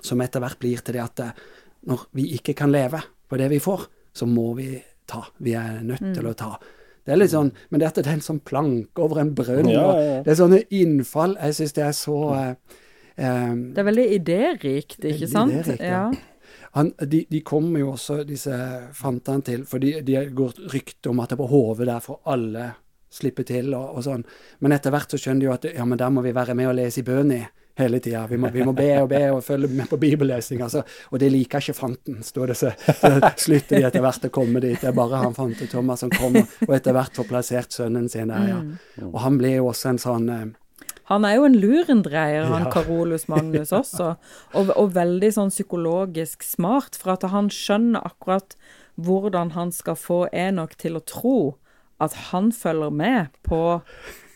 som 0.00 0.20
etter 0.24 0.40
hvert 0.40 0.58
blir 0.58 0.80
til 0.80 0.96
det 0.96 1.02
at 1.04 1.20
eh, 1.20 1.44
når 1.86 2.06
vi 2.16 2.30
ikke 2.38 2.54
kan 2.56 2.72
leve 2.72 3.02
på 3.28 3.36
det 3.36 3.50
vi 3.52 3.60
får, 3.60 3.84
så 4.16 4.26
må 4.26 4.54
vi 4.56 4.70
ta. 5.06 5.26
Vi 5.38 5.52
er 5.54 5.82
nødt 5.84 6.08
til 6.16 6.26
å 6.26 6.32
ta. 6.34 6.56
Det 7.06 7.12
er 7.14 7.20
litt 7.20 7.30
sånn, 7.30 7.52
Men 7.70 7.80
det 7.80 7.86
at 7.92 8.00
det 8.00 8.08
er 8.08 8.16
en 8.16 8.24
sånn 8.24 8.40
planke 8.42 9.02
over 9.04 9.20
en 9.22 9.34
brønn, 9.36 9.68
Ja, 9.70 9.84
ja, 9.94 10.00
ja. 10.16 10.22
det 10.26 10.32
er 10.32 10.38
sånne 10.40 10.64
innfall 10.74 11.36
Jeg 11.38 11.54
syns 11.54 11.76
det 11.76 11.84
er 11.86 11.92
så 11.94 12.16
eh, 12.34 12.48
eh, 13.14 13.52
Det 13.76 13.78
er 13.78 13.86
veldig 13.86 14.06
idérikt, 14.16 15.04
ikke 15.04 15.28
sant? 15.30 15.52
idérikt, 15.54 15.84
ja. 15.86 16.08
Han, 16.76 16.92
de, 17.00 17.22
de 17.30 17.40
kommer 17.40 17.80
jo 17.80 17.92
også, 17.94 18.20
disse 18.28 18.56
fantene, 18.96 19.44
til 19.46 19.62
For 19.68 19.80
de, 19.82 19.94
de 20.04 20.26
går 20.36 20.58
rykte 20.74 21.08
om 21.08 21.22
at 21.22 21.32
det 21.32 21.38
er 21.38 21.40
på 21.40 21.52
hodet 21.52 21.88
der 21.88 22.02
får 22.04 22.20
alle 22.28 22.72
slippe 23.16 23.46
til 23.48 23.72
og, 23.72 23.94
og 23.96 24.04
sånn. 24.04 24.24
Men 24.60 24.74
etter 24.76 24.92
hvert 24.92 25.12
så 25.12 25.20
skjønner 25.20 25.40
de 25.40 25.48
jo 25.48 25.54
at 25.54 25.70
ja, 25.70 25.86
men 25.88 26.00
der 26.00 26.12
må 26.12 26.24
vi 26.26 26.34
være 26.36 26.56
med 26.58 26.68
og 26.68 26.76
lese 26.76 27.00
i 27.00 27.06
bønene 27.06 27.46
hele 27.76 28.00
tida. 28.00 28.26
Vi, 28.28 28.36
vi 28.52 28.64
må 28.64 28.72
be 28.76 28.88
og 29.02 29.08
be 29.08 29.22
og 29.30 29.42
følge 29.44 29.68
med 29.72 29.88
på 29.88 29.98
bibellesing. 30.00 30.62
Altså. 30.64 30.82
Og 31.12 31.20
det 31.20 31.30
liker 31.32 31.64
ikke 31.64 31.76
fanten, 31.76 32.20
står 32.24 32.52
det 32.52 32.58
så. 32.60 32.72
Så 33.00 33.12
slutter 33.46 33.76
de 33.76 33.88
etter 33.88 34.04
hvert 34.04 34.28
å 34.28 34.32
komme 34.32 34.62
dit. 34.64 34.78
Det 34.80 34.90
er 34.90 34.96
bare 34.96 35.20
han 35.24 35.36
fante 35.36 35.68
Thomas 35.70 36.04
som 36.04 36.12
kommer, 36.12 36.44
og 36.66 36.76
etter 36.76 36.96
hvert 36.96 37.16
får 37.16 37.28
plassert 37.28 37.76
sønnen 37.76 38.08
sin 38.12 38.32
der, 38.32 38.48
ja. 38.48 38.60
Og 39.08 39.18
han 39.24 39.36
blir 39.40 39.58
jo 39.58 39.68
også 39.72 39.92
en 39.92 40.00
sånn 40.00 40.30
eh, 40.32 40.46
Han 41.10 41.24
er 41.24 41.36
jo 41.36 41.44
en 41.46 41.58
lurendreier, 41.58 42.48
han 42.50 42.66
Ja. 42.66 42.70
Carolus 42.72 43.28
Magnus 43.28 43.72
også. 43.72 44.16
Og, 44.58 44.72
og 44.76 44.94
veldig 44.96 45.30
sånn 45.36 45.52
psykologisk 45.54 46.42
smart, 46.42 46.98
for 46.98 47.14
at 47.14 47.26
han 47.30 47.50
skjønner 47.52 48.06
akkurat 48.06 48.56
hvordan 48.96 49.52
han 49.52 49.72
skal 49.72 49.98
få 50.00 50.24
Enok 50.32 50.74
til 50.80 50.96
å 50.96 51.04
tro 51.04 51.38
at 52.02 52.16
han 52.30 52.50
følger 52.52 52.90
med 52.92 53.36
på 53.46 53.60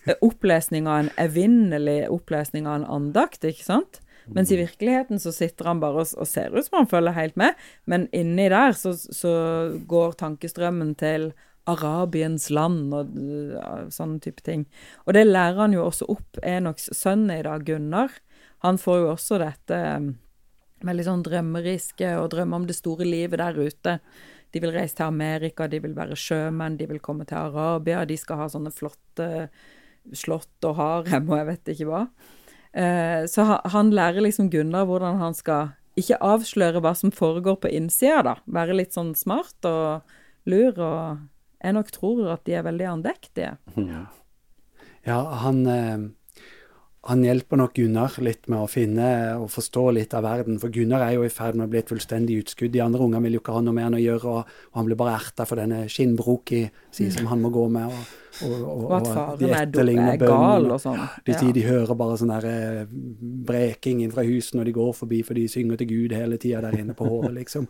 eh, 0.07 0.15
opplesning 0.21 0.87
av 0.89 1.05
en 1.05 1.11
evinnelig 1.21 2.05
opplesning 2.13 2.69
av 2.69 2.81
en 2.81 2.89
andakt, 3.01 3.45
ikke 3.45 3.67
sant? 3.67 4.01
Mens 4.31 4.53
i 4.53 4.59
virkeligheten 4.61 5.19
så 5.19 5.33
sitter 5.35 5.67
han 5.67 5.81
bare 5.83 6.05
og, 6.05 6.13
og 6.21 6.29
ser 6.29 6.55
ut 6.55 6.67
som 6.67 6.81
han 6.81 6.91
følger 6.91 7.17
helt 7.17 7.39
med, 7.41 7.57
men 7.91 8.07
inni 8.15 8.47
der 8.53 8.77
så, 8.79 8.93
så 8.95 9.33
går 9.91 10.19
tankestrømmen 10.21 10.95
til 11.01 11.33
Arabiens 11.71 12.49
land 12.53 12.95
og 12.97 13.15
uh, 13.17 13.87
sånne 13.93 14.21
type 14.25 14.45
ting. 14.47 14.67
Og 15.07 15.17
det 15.17 15.27
lærer 15.29 15.61
han 15.63 15.77
jo 15.77 15.87
også 15.87 16.09
opp 16.13 16.41
Enoks 16.47 16.91
sønn 16.97 17.29
i 17.33 17.43
dag, 17.47 17.65
Gunnar. 17.67 18.15
Han 18.67 18.81
får 18.81 19.01
jo 19.01 19.09
også 19.15 19.41
dette 19.43 19.81
um, 19.97 20.13
veldig 20.87 21.07
sånn 21.07 21.25
drømmeriske 21.27 22.15
og 22.21 22.31
drømme 22.35 22.61
om 22.61 22.69
det 22.69 22.79
store 22.79 23.09
livet 23.09 23.41
der 23.43 23.59
ute. 23.59 23.99
De 24.51 24.63
vil 24.63 24.75
reise 24.75 24.99
til 24.99 25.07
Amerika, 25.07 25.69
de 25.71 25.81
vil 25.83 25.95
være 25.97 26.19
sjømenn, 26.19 26.79
de 26.81 26.89
vil 26.91 27.03
komme 27.03 27.27
til 27.29 27.39
Arabia, 27.39 28.03
de 28.09 28.17
skal 28.19 28.43
ha 28.43 28.49
sånne 28.51 28.73
flotte 28.75 29.29
slott 30.17 30.65
og 30.67 30.79
harem 30.79 31.29
og 31.29 31.37
jeg 31.41 31.49
vet 31.51 31.75
ikke 31.75 31.91
hva. 31.91 32.05
Eh, 32.73 33.27
så 33.31 33.47
han 33.73 33.93
lærer 33.95 34.25
liksom 34.25 34.51
Gunnar 34.51 34.89
hvordan 34.89 35.21
han 35.21 35.37
skal 35.37 35.75
ikke 35.99 36.21
avsløre 36.23 36.81
hva 36.83 36.95
som 36.97 37.13
foregår 37.13 37.59
på 37.63 37.71
innsida, 37.75 38.23
da. 38.25 38.35
Være 38.51 38.77
litt 38.79 38.95
sånn 38.97 39.13
smart 39.19 39.67
og 39.69 40.07
lur, 40.49 40.79
og 40.79 41.19
jeg 41.63 41.73
nok 41.77 41.91
tror 41.93 42.33
at 42.33 42.45
de 42.47 42.55
er 42.57 42.63
veldig 42.67 42.87
andektige. 42.95 43.57
Ja, 45.07 45.21
han, 45.45 45.67
eh, 45.67 45.99
han 47.09 47.23
hjelper 47.25 47.57
nok 47.57 47.73
Gunnar 47.79 48.13
litt 48.21 48.45
med 48.53 48.59
å 48.61 48.67
finne 48.69 49.07
og 49.41 49.47
forstå 49.49 49.85
litt 49.97 50.13
av 50.13 50.23
verden. 50.27 50.59
For 50.61 50.69
Gunnar 50.69 51.01
er 51.07 51.15
jo 51.15 51.23
i 51.25 51.31
ferd 51.33 51.57
med 51.57 51.65
å 51.69 51.71
bli 51.73 51.79
et 51.81 51.89
fullstendig 51.89 52.37
utskudd. 52.43 52.73
De 52.75 52.83
andre 52.85 53.01
ungene 53.01 53.23
vil 53.25 53.39
jo 53.39 53.41
ikke 53.41 53.55
ha 53.57 53.63
noe 53.65 53.73
med 53.73 53.87
han 53.87 53.97
å 53.97 54.03
gjøre, 54.03 54.29
og, 54.29 54.51
og 54.69 54.77
han 54.83 54.85
blir 54.91 54.99
bare 55.01 55.15
erta 55.17 55.47
for 55.49 55.57
denne 55.57 55.87
skinnbroki 55.89 56.67
si 56.93 57.09
som 57.15 57.31
han 57.33 57.41
må 57.41 57.49
gå 57.55 57.65
med. 57.73 57.89
Og, 57.89 58.51
og, 58.51 58.67
og, 58.85 58.93
at 58.99 59.07
de 59.07 59.15
faren 59.15 59.41
er, 59.49 59.65
do- 59.73 59.81
etterligner 59.81 60.13
er 60.13 60.21
gal 60.21 60.69
og- 60.77 60.83
sånn. 60.85 61.01
De 61.25 61.39
sier 61.41 61.57
de 61.57 61.65
hører 61.65 61.97
bare 62.03 62.19
sånn 62.21 62.35
der 62.35 62.49
eh, 62.51 62.85
breking 63.49 64.03
inn 64.05 64.13
fra 64.13 64.25
huset 64.29 64.59
når 64.59 64.69
de 64.69 64.77
går 64.77 64.93
forbi, 65.01 65.23
for 65.27 65.41
de 65.41 65.47
synger 65.51 65.81
til 65.81 65.91
Gud 65.95 66.15
hele 66.17 66.37
tida 66.43 66.61
der 66.67 66.77
inne 66.83 66.95
på 66.99 67.09
håret, 67.09 67.33
liksom. 67.39 67.67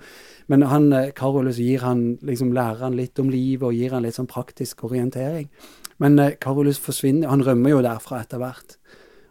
Men 0.51 0.67
han, 0.71 0.91
eh, 0.93 1.13
Carolus 1.17 1.63
gir 1.63 1.87
han, 1.87 2.17
liksom 2.27 2.51
lærer 2.57 2.83
han 2.89 2.99
litt 2.99 3.19
om 3.23 3.31
livet 3.31 3.63
og 3.71 3.75
gir 3.79 3.95
han 3.95 4.03
litt 4.03 4.19
sånn 4.19 4.27
praktisk 4.31 4.83
orientering. 4.91 5.49
Men 6.03 6.19
eh, 6.19 6.35
Carolus 6.41 6.79
forsvinner, 6.83 7.29
han 7.31 7.43
rømmer 7.47 7.77
jo 7.77 7.83
derfra 7.87 8.23
etter 8.25 8.43
hvert. 8.43 8.77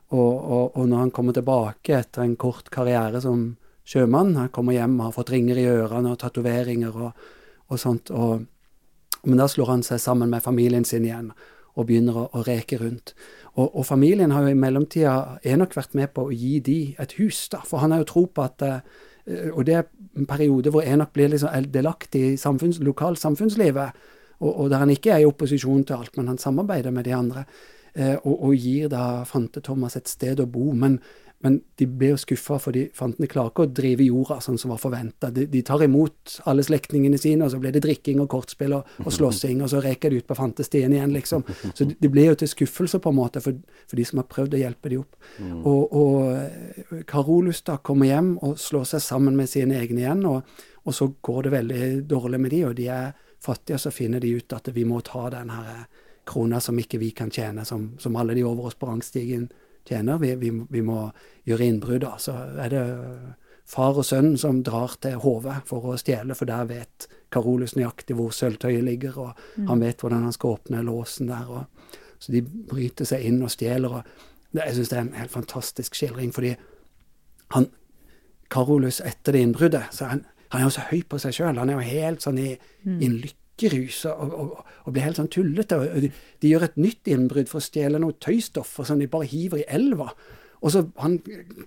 Og, 0.10 0.34
og, 0.34 0.78
og 0.78 0.88
når 0.90 1.04
han 1.04 1.12
kommer 1.14 1.36
tilbake 1.38 2.00
etter 2.00 2.26
en 2.26 2.38
kort 2.40 2.72
karriere 2.74 3.22
som 3.22 3.52
sjømann, 3.90 4.36
han 4.38 4.54
kommer 4.54 4.74
hjem 4.74 4.98
og 5.00 5.10
har 5.10 5.18
fått 5.20 5.34
ringer 5.34 5.60
i 5.62 5.68
ørene 5.70 6.14
og 6.14 6.22
tatoveringer 6.22 6.98
og, 6.98 7.28
og 7.70 7.82
sånt, 7.82 8.10
Men 9.24 9.38
da 9.38 9.48
slår 9.52 9.70
han 9.70 9.84
seg 9.84 10.00
sammen 10.00 10.30
med 10.30 10.44
familien 10.44 10.86
sin 10.86 11.06
igjen 11.06 11.32
og 11.76 11.86
begynner 11.88 12.18
å, 12.18 12.26
å 12.34 12.44
reke 12.44 12.80
rundt. 12.80 13.14
Og, 13.60 13.86
familien 13.86 14.32
har 14.32 14.46
jo 14.46 14.54
i 14.54 14.58
mellomtida 14.58 15.40
Enok 15.44 15.76
vært 15.76 15.96
med 15.98 16.14
på 16.16 16.28
å 16.28 16.36
gi 16.36 16.60
de 16.64 16.78
et 17.02 17.16
hus, 17.20 17.48
da, 17.52 17.60
for 17.66 17.84
han 17.84 17.92
har 17.92 18.04
jo 18.04 18.10
tro 18.12 18.24
på 18.32 18.46
at 18.46 18.64
uh, 18.64 18.80
Og 19.54 19.66
det 19.68 19.76
er 19.76 19.84
en 20.18 20.26
periode 20.30 20.72
hvor 20.72 20.86
Enok 20.86 21.12
blir 21.14 21.30
liksom 21.34 21.68
delaktig 21.74 22.22
i 22.32 22.38
samfunns, 22.40 22.80
lokalsamfunnslivet, 22.82 24.00
og, 24.40 24.52
og 24.54 24.70
der 24.72 24.82
han 24.86 24.94
ikke 24.94 25.12
er 25.14 25.24
i 25.24 25.28
opposisjon 25.28 25.84
til 25.84 26.00
alt, 26.00 26.16
men 26.18 26.32
han 26.32 26.40
samarbeider 26.40 26.96
med 26.96 27.06
de 27.06 27.14
andre. 27.14 27.44
Uh, 27.98 28.18
og, 28.24 28.36
og, 28.36 28.54
gir 28.56 28.92
da 28.92 29.24
Fante 29.26 29.64
Thomas 29.66 29.98
et 30.00 30.10
sted 30.12 30.40
å 30.42 30.48
bo. 30.50 30.72
Men, 30.78 31.00
men 31.40 31.56
de 31.80 31.86
ble 31.88 32.12
jo 32.12 32.18
skuffa, 32.20 32.58
fordi 32.60 32.82
fantene 32.96 33.30
klarer 33.32 33.54
ikke 33.54 33.64
å 33.64 33.72
drive 33.72 34.04
jorda 34.04 34.40
sånn 34.44 34.58
som 34.60 34.74
var 34.74 34.82
forventa. 34.82 35.30
De, 35.32 35.46
de, 35.48 35.62
tar 35.64 35.86
imot 35.86 36.40
alle 36.52 36.66
slektningene 36.68 37.20
sine, 37.22 37.46
og 37.46 37.54
så 37.54 37.62
blir 37.64 37.72
det 37.76 37.84
drikking 37.86 38.20
og 38.20 38.28
kortspill 38.34 38.76
og, 38.76 38.90
og 39.06 39.14
slåssing, 39.16 39.62
og 39.64 39.72
så 39.72 39.80
reker 39.84 40.12
de 40.12 40.20
ut 40.20 40.28
på 40.28 40.36
fantestien 40.36 40.92
igjen, 40.92 41.14
liksom. 41.16 41.46
Så 41.72 41.88
det, 41.88 41.96
de 42.04 42.12
blir 42.12 42.34
jo 42.34 42.42
til 42.42 42.52
skuffelse, 42.52 43.00
på 43.00 43.14
en 43.14 43.20
måte, 43.22 43.44
for, 43.46 43.56
for 43.88 44.00
de 44.00 44.08
som 44.10 44.20
har 44.20 44.28
prøvd 44.34 44.58
å 44.58 44.62
hjelpe 44.66 44.92
de 44.92 45.00
opp. 45.00 45.16
Mm. 45.40 45.56
Og, 45.64 45.96
og 46.02 47.08
Karolus 47.08 47.64
da 47.72 47.78
kommer 47.80 48.12
hjem 48.12 48.34
og 48.44 48.60
slår 48.60 48.92
seg 48.92 49.06
sammen 49.08 49.40
med 49.40 49.48
sine 49.52 49.80
egne 49.80 50.04
igjen, 50.04 50.26
og, 50.28 50.60
og, 50.84 50.92
så 50.96 51.08
går 51.24 51.48
det 51.48 51.56
veldig 51.56 51.90
dårlig 52.12 52.44
med 52.44 52.56
de, 52.58 52.62
og 52.68 52.76
de 52.82 52.92
er 52.92 53.16
fattige, 53.40 53.80
og 53.80 53.86
så 53.86 53.96
finner 53.96 54.20
de 54.20 54.36
ut 54.36 54.60
at 54.60 54.68
vi 54.76 54.84
må 54.84 55.00
ta 55.08 55.30
den 55.32 55.56
her 55.56 55.88
krona 56.30 56.62
som 56.64 56.78
ikke 56.80 57.02
vi 57.02 57.12
kan 57.18 57.32
tjene, 57.34 57.66
som, 57.66 57.92
som 58.00 58.16
alle 58.20 58.38
de 58.38 58.46
over 58.48 58.70
oss 58.70 58.78
på 58.80 58.90
rangstigen 58.90 59.50
tjener. 59.90 60.18
Vi, 60.22 60.36
vi, 60.36 60.52
vi 60.70 60.82
må 60.86 61.08
gjøre 61.50 61.68
innbrudd, 61.68 62.04
da. 62.06 62.16
Så 62.22 62.36
er 62.62 62.74
det 62.74 62.84
far 63.70 63.98
og 63.98 64.06
sønn 64.06 64.34
som 64.42 64.64
drar 64.66 64.96
til 65.02 65.20
Hove 65.24 65.60
for 65.70 65.92
å 65.92 65.98
stjele, 66.00 66.38
for 66.38 66.50
der 66.50 66.70
vet 66.70 67.10
Karolus 67.34 67.76
nøyaktig 67.78 68.18
hvor 68.18 68.34
sølvtøyet 68.34 68.86
ligger, 68.86 69.20
og 69.22 69.44
mm. 69.56 69.68
han 69.70 69.84
vet 69.84 70.02
hvordan 70.02 70.26
han 70.26 70.36
skal 70.36 70.58
åpne 70.58 70.86
låsen 70.88 71.30
der. 71.30 71.50
Og, 71.50 71.98
så 72.20 72.34
de 72.34 72.44
bryter 72.44 73.08
seg 73.08 73.26
inn 73.30 73.42
og 73.46 73.54
stjeler. 73.54 74.00
og 74.00 74.50
det, 74.52 74.66
Jeg 74.66 74.80
syns 74.80 74.94
det 74.94 74.98
er 74.98 75.06
en 75.06 75.20
helt 75.22 75.36
fantastisk 75.36 75.98
skildring, 75.98 76.34
fordi 76.36 76.56
han 77.56 77.70
Karolus 78.50 78.98
etter 79.06 79.36
det 79.36 79.44
innbruddet 79.46 79.94
så 79.94 80.08
han, 80.10 80.24
han 80.50 80.62
er 80.62 80.66
jo 80.66 80.74
så 80.74 80.88
høy 80.90 81.04
på 81.06 81.20
seg 81.22 81.36
sjøl. 81.38 81.60
Han 81.62 81.70
er 81.70 81.78
jo 81.78 81.86
helt 81.86 82.24
sånn 82.26 82.40
i, 82.42 82.56
mm. 82.58 82.96
i 82.98 83.06
en 83.06 83.20
lykke 83.22 83.39
drikkerus 83.60 84.04
og, 84.10 84.34
og, 84.34 84.66
og, 84.86 84.92
blir 84.94 85.08
helt 85.08 85.20
sånn 85.20 85.32
tullete. 85.32 85.80
De, 86.00 86.12
de, 86.12 86.52
gjør 86.52 86.70
et 86.70 86.82
nytt 86.82 87.10
innbrudd 87.12 87.50
for 87.52 87.62
å 87.62 87.70
stjele 87.70 88.02
noe 88.02 88.18
tøystoffer 88.22 88.88
som 88.88 89.00
de 89.02 89.10
bare 89.12 89.30
hiver 89.30 89.64
i 89.64 89.70
elva. 89.70 90.12
Og 90.60 90.74
så 90.74 90.82
han, 91.00 91.14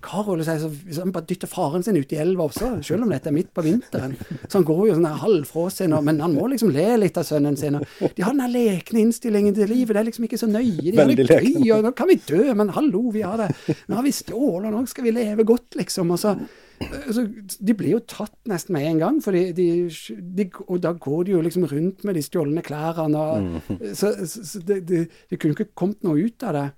Karol 0.05 0.43
sier 0.45 0.59
så, 0.61 0.67
så 0.69 1.01
han 1.01 1.13
bare 1.15 1.25
dytter 1.25 1.49
faren 1.49 1.81
sin 1.81 1.97
ut 1.97 2.11
i 2.13 2.19
elva 2.21 2.45
også, 2.45 2.75
selv 2.85 3.07
om 3.07 3.13
dette 3.13 3.31
er 3.31 3.33
midt 3.33 3.49
på 3.55 3.63
vinteren. 3.65 4.13
Så 4.43 4.59
han 4.59 4.67
går 4.67 4.83
jo 4.91 4.97
sånn 4.99 5.07
halv 5.23 5.47
fra 5.49 5.63
seg, 5.73 5.95
men 6.05 6.21
han 6.21 6.35
må 6.37 6.45
liksom 6.51 6.69
le 6.75 6.85
litt 7.01 7.17
av 7.17 7.25
sønnen 7.25 7.57
sin. 7.57 7.79
De 8.03 8.21
har 8.21 8.37
den 8.37 8.53
lekne 8.53 9.01
innstillingen 9.01 9.57
til 9.57 9.71
livet, 9.73 9.95
det 9.95 10.03
er 10.03 10.09
liksom 10.11 10.27
ikke 10.29 10.41
så 10.43 10.51
nøye. 10.51 10.91
De 10.91 10.99
har 10.99 11.09
det 11.09 11.25
gøy, 11.25 11.71
og 11.73 11.87
nå 11.87 11.93
kan 11.97 12.11
vi 12.11 12.19
dø, 12.21 12.43
men 12.59 12.69
hallo, 12.77 13.07
vi 13.15 13.25
har 13.25 13.41
det. 13.41 13.49
Nå 13.89 13.97
har 13.97 14.05
vi 14.05 14.13
stjålet, 14.13 14.69
og 14.69 14.77
nå 14.77 14.85
skal 14.93 15.09
vi 15.09 15.15
leve 15.17 15.47
godt, 15.55 15.71
liksom. 15.81 16.13
Og 16.13 16.21
så 16.21 16.35
altså, 16.81 17.25
De 17.59 17.75
blir 17.77 17.95
jo 17.95 18.03
tatt 18.09 18.35
nesten 18.49 18.75
med 18.75 18.87
en 18.87 19.01
gang, 19.01 19.19
for 19.23 19.35
de, 19.35 19.51
de, 19.55 19.67
de, 20.37 20.47
og 20.67 20.81
da 20.83 20.93
går 20.93 21.27
de 21.27 21.35
jo 21.35 21.41
liksom 21.45 21.67
rundt 21.69 22.05
med 22.07 22.17
de 22.17 22.23
stjålne 22.25 22.63
klærne. 22.65 23.19
Og, 23.19 23.43
mm. 23.43 23.83
Så, 23.95 24.13
så 24.27 24.61
det, 24.61 24.83
det, 24.89 25.03
det, 25.29 25.39
kunne 25.39 25.57
ikke 25.57 25.73
kommet 25.75 26.03
noe 26.05 26.27
ut 26.27 26.47
av 26.47 26.57
det. 26.57 26.69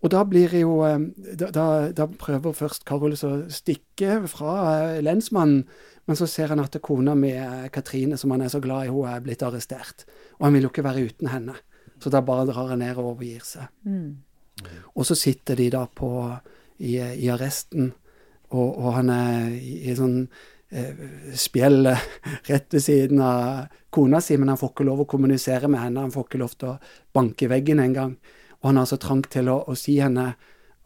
Og 0.00 0.12
da 0.14 0.22
blir 0.24 0.54
jo 0.56 0.78
eh, 0.88 1.00
Da, 1.36 1.50
da, 1.52 1.66
da 1.92 2.06
prøver 2.08 2.56
først 2.56 2.86
Carolus 2.88 3.24
å 3.26 3.34
stikke 3.52 4.22
fra 4.32 4.54
eh, 4.78 5.00
lensmannen, 5.04 5.66
men 6.08 6.18
så 6.18 6.26
ser 6.26 6.50
han 6.50 6.62
at 6.62 6.78
kona 6.82 7.12
med 7.14 7.68
Katrine, 7.74 8.16
som 8.18 8.32
han 8.34 8.42
er 8.42 8.50
så 8.50 8.58
glad 8.62 8.88
i, 8.88 8.90
hun 8.90 9.06
er 9.06 9.20
blitt 9.22 9.44
arrestert. 9.46 10.06
Og 10.40 10.48
han 10.48 10.56
vil 10.56 10.66
jo 10.66 10.70
ikke 10.72 10.86
være 10.86 11.04
uten 11.06 11.30
henne. 11.30 11.54
Så 12.00 12.10
da 12.10 12.22
bare 12.24 12.48
drar 12.48 12.72
han 12.72 12.80
ned 12.82 12.96
og 12.96 13.12
overgir 13.12 13.44
seg. 13.44 13.68
Mm. 13.84 14.16
Og 14.96 15.06
så 15.06 15.14
sitter 15.14 15.60
de 15.60 15.68
da 15.72 15.84
på 15.86 16.10
i, 16.80 16.96
i 16.96 17.28
arresten 17.32 17.92
og, 18.50 18.68
og 18.78 18.94
han 18.98 19.10
er 19.14 19.50
i, 19.54 19.94
sånn 19.96 20.18
eh, 20.70 21.04
spjell 21.38 21.88
rett 22.48 22.74
ved 22.74 22.82
siden 22.82 23.22
av 23.24 23.70
kona 23.94 24.20
si, 24.22 24.38
men 24.38 24.52
han 24.52 24.60
får 24.60 24.72
ikke 24.74 24.86
lov 24.86 25.04
å 25.04 25.08
kommunisere 25.10 25.70
med 25.70 25.82
henne. 25.82 26.06
Han 26.06 26.14
får 26.14 26.28
ikke 26.28 26.42
lov 26.42 26.54
til 26.58 26.72
å 26.72 26.78
banke 27.14 27.46
i 27.46 27.50
veggen 27.50 27.82
engang. 27.82 28.16
Og 28.60 28.70
han 28.70 28.80
har 28.80 28.88
så 28.90 28.98
trang 29.00 29.22
til 29.30 29.50
å, 29.50 29.60
å 29.66 29.76
si 29.78 29.98
henne 30.02 30.32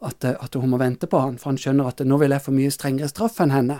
at, 0.05 0.25
at, 0.25 0.55
hun 0.55 0.71
må 0.71 0.79
vente 0.81 1.09
på 1.09 1.19
han, 1.21 1.39
for 1.41 1.51
han 1.51 1.61
skjønner 1.61 1.89
at 1.89 2.03
nå 2.05 2.19
vil 2.21 2.35
jeg 2.35 2.45
få 2.45 2.53
mye 2.55 2.73
strengere 2.73 3.09
straff 3.11 3.39
enn 3.43 3.53
henne. 3.53 3.79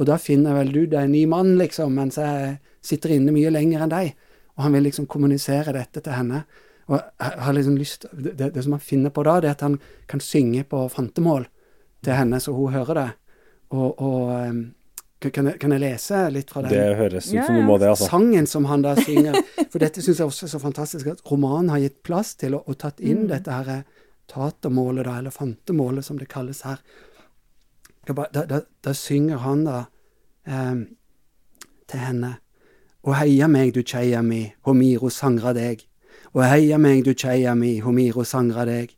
Og 0.00 0.08
da 0.08 0.18
finner 0.20 0.56
vel 0.56 0.72
du 0.72 0.82
deg 0.84 1.06
en 1.06 1.14
ny 1.14 1.24
mann, 1.30 1.54
liksom, 1.60 1.94
mens 1.96 2.18
jeg 2.20 2.58
sitter 2.84 3.16
inne 3.16 3.34
mye 3.34 3.52
lenger 3.52 3.84
enn 3.84 3.92
deg. 3.92 4.12
Og 4.56 4.66
han 4.66 4.76
vil 4.76 4.86
liksom 4.88 5.08
kommunisere 5.10 5.74
dette 5.76 6.02
til 6.04 6.16
henne. 6.16 6.42
Og 6.90 6.98
jeg 6.98 7.42
har 7.46 7.56
liksom 7.56 7.76
lyst, 7.78 8.06
det, 8.12 8.52
det 8.52 8.64
som 8.64 8.76
han 8.76 8.84
finner 8.84 9.12
på 9.14 9.24
da, 9.26 9.38
det 9.40 9.50
er 9.50 9.56
at 9.56 9.64
han 9.64 9.78
kan 10.10 10.22
synge 10.22 10.64
på 10.68 10.84
fantemål 10.92 11.46
til 12.02 12.18
henne, 12.18 12.40
så 12.42 12.54
hun 12.56 12.74
hører 12.74 12.98
det. 12.98 13.08
Og, 13.72 14.02
og 14.02 14.48
um, 14.48 14.62
kan, 15.22 15.46
jeg, 15.46 15.58
kan, 15.60 15.72
jeg, 15.72 15.80
lese 15.80 16.18
litt 16.34 16.50
fra 16.52 16.64
den? 16.64 16.74
Det 16.74 16.96
høres 16.98 17.30
ut 17.30 17.38
som 17.38 17.56
du 17.56 17.64
må 17.64 17.78
det, 17.80 17.88
altså. 17.92 18.08
Sangen 18.10 18.48
som 18.50 18.66
han 18.68 18.84
da 18.84 18.94
synger. 18.98 19.38
For 19.72 19.80
dette 19.82 20.04
syns 20.04 20.20
jeg 20.20 20.28
også 20.28 20.48
er 20.48 20.52
så 20.52 20.60
fantastisk, 20.62 21.08
at 21.14 21.22
romanen 21.30 21.70
har 21.72 21.80
gitt 21.84 22.02
plass 22.04 22.34
til 22.40 22.58
å, 22.58 22.62
å 22.66 22.76
tatt 22.76 23.00
inn 23.00 23.24
mm. 23.24 23.30
dette 23.32 23.56
her 23.56 23.72
eh, 23.78 24.04
tatermålet, 24.32 25.06
da, 25.08 25.16
eller 25.22 25.34
fantemålet, 25.34 26.04
som 26.04 26.20
det 26.20 26.28
kalles 26.32 26.64
her. 26.66 26.82
Da, 28.08 28.26
da, 28.34 28.62
da 28.82 28.94
synger 28.98 29.44
han 29.44 29.64
da 29.68 29.84
um, 30.50 30.86
til 31.88 32.02
henne. 32.02 32.34
Og 33.06 33.16
heia 33.18 33.48
meg, 33.50 33.72
du 33.74 33.82
kjeia 33.86 34.20
mi, 34.26 34.44
Homiro 34.66 35.10
sangra 35.10 35.54
deg. 35.56 35.86
Og 36.34 36.44
heia 36.44 36.78
meg, 36.82 37.06
du 37.06 37.14
kjeia 37.14 37.54
mi, 37.58 37.76
Homiro 37.82 38.26
sangra 38.26 38.66
deg. 38.68 38.92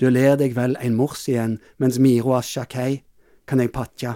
Du 0.00 0.08
ler 0.10 0.36
deg 0.40 0.54
vel 0.56 0.76
ein 0.80 0.94
mors 0.98 1.26
igjen, 1.30 1.58
mens 1.80 1.98
Miro 2.02 2.36
asja 2.36 2.64
kei 2.68 3.02
kan 3.46 3.60
jeg 3.60 3.72
patja? 3.72 4.14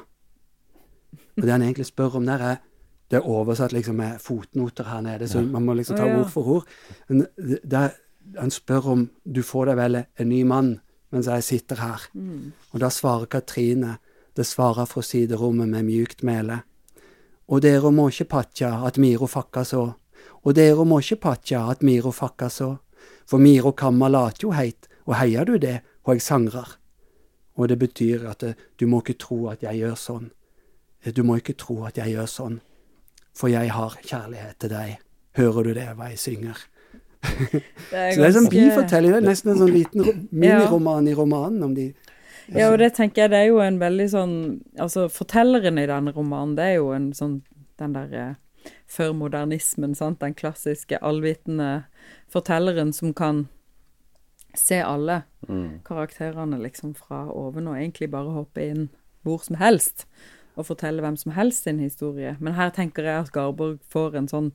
Og 1.36 1.44
det 1.44 1.52
han 1.52 1.62
egentlig 1.62 1.86
spør 1.86 2.18
om 2.20 2.26
der, 2.26 2.42
er 2.42 2.56
Det 3.10 3.16
er 3.16 3.28
oversatt 3.28 3.72
liksom 3.72 3.94
med 3.96 4.18
fotnoter 4.18 4.84
her 4.84 5.00
nede, 5.00 5.28
så 5.28 5.40
man 5.40 5.62
må 5.62 5.74
liksom 5.74 5.96
ta 5.96 6.04
ord 6.18 6.30
for 6.30 6.48
ord. 6.48 6.64
Men 7.08 7.26
det, 7.38 7.90
han 8.36 8.50
spør 8.50 8.88
om 8.90 9.10
du 9.22 9.42
får 9.42 9.66
deg 9.66 9.76
vel 9.76 9.98
en 10.18 10.28
ny 10.28 10.42
mann 10.42 10.80
mens 11.14 11.28
jeg 11.30 11.44
sitter 11.44 11.76
her. 11.76 12.02
Mm. 12.14 12.52
Og 12.72 12.80
da 12.80 12.90
svarer 12.90 13.26
Katrine, 13.30 13.98
det 14.36 14.46
svarer 14.46 14.88
fra 14.90 15.02
siderommet 15.02 15.68
med 15.68 15.86
mjukt 15.86 16.24
mele. 16.26 16.58
Og 17.46 17.62
dere 17.62 17.92
må 17.94 18.08
ikke 18.10 18.28
patja 18.40 18.72
at 18.86 18.98
Miro 18.98 19.28
fakka 19.30 19.62
så. 19.64 19.84
Og 20.42 20.54
dere 20.54 20.84
må 20.84 20.98
ikke 20.98 21.20
patja 21.28 21.62
at 21.70 21.82
Miro 21.86 22.10
fakka 22.10 22.50
så. 22.50 22.72
For 23.26 23.38
Miro 23.38 23.72
kamma 23.72 24.10
lat 24.10 24.42
jo 24.42 24.50
heit, 24.50 24.88
og 25.06 25.14
heier 25.20 25.46
du 25.46 25.56
det, 25.62 25.80
og 26.04 26.16
jeg 26.16 26.26
sangrar. 26.26 26.76
Og 27.56 27.68
det 27.68 27.78
betyr 27.80 28.26
at 28.28 28.42
eh, 28.44 28.56
du 28.80 28.86
må 28.86 29.00
ikke 29.02 29.18
tro 29.20 29.46
at 29.52 29.62
jeg 29.64 29.80
gjør 29.80 29.98
sånn. 30.00 30.30
Eh, 31.02 31.12
du 31.12 31.22
må 31.24 31.38
ikke 31.40 31.56
tro 31.58 31.82
at 31.88 31.98
jeg 31.98 32.14
gjør 32.14 32.30
sånn, 32.30 32.60
for 33.36 33.52
jeg 33.52 33.72
har 33.72 33.96
kjærlighet 34.02 34.58
til 34.60 34.72
deg. 34.72 34.96
Hører 35.36 35.68
du 35.68 35.72
det, 35.76 35.86
hva 35.96 36.10
jeg 36.12 36.20
synger? 36.20 36.66
Det 37.90 37.98
er 37.98 38.12
så 38.14 38.20
det 38.20 38.26
er 38.26 38.34
sånn 38.36 38.50
bifortelling. 38.52 39.12
Det 39.12 39.18
er 39.18 39.24
nesten 39.24 39.50
en 39.52 39.58
sånn 39.58 39.72
liten 39.72 40.28
miniroman 40.30 41.08
i 41.10 41.14
romanen 41.16 41.64
om 41.64 41.72
de 41.74 41.88
Ja, 42.54 42.68
og 42.70 42.76
det 42.78 42.92
tenker 42.94 43.24
jeg 43.24 43.32
det 43.32 43.40
er 43.40 43.48
jo 43.48 43.56
en 43.64 43.80
veldig 43.80 44.06
sånn 44.12 44.34
Altså, 44.78 45.08
fortelleren 45.10 45.80
i 45.82 45.88
denne 45.90 46.12
romanen, 46.14 46.54
det 46.54 46.68
er 46.68 46.76
jo 46.76 46.92
en 46.94 47.08
sånn 47.16 47.40
den 47.80 47.96
derre 47.96 48.26
før 48.86 49.10
førmodernismen, 49.10 49.94
sant. 49.94 50.20
Den 50.20 50.34
klassiske 50.34 50.98
allvitende 51.02 51.86
fortelleren 52.32 52.92
som 52.94 53.12
kan 53.14 53.46
se 54.60 54.80
alle 54.84 55.22
mm. 55.48 55.82
karakterene 55.86 56.58
liksom 56.62 56.94
fra 56.98 57.26
oven, 57.32 57.68
og 57.70 57.78
egentlig 57.78 58.10
bare 58.12 58.34
hoppe 58.34 58.64
inn 58.66 58.88
hvor 59.26 59.42
som 59.42 59.58
helst 59.58 60.06
og 60.56 60.68
fortelle 60.70 61.02
hvem 61.04 61.16
som 61.20 61.34
helst 61.36 61.66
sin 61.66 61.80
historie. 61.82 62.36
Men 62.40 62.56
her 62.56 62.72
tenker 62.74 63.04
jeg 63.04 63.26
at 63.26 63.32
Garborg 63.34 63.78
får 63.92 64.16
en 64.16 64.28
sånn 64.30 64.50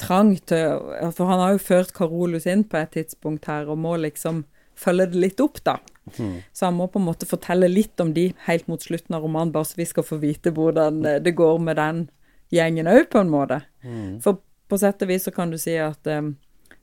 trang 0.00 0.34
til 0.48 0.80
For 1.16 1.28
han 1.28 1.42
har 1.42 1.54
jo 1.54 1.60
ført 1.60 1.94
Carolus 1.96 2.46
inn 2.48 2.64
på 2.64 2.78
et 2.80 2.92
tidspunkt 2.96 3.48
her, 3.48 3.68
og 3.68 3.80
må 3.80 3.96
liksom 4.00 4.44
følge 4.80 5.10
det 5.12 5.20
litt 5.24 5.40
opp, 5.44 5.60
da. 5.64 5.76
Mm. 6.16 6.40
Så 6.56 6.68
han 6.68 6.76
må 6.78 6.86
på 6.88 7.00
en 7.00 7.08
måte 7.08 7.28
fortelle 7.28 7.68
litt 7.68 8.00
om 8.00 8.14
de 8.16 8.30
helt 8.46 8.68
mot 8.68 8.80
slutten 8.80 9.16
av 9.16 9.24
romanen, 9.24 9.52
bare 9.52 9.68
så 9.68 9.76
vi 9.76 9.88
skal 9.88 10.06
få 10.06 10.20
vite 10.22 10.52
hvordan 10.56 11.02
det 11.24 11.34
går 11.36 11.60
med 11.60 11.76
den 11.80 12.06
gjengen 12.54 12.88
òg, 12.90 13.10
på 13.12 13.20
en 13.20 13.32
måte. 13.32 13.60
Mm. 13.84 14.20
For 14.24 14.40
på 14.70 14.78
sett 14.80 15.02
og 15.04 15.10
vis 15.10 15.26
så 15.26 15.34
kan 15.34 15.52
du 15.52 15.58
si 15.60 15.74
at 15.80 16.06
um, 16.14 16.34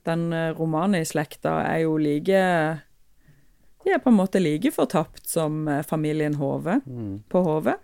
den 0.08 0.30
romani-slekta 0.58 1.58
er 1.68 1.82
jo 1.84 1.98
like 2.00 2.40
De 3.84 3.92
er 3.94 4.00
på 4.02 4.10
en 4.10 4.18
måte 4.18 4.40
like 4.42 4.72
fortapt 4.74 5.28
som 5.28 5.68
eh, 5.68 5.84
familien 5.86 6.34
Hove 6.40 6.80
mm. 6.84 7.28
på 7.28 7.42
Hove. 7.46 7.76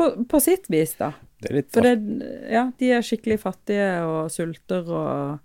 På, 0.00 0.24
på, 0.24 0.40
sitt 0.40 0.70
vis, 0.72 0.94
da. 0.96 1.12
Det 1.42 1.50
er 1.50 1.58
litt 1.58 1.74
For 1.74 1.84
det, 1.84 2.28
ja, 2.48 2.70
de 2.78 2.92
er 2.96 3.04
skikkelig 3.04 3.36
fattige 3.42 3.88
og 4.06 4.30
sulter 4.32 4.86
og, 4.88 5.42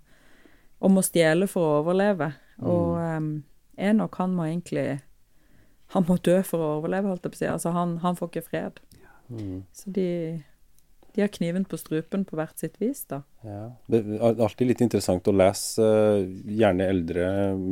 og 0.80 0.94
må 0.94 1.04
stjele 1.04 1.48
for 1.50 1.66
å 1.66 1.74
overleve. 1.82 2.30
Mm. 2.56 2.70
Og 2.72 2.96
um, 2.96 3.28
Enok, 3.76 4.16
han 4.16 4.32
må 4.32 4.46
egentlig 4.46 4.86
Han 5.92 6.06
må 6.08 6.16
dø 6.24 6.38
for 6.42 6.62
å 6.62 6.70
overleve, 6.78 7.12
holdt 7.12 7.28
jeg 7.28 7.34
på 7.34 7.36
å 7.36 7.42
si. 7.42 7.50
Altså, 7.52 7.74
han, 7.76 7.98
han 8.02 8.16
får 8.18 8.32
ikke 8.32 8.46
fred. 8.48 8.80
Mm. 9.28 9.60
Så 9.76 9.92
de, 9.94 10.08
De 11.16 11.22
har 11.24 11.28
kniven 11.32 11.64
på 11.64 11.78
strupen 11.80 12.26
på 12.28 12.36
hvert 12.36 12.60
sitt 12.60 12.74
vis, 12.76 13.06
da. 13.08 13.22
Ja. 13.40 13.70
Det 13.88 14.02
er 14.18 14.40
alltid 14.44 14.68
litt 14.68 14.82
interessant 14.84 15.28
å 15.30 15.32
lese 15.32 15.80
uh, 15.80 16.26
gjerne 16.44 16.90
eldre 16.92 17.28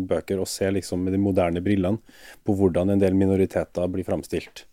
bøker 0.09 0.40
og 0.40 0.49
se 0.49 0.70
liksom 0.72 1.03
med 1.05 1.12
de 1.12 1.20
moderne 1.20 1.61
brillene 1.64 2.01
på 2.40 2.55
hvordan 2.57 2.95
en 2.95 3.03
del 3.03 3.12
minoriteter 3.20 3.90
blir 3.92 4.09
framstilt. 4.09 4.64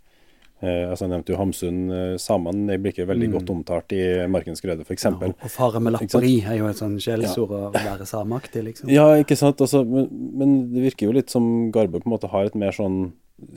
Uh, 0.64 0.88
altså 0.94 1.04
Jeg 1.04 1.12
nevnte 1.12 1.34
jo 1.34 1.40
Hamsun. 1.42 1.82
Uh, 1.92 2.16
samene 2.22 2.78
blir 2.80 2.96
ikke 2.96 3.10
veldig 3.12 3.28
mm. 3.28 3.36
godt 3.36 3.52
omtalt 3.58 3.98
i 3.98 4.06
Markens 4.32 4.64
grøde, 4.64 4.88
f.eks. 4.88 5.08
Ja, 5.10 5.14
og, 5.20 5.36
og 5.36 5.52
fare 5.52 5.84
med 5.84 5.98
lapperi 5.98 6.38
er 6.40 6.62
jo 6.62 6.72
et 6.72 6.80
sånn 6.80 6.96
skjellsord 7.04 7.52
ja. 7.52 7.66
å 7.68 7.74
være 7.76 8.08
sameaktig, 8.08 8.64
liksom. 8.70 8.94
Ja, 8.94 9.10
ikke 9.20 9.36
sant. 9.42 9.60
Altså, 9.60 9.84
men, 9.84 10.08
men, 10.40 10.56
det 10.72 10.86
virker 10.88 11.10
jo 11.10 11.18
litt 11.20 11.36
som 11.36 11.74
Garbe 11.76 12.00
på 12.00 12.08
en 12.08 12.16
måte 12.16 12.32
har 12.32 12.48
et 12.48 12.56
mer 12.56 12.72
sånn 12.78 13.02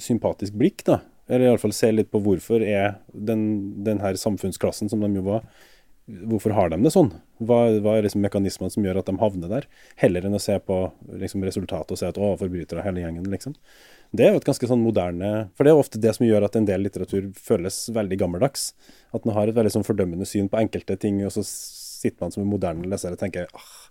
sympatisk 0.00 0.56
blikk, 0.58 0.84
da. 0.88 1.00
Eller 1.28 1.48
iallfall 1.48 1.72
se 1.72 1.90
litt 1.92 2.10
på 2.12 2.20
hvorfor 2.24 2.62
er 2.64 2.98
den, 3.12 3.44
den 3.84 4.02
her 4.04 4.18
samfunnsklassen 4.20 4.90
som 4.92 5.00
de 5.04 5.08
jo 5.16 5.24
var, 5.24 5.46
hvorfor 6.04 6.52
har 6.52 6.68
de 6.68 6.78
det 6.84 6.92
sånn? 6.92 7.10
Hva, 7.40 7.58
hva 7.80 7.96
er 7.96 8.04
liksom 8.04 8.22
mekanismene 8.24 8.72
som 8.72 8.84
gjør 8.84 9.00
at 9.00 9.08
de 9.08 9.16
havner 9.20 9.50
der? 9.50 9.68
Heller 10.00 10.26
enn 10.26 10.36
å 10.36 10.42
se 10.42 10.56
på 10.60 10.78
liksom, 11.22 11.44
resultatet 11.46 11.94
og 11.94 12.00
se 12.00 12.10
at 12.10 12.20
å, 12.20 12.34
forbrytere 12.40 12.84
hele 12.84 13.04
gjengen, 13.04 13.30
liksom. 13.32 13.56
Det 14.14 14.26
er 14.26 14.34
jo 14.34 14.42
et 14.42 14.46
ganske 14.46 14.68
sånn 14.70 14.82
moderne 14.84 15.48
For 15.56 15.66
det 15.66 15.72
er 15.72 15.80
ofte 15.80 15.98
det 15.98 16.12
som 16.14 16.22
gjør 16.22 16.44
at 16.46 16.54
en 16.54 16.68
del 16.68 16.84
litteratur 16.86 17.32
føles 17.34 17.80
veldig 17.96 18.18
gammeldags. 18.20 18.68
At 19.16 19.24
man 19.26 19.34
har 19.34 19.50
et 19.50 19.56
veldig 19.56 19.72
sånn 19.74 19.86
fordømmende 19.86 20.28
syn 20.28 20.50
på 20.52 20.60
enkelte 20.60 20.98
ting, 21.00 21.18
og 21.26 21.32
så 21.34 21.42
sitter 21.46 22.20
man 22.22 22.34
som 22.34 22.44
en 22.44 22.52
moderne 22.52 22.90
leser 22.90 23.16
og 23.16 23.22
tenker 23.22 23.48
ah, 23.56 23.83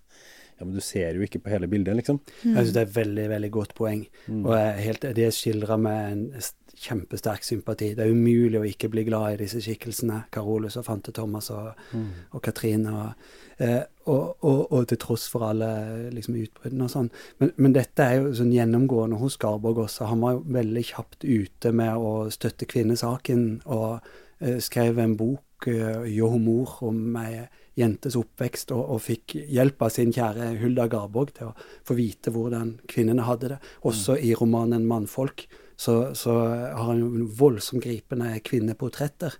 ja, 0.58 0.64
men 0.64 0.74
du 0.76 0.82
ser 0.84 1.16
jo 1.16 1.24
ikke 1.26 1.40
på 1.42 1.50
hele 1.50 1.66
bildet, 1.70 1.96
liksom. 1.98 2.20
Mm. 2.44 2.52
Jeg 2.52 2.58
syns 2.60 2.74
det 2.74 2.82
er 2.82 2.86
et 2.86 2.98
veldig, 2.98 3.24
veldig 3.32 3.50
godt 3.54 3.72
poeng. 3.74 4.04
Mm. 4.26 4.44
Og 4.44 4.82
helt, 4.84 5.06
det 5.16 5.30
skildrer 5.34 5.80
med 5.82 6.12
en 6.12 6.44
kjempesterk 6.78 7.44
sympati. 7.46 7.92
Det 7.94 8.04
er 8.04 8.12
umulig 8.12 8.60
å 8.60 8.66
ikke 8.68 8.90
bli 8.92 9.04
glad 9.06 9.34
i 9.34 9.40
disse 9.44 9.62
skikkelsene. 9.64 10.24
Carolus 10.34 10.78
og 10.78 10.86
Fante 10.86 11.14
Thomas 11.14 11.50
og, 11.54 11.72
mm. 11.94 12.06
og 12.36 12.42
Katrine. 12.44 12.92
Og, 12.94 13.32
eh, 13.58 13.80
og, 14.04 14.36
og, 14.44 14.60
og, 14.70 14.86
til 14.90 15.00
tross 15.02 15.26
for 15.32 15.48
alle 15.48 15.70
liksom, 16.14 16.38
utbruddene 16.44 16.86
og 16.86 16.92
sånn. 16.92 17.10
Men, 17.42 17.54
men, 17.56 17.74
dette 17.76 18.06
er 18.06 18.20
jo 18.20 18.34
sånn 18.38 18.54
gjennomgående 18.54 19.18
hos 19.22 19.38
Garborg 19.42 19.84
også. 19.86 20.08
Han 20.10 20.22
var 20.22 20.36
jo 20.36 20.44
veldig 20.58 20.86
kjapt 20.92 21.26
ute 21.26 21.74
med 21.74 21.98
å 21.98 22.14
støtte 22.34 22.68
kvinnesaken 22.70 23.46
og 23.64 23.98
uh, 23.98 24.58
skrev 24.62 25.02
en 25.02 25.18
bok, 25.18 25.68
uh, 25.70 26.06
'Jo 26.06 26.34
mor', 26.38 26.78
om 26.86 27.18
ei 27.22 27.46
jentes 27.78 28.16
oppvekst, 28.18 28.72
og, 28.74 28.84
og, 28.94 29.02
fikk 29.02 29.36
hjelp 29.50 29.82
av 29.82 29.92
sin 29.94 30.12
kjære 30.14 30.54
Hulda 30.60 30.86
Garborg 30.90 31.34
til 31.34 31.50
å 31.50 31.56
få 31.86 31.96
vite 31.98 32.32
hvordan 32.34 32.76
kvinnene 32.90 33.26
hadde 33.26 33.54
det. 33.54 33.60
Også 33.82 34.18
mm. 34.18 34.24
i 34.24 34.34
romanen 34.38 34.88
'Mannfolk' 34.88 35.46
så, 35.76 36.14
så 36.14 36.32
har 36.48 36.84
han 36.86 37.00
jo 37.00 37.28
voldsomt 37.38 37.82
gripende 37.82 38.30
kvinneportretter. 38.46 39.34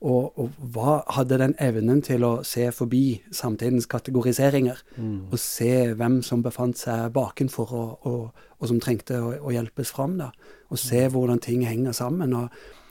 Og, 0.00 0.38
og, 0.38 0.56
hva 0.74 0.98
hadde 1.16 1.38
den 1.40 1.54
evnen 1.62 2.02
til 2.04 2.24
å 2.26 2.32
se 2.46 2.66
forbi 2.74 3.20
samtidens 3.34 3.86
kategoriseringer, 3.90 4.82
mm. 4.96 5.30
og 5.30 5.38
se 5.40 5.94
hvem 5.96 6.20
som 6.26 6.42
befant 6.44 6.78
seg 6.80 7.12
bakenfor, 7.14 7.72
og, 7.72 8.10
og, 8.10 8.48
og 8.58 8.72
som 8.72 8.82
trengte 8.82 9.20
å, 9.22 9.32
å, 9.38 9.54
hjelpes 9.54 9.94
fram, 9.94 10.18
da. 10.20 10.32
Og 10.70 10.80
se 10.82 11.06
mm. 11.06 11.14
hvordan 11.14 11.42
ting 11.44 11.64
henger 11.66 11.94
sammen. 11.96 12.34
Og, 12.34 12.50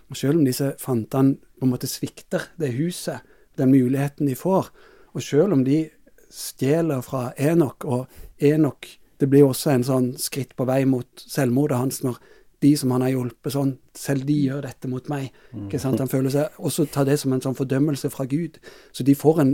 og 0.09 0.19
selv 0.19 0.39
om 0.39 0.47
disse 0.47 0.73
fantene 0.81 1.35
på 1.59 1.67
en 1.67 1.73
måte 1.75 1.89
svikter 1.91 2.49
det 2.61 2.73
huset, 2.77 3.34
den 3.57 3.71
muligheten 3.73 4.29
de 4.29 4.35
får, 4.37 4.69
og 5.15 5.23
selv 5.23 5.55
om 5.55 5.63
de 5.65 5.85
stjeler 6.31 7.03
fra 7.05 7.29
Enok, 7.39 7.85
og 7.85 8.43
Enok 8.43 8.89
det 9.19 9.29
blir 9.31 9.45
også 9.47 9.71
en 9.71 9.85
sånn 9.87 10.07
skritt 10.19 10.55
på 10.59 10.65
vei 10.67 10.81
mot 10.89 11.07
selvmordet 11.23 11.77
hans 11.79 12.01
når 12.03 12.17
de 12.63 12.71
som 12.79 12.91
han 12.95 13.03
har 13.05 13.13
hjulpet 13.13 13.53
sånn, 13.53 13.75
selv 13.95 14.25
de 14.27 14.35
gjør 14.47 14.65
dette 14.65 14.89
mot 14.91 15.07
meg. 15.11 15.29
ikke 15.53 15.79
sant? 15.79 16.01
Han 16.01 16.11
føler 16.11 16.33
seg 16.33 16.57
også 16.57 16.87
tar 16.91 17.07
det 17.07 17.17
som 17.21 17.35
en 17.35 17.43
sånn 17.43 17.57
fordømmelse 17.57 18.09
fra 18.11 18.25
Gud. 18.29 18.57
Så 18.95 19.05
de 19.07 19.15
får 19.15 19.41
en 19.43 19.53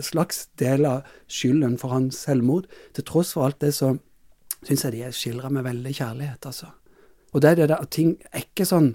slags 0.00 0.46
del 0.60 0.86
av 0.88 1.08
skylden 1.30 1.76
for 1.82 1.92
hans 1.92 2.22
selvmord. 2.24 2.70
Til 2.96 3.06
tross 3.08 3.34
for 3.36 3.46
alt 3.46 3.60
det, 3.60 3.74
så 3.76 3.94
syns 4.62 4.86
jeg 4.86 4.94
de 4.94 5.04
er 5.06 5.16
skildra 5.16 5.50
med 5.52 5.66
veldig 5.66 5.92
kjærlighet, 5.98 6.48
altså. 6.48 6.70
Og 7.32 7.42
det 7.42 7.50
er 7.50 7.60
det 7.62 7.68
der 7.72 7.84
ting 7.90 8.16
er 8.30 8.44
ikke 8.44 8.66
sånn 8.68 8.92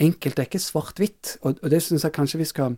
enkelt, 0.00 0.36
det 0.36 0.42
er 0.42 0.48
ikke 0.48 0.62
svart-hvitt. 0.62 1.36
Og, 1.42 1.58
og, 1.62 1.68
det 1.72 1.82
syns 1.84 2.04
jeg 2.06 2.16
kanskje 2.16 2.40
vi 2.42 2.48
skal 2.48 2.76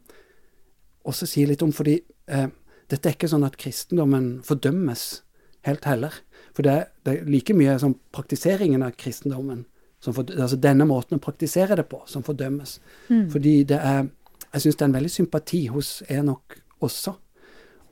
også 1.08 1.28
si 1.28 1.44
litt 1.48 1.62
om, 1.64 1.72
fordi 1.74 1.98
eh, 2.30 2.48
dette 2.90 3.08
er 3.08 3.16
ikke 3.16 3.30
sånn 3.30 3.46
at 3.46 3.58
kristendommen 3.60 4.34
fordømmes 4.46 5.22
helt 5.66 5.84
heller. 5.88 6.14
For 6.52 6.66
det, 6.66 6.76
det 7.06 7.14
er 7.14 7.28
like 7.30 7.54
mye 7.56 7.78
som 7.80 7.96
praktiseringen 8.14 8.84
av 8.84 8.96
kristendommen 9.00 9.64
for, 10.02 10.26
altså 10.26 10.58
denne 10.58 10.86
måten 10.88 11.20
å 11.20 11.22
praktisere 11.22 11.76
det 11.78 11.86
på, 11.90 12.00
som 12.10 12.24
fordømmes. 12.26 12.78
Mm. 13.08 13.28
Fordi 13.30 13.54
det 13.70 13.78
er 13.78 14.10
Jeg 14.52 14.60
syns 14.60 14.76
det 14.76 14.82
er 14.82 14.88
en 14.90 14.94
veldig 14.94 15.10
sympati 15.10 15.58
hos 15.72 16.02
Enok 16.12 16.58
også. 16.84 17.14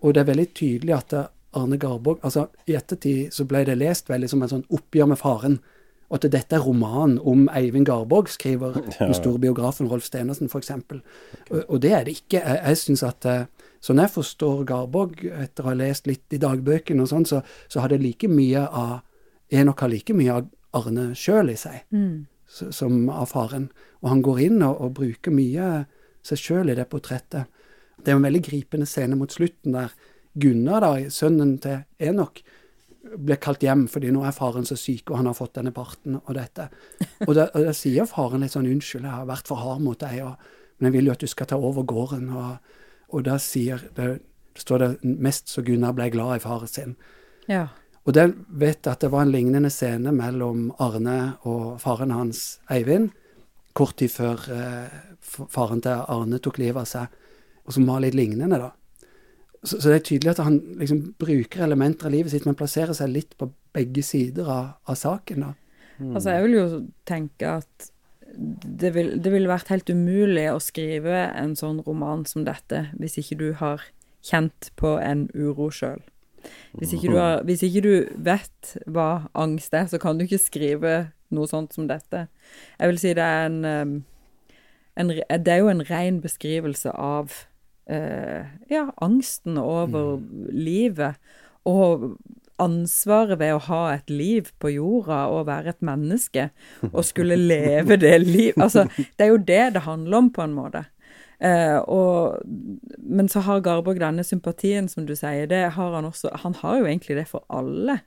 Og 0.02 0.12
det 0.12 0.20
er 0.20 0.26
veldig 0.28 0.48
tydelig 0.52 0.92
at 0.92 1.14
Arne 1.56 1.78
Garborg 1.80 2.18
altså 2.22 2.48
I 2.68 2.74
ettertid 2.76 3.32
så 3.32 3.46
ble 3.48 3.62
det 3.64 3.78
lest 3.78 4.11
veldig 4.11 4.28
som 4.28 4.42
en 4.42 4.50
sånn 4.50 4.66
oppgjør 4.68 5.08
med 5.08 5.18
faren. 5.18 5.56
Og 6.11 6.18
at 6.18 6.26
dette 6.32 6.56
er 6.56 6.64
romanen 6.64 7.20
om 7.22 7.46
Eivind 7.54 7.86
Garborg, 7.86 8.28
skriver 8.28 8.80
den 8.98 9.14
store 9.14 9.40
biografen 9.42 9.88
Rolf 9.90 10.08
Stenersen 10.08 10.50
f.eks. 10.50 10.70
Okay. 10.70 11.02
Og, 11.50 11.64
og 11.68 11.82
det 11.82 11.92
er 11.94 12.06
det 12.06 12.18
ikke. 12.18 12.40
Jeg, 12.42 12.61
jeg 12.66 12.84
synes 12.84 13.06
at 13.06 13.30
eh, 13.30 13.42
Sånn 13.80 13.96
jeg 13.96 14.12
forstår 14.12 14.66
Garborg, 14.68 15.22
etter 15.24 15.64
å 15.64 15.70
ha 15.70 15.72
lest 15.72 16.04
litt 16.04 16.34
i 16.36 16.40
dagbøkene 16.40 17.00
og 17.00 17.08
sånn, 17.08 17.24
så, 17.24 17.38
så 17.64 17.80
har 17.80 17.88
det 17.88 18.02
like 18.02 18.28
mye 18.28 18.66
av 18.66 18.98
Enok 19.50 19.80
har 19.82 19.90
like 19.90 20.14
mye 20.14 20.34
av 20.36 20.50
Arne 20.78 21.08
sjøl 21.18 21.48
i 21.50 21.56
seg, 21.58 21.80
mm. 21.90 22.26
som 22.46 23.08
av 23.11 23.32
faren. 23.32 23.70
Og 23.98 24.12
han 24.12 24.20
går 24.22 24.42
inn 24.44 24.61
og, 24.62 24.76
og 24.84 24.92
bruker 25.00 25.34
mye 25.34 25.70
seg 26.22 26.38
sjøl 26.38 26.70
i 26.70 26.76
det 26.78 26.86
portrettet. 26.92 27.50
Det 27.98 28.12
er 28.12 28.20
en 28.20 28.28
veldig 28.28 28.42
gripende 28.46 28.86
scene 28.86 29.18
mot 29.18 29.32
slutten 29.32 29.74
der 29.74 29.96
Gunnar, 30.40 30.84
da, 30.84 31.11
sønnen 31.11 31.56
til 31.62 31.82
Enok, 31.98 32.44
ble 33.18 33.36
kalt 33.42 33.62
hjem 33.64 33.86
fordi 33.90 34.12
nå 34.14 34.22
er 34.26 34.36
faren 34.36 34.66
så 34.68 34.76
syk, 34.78 35.11
og 35.11 35.20
han 35.20 35.28
har 35.30 35.36
fått 35.38 35.56
denne 35.58 35.72
parten 35.74 36.18
og 36.20 36.32
dette. 36.36 36.68
Og 37.26 37.34
da, 37.36 37.48
og 37.54 37.66
da 37.66 37.74
sier 37.76 38.08
faren 38.08 38.44
litt 38.44 38.54
sånn 38.54 38.68
'unnskyld, 38.68 39.04
jeg 39.04 39.16
har 39.16 39.28
vært 39.28 39.50
for 39.50 39.61
hard 39.61 39.82
mot 39.84 39.98
deg', 39.98 40.22
og, 40.24 40.36
men 40.78 40.90
jeg 40.90 40.98
vil 40.98 41.11
jo 41.11 41.12
at 41.12 41.24
du 41.24 41.26
skal 41.30 41.46
ta 41.46 41.56
over 41.56 41.82
gården. 41.82 42.28
Og, 42.30 42.56
og 43.11 43.24
da 43.26 43.36
sier 43.38 43.82
det, 43.96 44.20
står 44.56 44.78
det 44.78 44.90
mest 45.02 45.48
så 45.48 45.62
Gunnar 45.62 45.94
ble 45.96 46.11
glad 46.11 46.36
i 46.36 46.44
faren 46.44 46.70
sin. 46.70 46.96
Ja. 47.48 47.68
Og 48.06 48.14
den 48.16 48.46
vet 48.48 48.86
at 48.88 49.02
det 49.04 49.11
var 49.12 49.26
en 49.26 49.32
lignende 49.32 49.70
scene 49.70 50.12
mellom 50.12 50.70
Arne 50.80 51.36
og 51.48 51.80
faren 51.82 52.14
hans, 52.14 52.61
Eivind, 52.72 53.11
kort 53.76 53.98
tid 54.00 54.11
før 54.11 54.40
eh, 54.50 55.00
faren 55.20 55.82
til 55.84 56.04
Arne 56.08 56.40
tok 56.42 56.58
livet 56.58 56.82
av 56.82 56.88
seg, 56.88 57.18
og 57.66 57.76
som 57.76 57.86
var 57.86 58.02
litt 58.02 58.16
lignende, 58.16 58.58
da. 58.58 58.72
Så, 59.62 59.76
så, 59.76 59.90
det 59.90 59.96
er 59.98 60.04
tydelig 60.08 60.30
at 60.32 60.44
han 60.44 60.58
liksom 60.80 61.02
bruker 61.20 61.66
elementer 61.66 62.08
av 62.08 62.14
livet 62.14 62.32
sitt, 62.32 62.46
men 62.48 62.56
plasserer 62.56 62.96
seg 62.96 63.12
litt 63.12 63.34
på 63.36 63.50
begge 63.76 64.02
sider 64.04 64.48
av, 64.48 64.70
av 64.88 64.96
saken, 64.96 65.44
da. 65.44 65.50
Mm. 66.00 66.14
Altså, 66.14 66.30
jeg 66.32 66.44
vil 66.46 66.54
jo 66.56 66.66
tenke 67.08 67.56
at 67.61 67.90
det 68.30 68.92
ville 68.94 69.50
vært 69.50 69.72
helt 69.72 69.90
umulig 69.90 70.46
å 70.52 70.61
skrive 70.62 71.26
en 71.34 71.56
sånn 71.58 71.80
roman 71.84 72.22
som 72.28 72.44
dette 72.46 72.86
hvis 72.94 73.18
ikke 73.20 73.36
du 73.40 73.48
har 73.58 73.82
kjent 74.24 74.70
på 74.80 74.94
en 75.02 75.26
uro 75.34 75.68
sjøl. 75.74 76.00
Hvis 76.78 76.94
hvis 76.94 77.62
ikke, 77.66 77.82
du 77.84 77.94
vet 78.16 78.76
hva 78.86 79.26
angst 79.36 79.74
er, 79.74 79.90
så 79.90 79.98
kan 80.00 80.16
du 80.16 80.24
ikke 80.24 80.40
skrive 80.40 81.11
noe 81.28 81.48
sånt 81.50 81.74
som 81.76 81.88
dette. 81.90 82.28
Jeg 82.78 82.88
vil 82.88 83.00
si 83.02 83.12
det 83.14 83.26
er 83.26 83.50
en, 83.50 84.04
en 84.96 85.12
Det 85.12 85.52
er 85.52 85.61
jo 85.61 85.68
en 85.68 85.84
ren 85.90 86.20
beskrivelse 86.20 86.92
av 86.96 87.44
ja, 87.91 88.84
angsten 89.03 89.59
over 89.59 90.20
mm. 90.20 90.51
livet. 90.55 91.18
Og 91.66 92.14
ansvaret 92.61 93.38
ved 93.41 93.55
å 93.57 93.62
ha 93.70 93.80
et 93.95 94.11
liv 94.12 94.51
på 94.61 94.72
jorda 94.74 95.22
og 95.32 95.47
være 95.49 95.74
et 95.74 95.84
menneske 95.84 96.51
og 96.91 97.03
skulle 97.09 97.38
leve 97.53 97.97
det 98.01 98.14
livet 98.22 98.61
Altså, 98.61 98.86
det 99.16 99.26
er 99.26 99.32
jo 99.32 99.41
det 99.41 99.62
det 99.76 99.84
handler 99.86 100.18
om, 100.20 100.30
på 100.34 100.45
en 100.45 100.57
måte. 100.57 100.84
Eh, 101.41 101.78
og, 101.88 102.41
men 102.99 103.30
så 103.32 103.43
har 103.47 103.62
Garborg 103.64 104.01
denne 104.03 104.24
sympatien, 104.26 104.91
som 104.93 105.07
du 105.09 105.14
sier. 105.16 105.49
Det 105.49 105.62
har 105.76 105.97
han 105.97 106.09
også. 106.09 106.34
Han 106.45 106.57
har 106.61 106.80
jo 106.80 106.88
egentlig 106.88 107.16
det 107.16 107.28
for 107.30 107.47
alle 107.49 108.03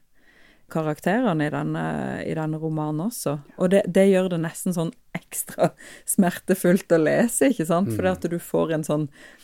karakterene 0.73 1.47
i 1.47 1.53
denne, 1.53 1.85
i 2.25 2.33
denne 2.37 2.59
romanen 2.61 3.07
også. 3.07 3.37
Og 3.57 3.73
det, 3.73 3.83
det, 3.93 4.07
gjør 4.09 4.31
det 4.33 4.43
nesten 4.45 4.75
sånn 4.75 4.93
ekstra 5.17 5.71
smertefullt 6.09 6.93
å 6.93 7.01
lese, 7.01 7.51
ikke 7.53 7.67
sant? 7.69 7.91
Fordi 7.93 8.09
mm. 8.09 8.13
at 8.17 8.29
du 8.29 8.37
får 8.41 8.77
en 8.77 8.85
sånn 8.85 9.07
eh, 9.09 9.41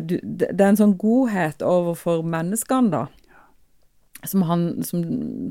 du, 0.00 0.16
Det 0.22 0.54
er 0.54 0.70
en 0.70 0.80
sånn 0.80 0.96
godhet 1.00 1.64
overfor 1.64 2.22
menneskene, 2.24 2.92
da. 2.94 3.06
Som, 4.26 4.42
han, 4.48 4.70
som 4.82 5.04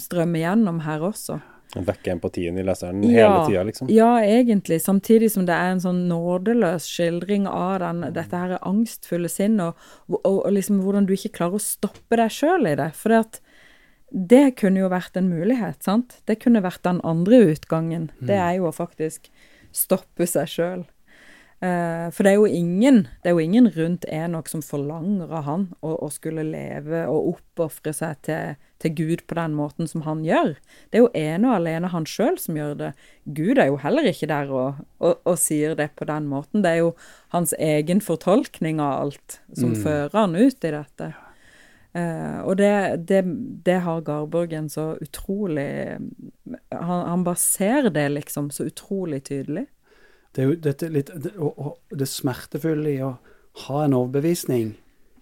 strømmer 0.04 0.42
gjennom 0.42 0.82
her 0.84 1.06
også. 1.08 1.38
Vekke 1.76 2.14
empatien 2.14 2.58
i 2.58 2.64
leseren 2.64 3.04
ja, 3.04 3.28
hele 3.28 3.50
tida, 3.50 3.64
liksom? 3.68 3.90
Ja, 3.92 4.10
egentlig. 4.24 4.80
Samtidig 4.84 5.30
som 5.34 5.46
det 5.48 5.56
er 5.56 5.74
en 5.74 5.84
sånn 5.84 6.06
nådeløs 6.08 6.88
skildring 6.88 7.48
av 7.50 7.82
den, 7.84 8.06
dette 8.16 8.40
her 8.40 8.56
angstfulle 8.62 9.30
sinn, 9.32 9.60
og, 9.64 9.76
og, 10.08 10.22
og, 10.32 10.48
liksom 10.56 10.80
hvordan 10.84 11.10
du 11.10 11.14
ikke 11.18 11.36
klarer 11.42 11.60
å 11.60 11.64
stoppe 11.64 12.20
deg 12.20 12.34
sjøl 12.34 12.72
i 12.72 12.76
det. 12.80 12.90
For 12.98 13.14
det, 13.14 13.44
det 14.34 14.46
kunne 14.62 14.86
jo 14.86 14.92
vært 14.94 15.20
en 15.20 15.30
mulighet, 15.32 15.82
sant? 15.84 16.22
Det 16.30 16.40
kunne 16.44 16.64
vært 16.66 16.86
den 16.88 17.04
andre 17.08 17.44
utgangen. 17.52 18.10
Mm. 18.16 18.28
Det 18.32 18.40
er 18.40 18.54
jo 18.60 18.70
å 18.72 18.76
faktisk 18.76 19.28
stoppe 19.76 20.28
seg 20.30 20.52
sjøl. 20.52 20.88
Eh, 21.58 22.08
for 22.14 22.22
det 22.22 22.32
er 22.32 22.38
jo 22.38 22.46
ingen 22.46 23.00
det 23.24 23.32
er 23.32 23.34
jo 23.34 23.42
ingen 23.42 23.66
rundt 23.74 24.04
Enok 24.14 24.46
som 24.52 24.62
forlanger 24.62 25.32
av 25.34 25.48
han 25.48 25.64
å, 25.82 25.96
å 26.06 26.10
skulle 26.14 26.44
leve 26.46 27.00
og 27.10 27.32
oppofre 27.32 27.96
seg 27.98 28.20
til, 28.28 28.60
til, 28.78 28.94
Gud 28.94 29.24
på 29.26 29.40
den 29.40 29.56
måten 29.58 29.90
som 29.90 30.04
han 30.06 30.22
gjør. 30.26 30.54
Det 30.92 31.00
er 31.00 31.06
jo 31.08 31.14
ene 31.18 31.50
og 31.50 31.56
alene 31.56 31.90
han 31.90 32.06
sjøl 32.06 32.38
som 32.38 32.60
gjør 32.60 32.76
det. 32.78 32.92
Gud 33.26 33.58
er 33.58 33.72
jo 33.72 33.80
heller 33.82 34.06
ikke 34.06 34.30
der 34.30 34.52
og, 34.54 34.84
og, 35.02 35.16
og, 35.24 35.38
sier 35.42 35.74
det 35.80 35.96
på 35.98 36.06
den 36.06 36.28
måten. 36.30 36.62
Det 36.62 36.76
er 36.76 36.84
jo 36.84 36.92
hans 37.34 37.56
egen 37.58 38.04
fortolkning 38.06 38.78
av 38.78 39.08
alt 39.08 39.40
som 39.58 39.74
mm. 39.74 39.80
fører 39.82 40.14
han 40.14 40.38
ut 40.38 40.62
i 40.62 40.74
dette. 40.78 41.10
Uh, 41.98 42.44
og 42.46 42.60
det, 42.60 42.70
det, 43.10 43.24
det, 43.66 43.80
har 43.82 44.04
Garborgen 44.06 44.68
så 44.70 44.92
utrolig 45.02 45.96
han, 46.70 47.00
han 47.10 47.24
bare 47.26 47.40
ser 47.42 47.88
det 47.90 48.04
liksom 48.14 48.52
så 48.54 48.68
utrolig 48.70 49.24
tydelig. 49.32 49.66
Det 50.38 50.44
er 50.44 50.52
jo 50.52 50.58
dette 50.62 50.88
litt 50.94 51.08
det, 51.18 51.32
og, 51.42 51.56
og 51.58 51.98
det 51.98 52.06
smertefulle 52.06 52.92
i 52.92 53.00
å 53.02 53.16
ha 53.64 53.80
en 53.82 53.96
overbevisning 53.98 54.76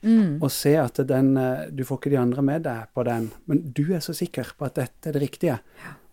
mm. 0.03 0.41
og 0.43 0.49
se 0.51 0.73
at 0.75 0.99
den 1.07 1.37
eh, 1.39 1.69
Du 1.71 1.85
får 1.87 2.01
ikke 2.01 2.11
de 2.11 2.19
andre 2.19 2.43
med 2.43 2.65
deg 2.67 2.89
på 2.91 3.05
den, 3.07 3.29
men 3.47 3.61
du 3.71 3.85
er 3.95 4.03
så 4.03 4.11
sikker 4.17 4.51
på 4.57 4.67
at 4.67 4.75
dette 4.75 5.09
er 5.09 5.15
det 5.15 5.23
riktige. 5.23 5.57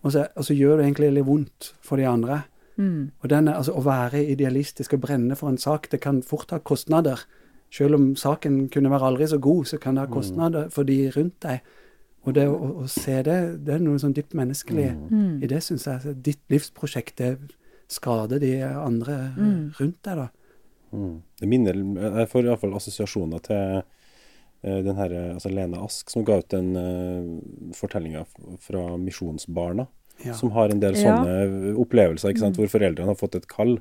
Og 0.03 0.15
så, 0.15 0.27
og 0.35 0.47
så 0.47 0.55
gjør 0.55 0.79
det 0.79 0.87
egentlig 0.87 1.11
litt 1.17 1.27
vondt 1.27 1.73
for 1.83 1.99
de 1.99 2.07
andre. 2.07 2.45
Mm. 2.75 3.11
Og 3.19 3.29
denne, 3.29 3.55
altså, 3.55 3.75
Å 3.75 3.83
være 3.85 4.23
idealistisk 4.31 4.95
og 4.95 5.03
brenne 5.03 5.35
for 5.35 5.51
en 5.51 5.59
sak, 5.59 5.91
det 5.91 5.99
kan 6.03 6.23
fort 6.23 6.55
ha 6.55 6.59
kostnader. 6.63 7.25
Selv 7.73 7.97
om 7.97 8.13
saken 8.15 8.67
kunne 8.71 8.91
være 8.91 9.11
aldri 9.11 9.27
så 9.27 9.39
god, 9.41 9.65
så 9.67 9.79
kan 9.83 9.95
det 9.95 10.05
ha 10.05 10.07
mm. 10.07 10.13
kostnader 10.13 10.69
for 10.71 10.87
de 10.87 11.11
rundt 11.11 11.41
deg. 11.43 11.59
Og 12.23 12.35
det 12.37 12.47
å, 12.47 12.55
å 12.83 12.87
se 12.87 13.19
det, 13.27 13.37
det 13.67 13.75
er 13.75 13.83
noe 13.83 13.99
sånn 13.99 14.15
dypt 14.15 14.35
menneskelig 14.37 14.93
mm. 14.95 15.43
i 15.43 15.49
det, 15.51 15.59
syns 15.63 15.89
jeg. 15.89 16.15
Ditt 16.23 16.43
livsprosjekt 16.53 17.19
er 17.23 17.35
skade 17.93 18.39
de 18.43 18.53
andre 18.65 19.17
mm. 19.37 19.59
rundt 19.79 19.99
deg, 20.07 20.23
da. 20.23 20.29
Mm. 20.93 21.13
Det 21.41 21.49
minner 21.49 21.79
Jeg 22.19 22.29
får 22.29 22.47
iallfall 22.47 22.75
assosiasjoner 22.77 23.41
til 23.47 23.79
uh, 23.81 24.79
den 24.85 24.99
her, 24.99 25.15
altså 25.33 25.49
Lene 25.49 25.81
Ask, 25.81 26.11
som 26.13 26.25
ga 26.27 26.37
ut 26.41 26.51
den 26.53 26.75
uh, 26.77 27.71
fortellinga 27.77 28.25
fra 28.61 28.85
Misjonsbarna. 29.01 29.87
Ja. 30.21 30.35
Som 30.37 30.53
har 30.53 30.69
en 30.69 30.83
del 30.83 30.95
sånne 30.95 31.33
ja. 31.33 31.73
opplevelser 31.81 32.31
ikke 32.31 32.43
sant, 32.43 32.59
mm. 32.59 32.61
hvor 32.61 32.75
foreldrene 32.75 33.09
har 33.09 33.17
fått 33.19 33.39
et 33.39 33.49
kall 33.49 33.79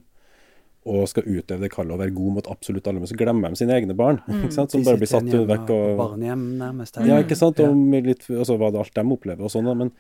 og 0.83 1.05
skal 1.07 1.29
utøve 1.29 1.63
det 1.63 1.71
kallet 1.71 1.95
og 1.95 2.01
være 2.01 2.15
god 2.17 2.39
mot 2.39 2.49
absolutt 2.51 2.89
alle, 2.91 3.03
men 3.03 3.11
så 3.11 3.17
glemmer 3.19 3.53
de 3.53 3.61
sine 3.61 3.75
egne 3.77 3.95
barn. 3.95 4.19
Mm. 4.27 4.41
ikke 4.49 4.57
sant, 4.57 4.73
Som 4.75 4.83
bare 4.87 4.99
blir 4.99 5.11
satt 5.11 5.29
vekk. 5.31 5.71
og... 5.71 5.85
Barnehjem 6.01 6.43
nærmest. 6.59 6.99
Ja, 7.07 7.21
ikke 7.23 7.39
sant. 7.39 7.63
Og 7.63 7.77
litt, 8.09 8.27
altså, 8.27 8.57
hva 8.59 8.73
det 8.75 8.81
alt 8.83 8.97
de 8.99 9.05
opplever 9.15 9.47
og 9.47 9.53
sånn, 9.53 9.71
men 9.79 9.93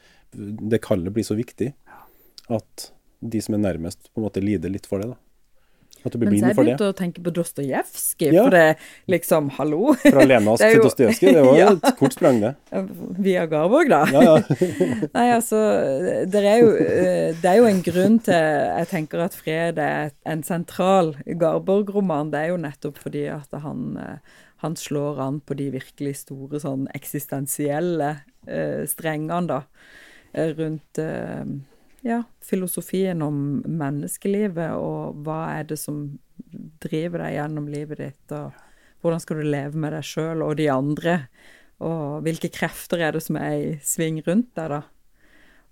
det 0.72 0.82
kallet 0.82 1.14
blir 1.14 1.26
så 1.26 1.38
viktig 1.38 1.70
at 2.50 2.88
de 3.22 3.42
som 3.42 3.54
er 3.56 3.62
nærmest, 3.62 4.10
på 4.10 4.20
en 4.20 4.26
måte 4.26 4.42
lider 4.42 4.72
litt 4.72 4.88
for 4.90 5.02
det. 5.02 5.12
da. 5.14 5.20
At 6.02 6.14
du 6.14 6.18
blir 6.18 6.32
blind 6.32 6.42
for 6.42 6.48
det. 6.48 6.48
Men 6.48 6.54
så 6.54 6.58
har 6.58 6.66
jeg 6.66 6.74
begynte 6.74 6.88
å 6.90 6.96
tenke 6.98 7.22
på 7.22 7.32
Dostojevskij, 7.36 8.32
ja. 8.34 8.44
for 8.46 8.54
det 8.56 9.12
liksom 9.12 9.50
Hallo! 9.58 9.94
Fra 10.02 10.26
Lenas 10.26 10.62
til 10.64 10.82
Dostojevskij, 10.82 11.34
det 11.36 11.44
var 11.46 11.58
jo 11.60 11.68
et 11.76 11.88
kort 12.00 12.16
sprang, 12.16 12.40
det. 12.42 12.52
Via 13.22 13.46
Garborg, 13.50 13.90
da. 13.92 14.02
Ja, 14.10 14.24
ja. 14.26 14.36
Nei, 15.16 15.26
altså, 15.36 15.62
det 16.32 16.42
er, 16.42 16.58
jo, 16.64 16.74
eh, 16.74 17.38
det 17.38 17.50
er 17.52 17.60
jo 17.60 17.70
en 17.70 17.82
grunn 17.86 18.18
til 18.26 18.38
Jeg 18.82 18.90
tenker 18.90 19.26
at 19.28 19.38
Fred 19.38 19.78
er 19.82 20.14
en 20.28 20.46
sentral 20.46 21.14
Garborg-roman. 21.26 22.32
Det 22.34 22.42
er 22.42 22.52
jo 22.52 22.62
nettopp 22.62 22.98
fordi 23.02 23.28
at 23.30 23.54
han, 23.62 23.92
eh, 24.02 24.38
han 24.66 24.78
slår 24.78 25.22
an 25.22 25.42
på 25.46 25.58
de 25.58 25.70
virkelig 25.76 26.18
store 26.24 26.62
sånn 26.62 26.88
eksistensielle 26.94 28.14
uh, 28.46 28.82
strengene, 28.86 29.42
da, 29.50 29.62
rundt 30.54 30.98
ja, 32.06 32.22
filosofien 32.44 33.22
om 33.24 33.62
menneskelivet, 33.66 34.74
og 34.74 35.22
hva 35.24 35.40
er 35.58 35.68
det 35.70 35.78
som 35.80 36.04
driver 36.82 37.24
deg 37.24 37.36
gjennom 37.38 37.68
livet 37.72 38.02
ditt, 38.02 38.34
og 38.34 38.52
hvordan 39.02 39.22
skal 39.22 39.40
du 39.40 39.50
leve 39.50 39.78
med 39.78 39.94
deg 39.94 40.06
sjøl 40.06 40.44
og 40.44 40.56
de 40.58 40.68
andre, 40.72 41.18
og 41.82 42.22
hvilke 42.26 42.50
krefter 42.54 43.02
er 43.02 43.14
det 43.14 43.22
som 43.24 43.38
er 43.40 43.54
i 43.58 43.70
sving 43.86 44.20
rundt 44.26 44.52
deg, 44.58 44.76
da. 44.76 44.82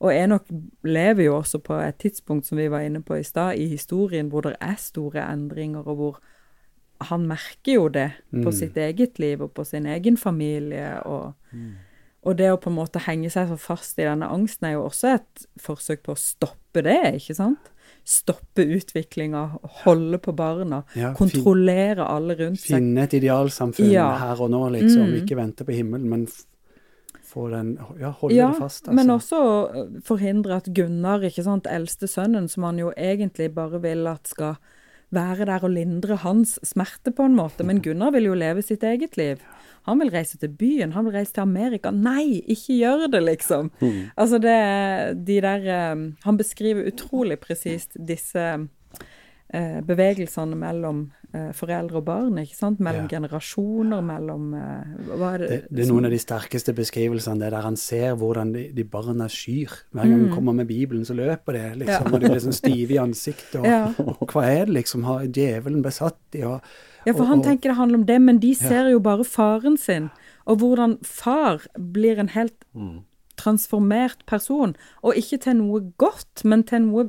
Og 0.00 0.14
Enok 0.16 0.46
lever 0.88 1.26
jo 1.26 1.36
også 1.36 1.60
på 1.60 1.76
et 1.84 1.98
tidspunkt, 2.00 2.48
som 2.48 2.56
vi 2.56 2.70
var 2.72 2.86
inne 2.86 3.02
på 3.04 3.18
i 3.20 3.26
stad, 3.26 3.58
i 3.60 3.68
historien 3.68 4.30
hvor 4.32 4.46
det 4.48 4.54
er 4.64 4.78
store 4.80 5.26
endringer, 5.28 5.84
og 5.84 5.98
hvor 5.98 6.20
han 7.10 7.26
merker 7.28 7.76
jo 7.76 7.88
det 7.92 8.08
på 8.30 8.48
mm. 8.48 8.56
sitt 8.56 8.76
eget 8.80 9.20
liv 9.20 9.42
og 9.44 9.52
på 9.56 9.64
sin 9.64 9.86
egen 9.88 10.16
familie. 10.20 11.02
og 11.04 11.34
mm. 11.52 11.74
Og 12.28 12.36
det 12.36 12.50
å 12.52 12.58
på 12.60 12.68
en 12.68 12.76
måte 12.76 13.00
henge 13.06 13.30
seg 13.32 13.48
så 13.48 13.56
fast 13.60 14.00
i 14.00 14.04
denne 14.04 14.28
angsten 14.28 14.68
er 14.68 14.76
jo 14.76 14.86
også 14.90 15.14
et 15.16 15.46
forsøk 15.60 16.02
på 16.04 16.12
å 16.12 16.20
stoppe 16.20 16.82
det, 16.84 17.00
ikke 17.16 17.36
sant? 17.38 17.70
Stoppe 18.04 18.64
utviklinga, 18.76 19.46
holde 19.84 20.20
på 20.20 20.34
barna, 20.36 20.82
ja, 20.98 21.14
kontrollere 21.16 22.04
alle 22.04 22.36
rundt 22.36 22.60
seg. 22.60 22.76
Finne 22.76 23.06
et 23.06 23.16
idealsamfunn 23.16 23.88
ja. 23.92 24.10
her 24.20 24.40
og 24.44 24.52
nå, 24.52 24.62
liksom. 24.76 25.08
Mm. 25.08 25.18
Ikke 25.22 25.38
vente 25.40 25.66
på 25.68 25.76
himmelen, 25.76 26.08
men 26.12 26.26
få 27.30 27.46
den 27.52 27.76
Ja, 28.00 28.10
holde 28.20 28.36
ja, 28.36 28.50
det 28.50 28.58
fast, 28.58 28.84
altså. 28.84 28.96
Men 28.98 29.14
også 29.14 29.40
forhindre 30.06 30.58
at 30.60 30.68
Gunnar, 30.76 31.24
ikke 31.24 31.46
sant, 31.46 31.70
eldste 31.70 32.10
sønnen, 32.10 32.50
som 32.52 32.66
han 32.68 32.80
jo 32.82 32.92
egentlig 32.96 33.52
bare 33.56 33.80
vil 33.84 34.08
at 34.10 34.28
skal 34.28 34.58
være 35.14 35.46
der 35.48 35.64
og 35.66 35.72
lindre 35.74 36.20
hans 36.24 36.58
smerte, 36.66 37.14
på 37.14 37.26
en 37.26 37.36
måte. 37.38 37.66
Men 37.66 37.80
Gunnar 37.84 38.14
vil 38.16 38.30
jo 38.30 38.36
leve 38.38 38.64
sitt 38.66 38.84
eget 38.86 39.16
liv. 39.20 39.42
Han 39.88 40.00
vil 40.02 40.10
reise 40.12 40.38
til 40.38 40.52
byen, 40.52 40.92
han 40.92 41.06
vil 41.06 41.16
reise 41.16 41.32
til 41.36 41.44
Amerika. 41.46 41.92
Nei, 41.94 42.42
ikke 42.52 42.76
gjør 42.76 43.06
det, 43.12 43.22
liksom. 43.26 43.70
Mm. 43.80 44.10
Altså, 44.16 44.40
det 44.42 44.58
de 45.26 45.40
der 45.40 45.92
um, 45.92 46.04
Han 46.24 46.36
beskriver 46.36 46.88
utrolig 46.90 47.38
presist 47.40 47.96
disse 47.96 48.44
uh, 49.54 49.80
bevegelsene 49.86 50.56
mellom 50.58 51.04
eh, 51.34 51.50
foreldre 51.56 52.00
og 52.00 52.06
barn, 52.06 52.38
ikke 52.42 52.56
sant? 52.56 52.80
Mellom 52.82 53.06
ja. 53.06 53.16
generasjoner, 53.16 54.02
mellom 54.04 54.54
eh, 54.58 55.08
Hva 55.10 55.32
er 55.34 55.42
det 55.42 55.50
det, 55.50 55.58
det 55.70 55.84
er 55.84 55.90
noen 55.90 56.08
av 56.08 56.14
de 56.14 56.20
sterkeste 56.22 56.74
beskrivelsene, 56.76 57.40
det 57.42 57.52
der 57.54 57.66
han 57.66 57.78
ser 57.80 58.16
hvordan 58.20 58.54
de, 58.56 58.66
de 58.76 58.86
barna 58.86 59.28
skyr. 59.30 59.74
Hver 59.90 60.04
gang 60.04 60.16
han 60.16 60.28
mm. 60.28 60.36
kommer 60.36 60.56
med 60.60 60.70
Bibelen, 60.70 61.04
så 61.06 61.16
løper 61.18 61.58
det, 61.58 61.66
liksom, 61.84 62.08
ja. 62.08 62.14
og 62.14 62.22
de 62.22 62.32
blir 62.32 62.44
sånn 62.46 62.56
stive 62.56 62.96
i 62.96 63.02
ansiktet. 63.02 63.60
Og, 63.62 63.68
ja. 63.74 63.82
og, 64.06 64.24
hva 64.30 64.46
er 64.48 64.64
det 64.70 64.78
liksom 64.80 65.06
har 65.08 65.26
djevelen 65.28 65.84
besatt 65.86 66.38
i? 66.38 66.44
og 66.46 66.60
ja, 67.06 67.14
for 67.14 67.24
han 67.30 67.40
tenker 67.40 67.70
det 67.70 67.78
handler 67.78 68.02
om 68.02 68.08
det, 68.08 68.18
men 68.20 68.40
de 68.42 68.50
ser 68.52 68.90
jo 68.92 68.98
bare 69.00 69.24
faren 69.24 69.78
sin. 69.80 70.10
Og 70.44 70.60
hvordan 70.60 70.98
far 71.06 71.62
blir 71.94 72.20
en 72.20 72.28
helt 72.34 72.56
mm. 72.76 72.98
transformert 73.40 74.20
person. 74.28 74.74
Og 75.00 75.16
ikke 75.16 75.38
til 75.46 75.56
noe 75.62 75.80
godt, 75.96 76.44
men 76.44 76.66
til 76.68 76.84
noe 76.90 77.06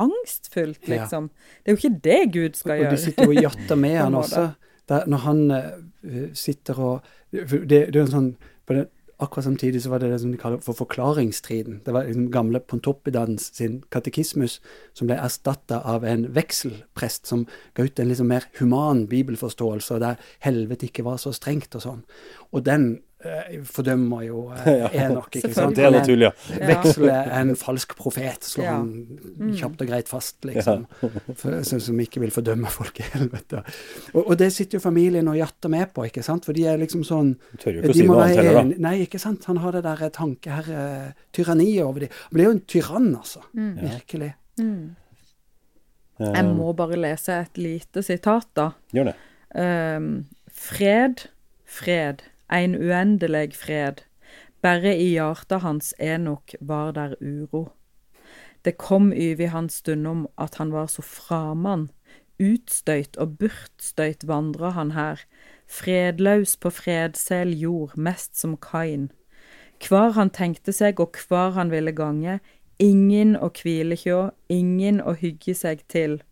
angstfullt, 0.00 0.88
liksom. 0.88 1.30
Det 1.62 1.72
er 1.72 1.76
jo 1.76 1.82
ikke 1.82 2.00
det 2.04 2.20
Gud 2.32 2.58
skal 2.58 2.78
gjøre. 2.78 2.88
Og 2.88 2.96
de 2.96 3.02
sitter 3.02 3.24
jo 3.24 3.34
og 3.36 3.42
jatter 3.42 3.80
med 3.80 3.96
han 4.04 4.18
også. 4.18 4.48
Der, 4.88 5.06
når 5.08 5.22
han 5.24 5.50
uh, 5.50 6.26
sitter 6.36 6.80
og 6.80 7.12
Det, 7.32 7.70
det 7.70 7.96
er 7.96 8.02
en 8.04 8.12
sånn 8.12 8.34
det, 8.68 8.84
akkurat 9.18 9.44
samtidig 9.44 9.82
så 9.82 9.90
var 9.90 9.98
det 9.98 10.10
det 10.12 10.20
som 10.20 10.32
de 10.32 10.38
kaller 10.38 10.60
for 10.62 10.76
forklaringsstriden. 10.76 11.80
Det 11.86 11.94
var 11.94 12.06
liksom 12.06 12.30
gamle 12.32 12.60
Pontoppidans 12.60 13.50
sin 13.56 13.82
katekismus 13.92 14.60
som 14.94 15.08
ble 15.08 15.18
erstatta 15.20 15.80
av 15.84 16.04
en 16.08 16.26
vekselprest 16.34 17.26
som 17.30 17.46
ga 17.74 17.86
ut 17.86 18.00
en 18.00 18.10
liksom 18.10 18.30
mer 18.30 18.48
human 18.58 19.06
bibelforståelse, 19.10 19.98
der 20.02 20.20
helvete 20.46 20.88
ikke 20.88 21.06
var 21.06 21.20
så 21.22 21.32
strengt 21.32 21.74
og 21.74 21.84
sånn. 21.84 22.02
Og 22.52 22.64
den 22.66 22.88
fordømmer 23.68 24.24
jo 24.26 24.40
eh, 24.54 24.96
Enok. 25.04 25.38
ikke 25.38 25.52
sant? 25.54 25.76
Det 25.76 25.84
er 25.86 25.92
naturlig, 25.94 26.28
ja. 26.28 26.58
Veksel 26.68 27.06
er 27.10 27.30
en 27.38 27.52
falsk 27.58 27.94
profet, 27.98 28.44
slår 28.46 28.66
ja. 28.66 28.74
han 28.76 28.90
mm. 28.90 29.52
kjapt 29.60 29.84
og 29.84 29.90
greit 29.90 30.10
fast, 30.10 30.36
liksom. 30.48 30.84
For, 31.40 31.56
som 31.64 32.02
ikke 32.04 32.22
vil 32.24 32.34
fordømme 32.34 32.72
folk 32.72 33.00
i 33.00 33.06
helvete. 33.14 33.62
Og, 34.12 34.20
og, 34.22 34.34
det 34.40 34.50
sitter 34.54 34.78
jo 34.78 34.84
familien 34.84 35.30
og 35.30 35.38
jatter 35.38 35.72
med 35.72 35.94
på, 35.96 36.06
ikke 36.10 36.24
sant? 36.26 36.46
For 36.48 36.56
de 36.56 36.66
er 36.70 36.80
liksom 36.80 37.06
sånn 37.06 37.34
Tør 37.62 37.78
jo 37.78 37.84
ikke 37.84 37.94
å 37.94 37.98
si 37.98 38.08
noe 38.08 38.26
annet 38.26 38.40
heller, 38.42 38.60
da. 38.60 38.82
Nei, 38.88 38.96
ikke 39.06 39.22
sant. 39.22 39.48
Han 39.50 39.62
har 39.64 39.78
det 39.78 39.84
der 39.86 40.04
tankeherre-tyranniet 40.18 41.86
over 41.86 42.04
dem. 42.04 42.20
Han 42.28 42.36
blir 42.36 42.50
jo 42.50 42.56
en 42.58 42.62
tyrann, 42.74 43.10
altså. 43.16 43.44
Mm. 43.56 43.72
Virkelig. 43.80 44.30
Mm. 44.60 44.84
Jeg 46.24 46.44
må 46.54 46.68
bare 46.78 47.00
lese 47.00 47.40
et 47.42 47.58
lite 47.58 48.04
sitat, 48.06 48.52
da. 48.54 48.68
Gjør 48.94 49.10
det. 49.10 49.16
Um, 49.54 50.08
fred, 50.50 51.26
fred 51.64 52.22
ein 52.48 52.74
uendelig 52.74 53.54
fred. 53.56 54.04
Berre 54.62 54.94
i 54.96 55.10
hjarta 55.12 55.58
hans 55.60 55.94
Enok 55.98 56.54
var 56.60 56.92
der 56.92 57.16
uro. 57.20 57.72
Det 58.64 58.78
kom 58.78 59.12
yvi 59.12 59.50
hans 59.52 59.82
stundom 59.82 60.26
at 60.40 60.54
han 60.56 60.72
var 60.72 60.86
så 60.88 61.02
framann, 61.04 61.90
utstøyt 62.40 63.18
og 63.20 63.36
bortstøyt 63.38 64.24
vandra 64.26 64.70
han 64.72 64.94
her, 64.96 65.20
fredlaus 65.68 66.56
på 66.56 66.72
fredsel 66.72 67.52
jord, 67.52 67.92
mest 67.96 68.38
som 68.40 68.56
Kain. 68.56 69.10
Kvar 69.84 70.14
han 70.16 70.30
tenkte 70.30 70.72
seg 70.72 71.00
og 71.00 71.12
kvar 71.12 71.52
han 71.58 71.70
ville 71.70 71.92
gange, 71.92 72.38
ingen 72.80 73.36
å 73.36 73.50
kvile 73.52 73.98
hjå, 74.00 74.30
ingen 74.48 75.02
å 75.04 75.12
hygge 75.12 75.54
seg 75.54 75.84
til. 75.92 76.22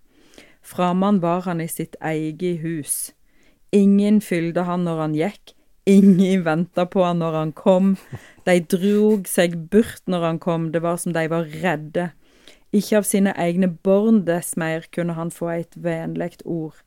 Framann 0.62 1.20
var 1.20 1.44
han 1.44 1.60
i 1.60 1.68
sitt 1.68 1.98
eige 2.00 2.56
hus. 2.62 3.12
Ingen 3.72 4.20
fylde 4.24 4.64
han 4.64 4.86
når 4.86 5.00
han 5.04 5.18
gikk, 5.18 5.52
Ingen 5.87 6.45
venta 6.47 6.87
på 6.87 7.03
han 7.03 7.18
når 7.18 7.39
han 7.39 7.53
kom. 7.59 7.97
De 8.47 8.59
drog 8.70 9.26
seg 9.30 9.57
bort 9.72 10.03
når 10.07 10.26
han 10.28 10.39
kom, 10.43 10.70
det 10.74 10.83
var 10.85 11.01
som 11.03 11.14
de 11.14 11.26
var 11.30 11.49
redde. 11.62 12.11
Ikke 12.72 13.01
av 13.03 13.09
sine 13.09 13.35
egne 13.37 13.68
barn 13.68 14.22
dess 14.28 14.55
mer 14.57 14.87
kunne 14.95 15.16
han 15.18 15.33
få 15.35 15.51
et 15.59 15.76
vennlegt 15.76 16.45
ord. 16.47 16.78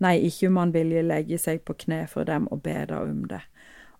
Nei, 0.00 0.16
ikke 0.30 0.48
om 0.48 0.56
han 0.56 0.72
ville 0.72 1.02
legge 1.04 1.36
seg 1.38 1.60
på 1.68 1.76
kne 1.82 2.06
for 2.08 2.24
dem 2.24 2.46
og 2.48 2.62
be 2.64 2.78
dem 2.88 3.18
om 3.18 3.26
det. 3.28 3.42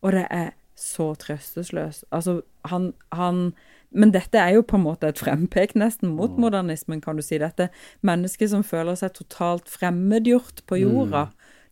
Og 0.01 0.15
det 0.17 0.25
er 0.33 0.55
så 0.81 1.11
trøstesløst. 1.21 2.07
Altså, 2.11 2.41
han, 2.65 2.93
han 3.13 3.53
Men 3.91 4.13
dette 4.15 4.39
er 4.39 4.55
jo 4.55 4.63
på 4.63 4.79
en 4.79 4.85
måte 4.85 5.09
et 5.11 5.19
frempek 5.19 5.73
nesten 5.75 6.13
mot 6.15 6.37
modernismen, 6.39 7.01
kan 7.03 7.19
du 7.19 7.23
si. 7.27 7.41
Dette 7.43 7.69
mennesket 8.07 8.53
som 8.53 8.63
føler 8.63 8.95
seg 8.95 9.17
totalt 9.17 9.67
fremmedgjort 9.69 10.63
på 10.71 10.79
jorda. 10.79 11.25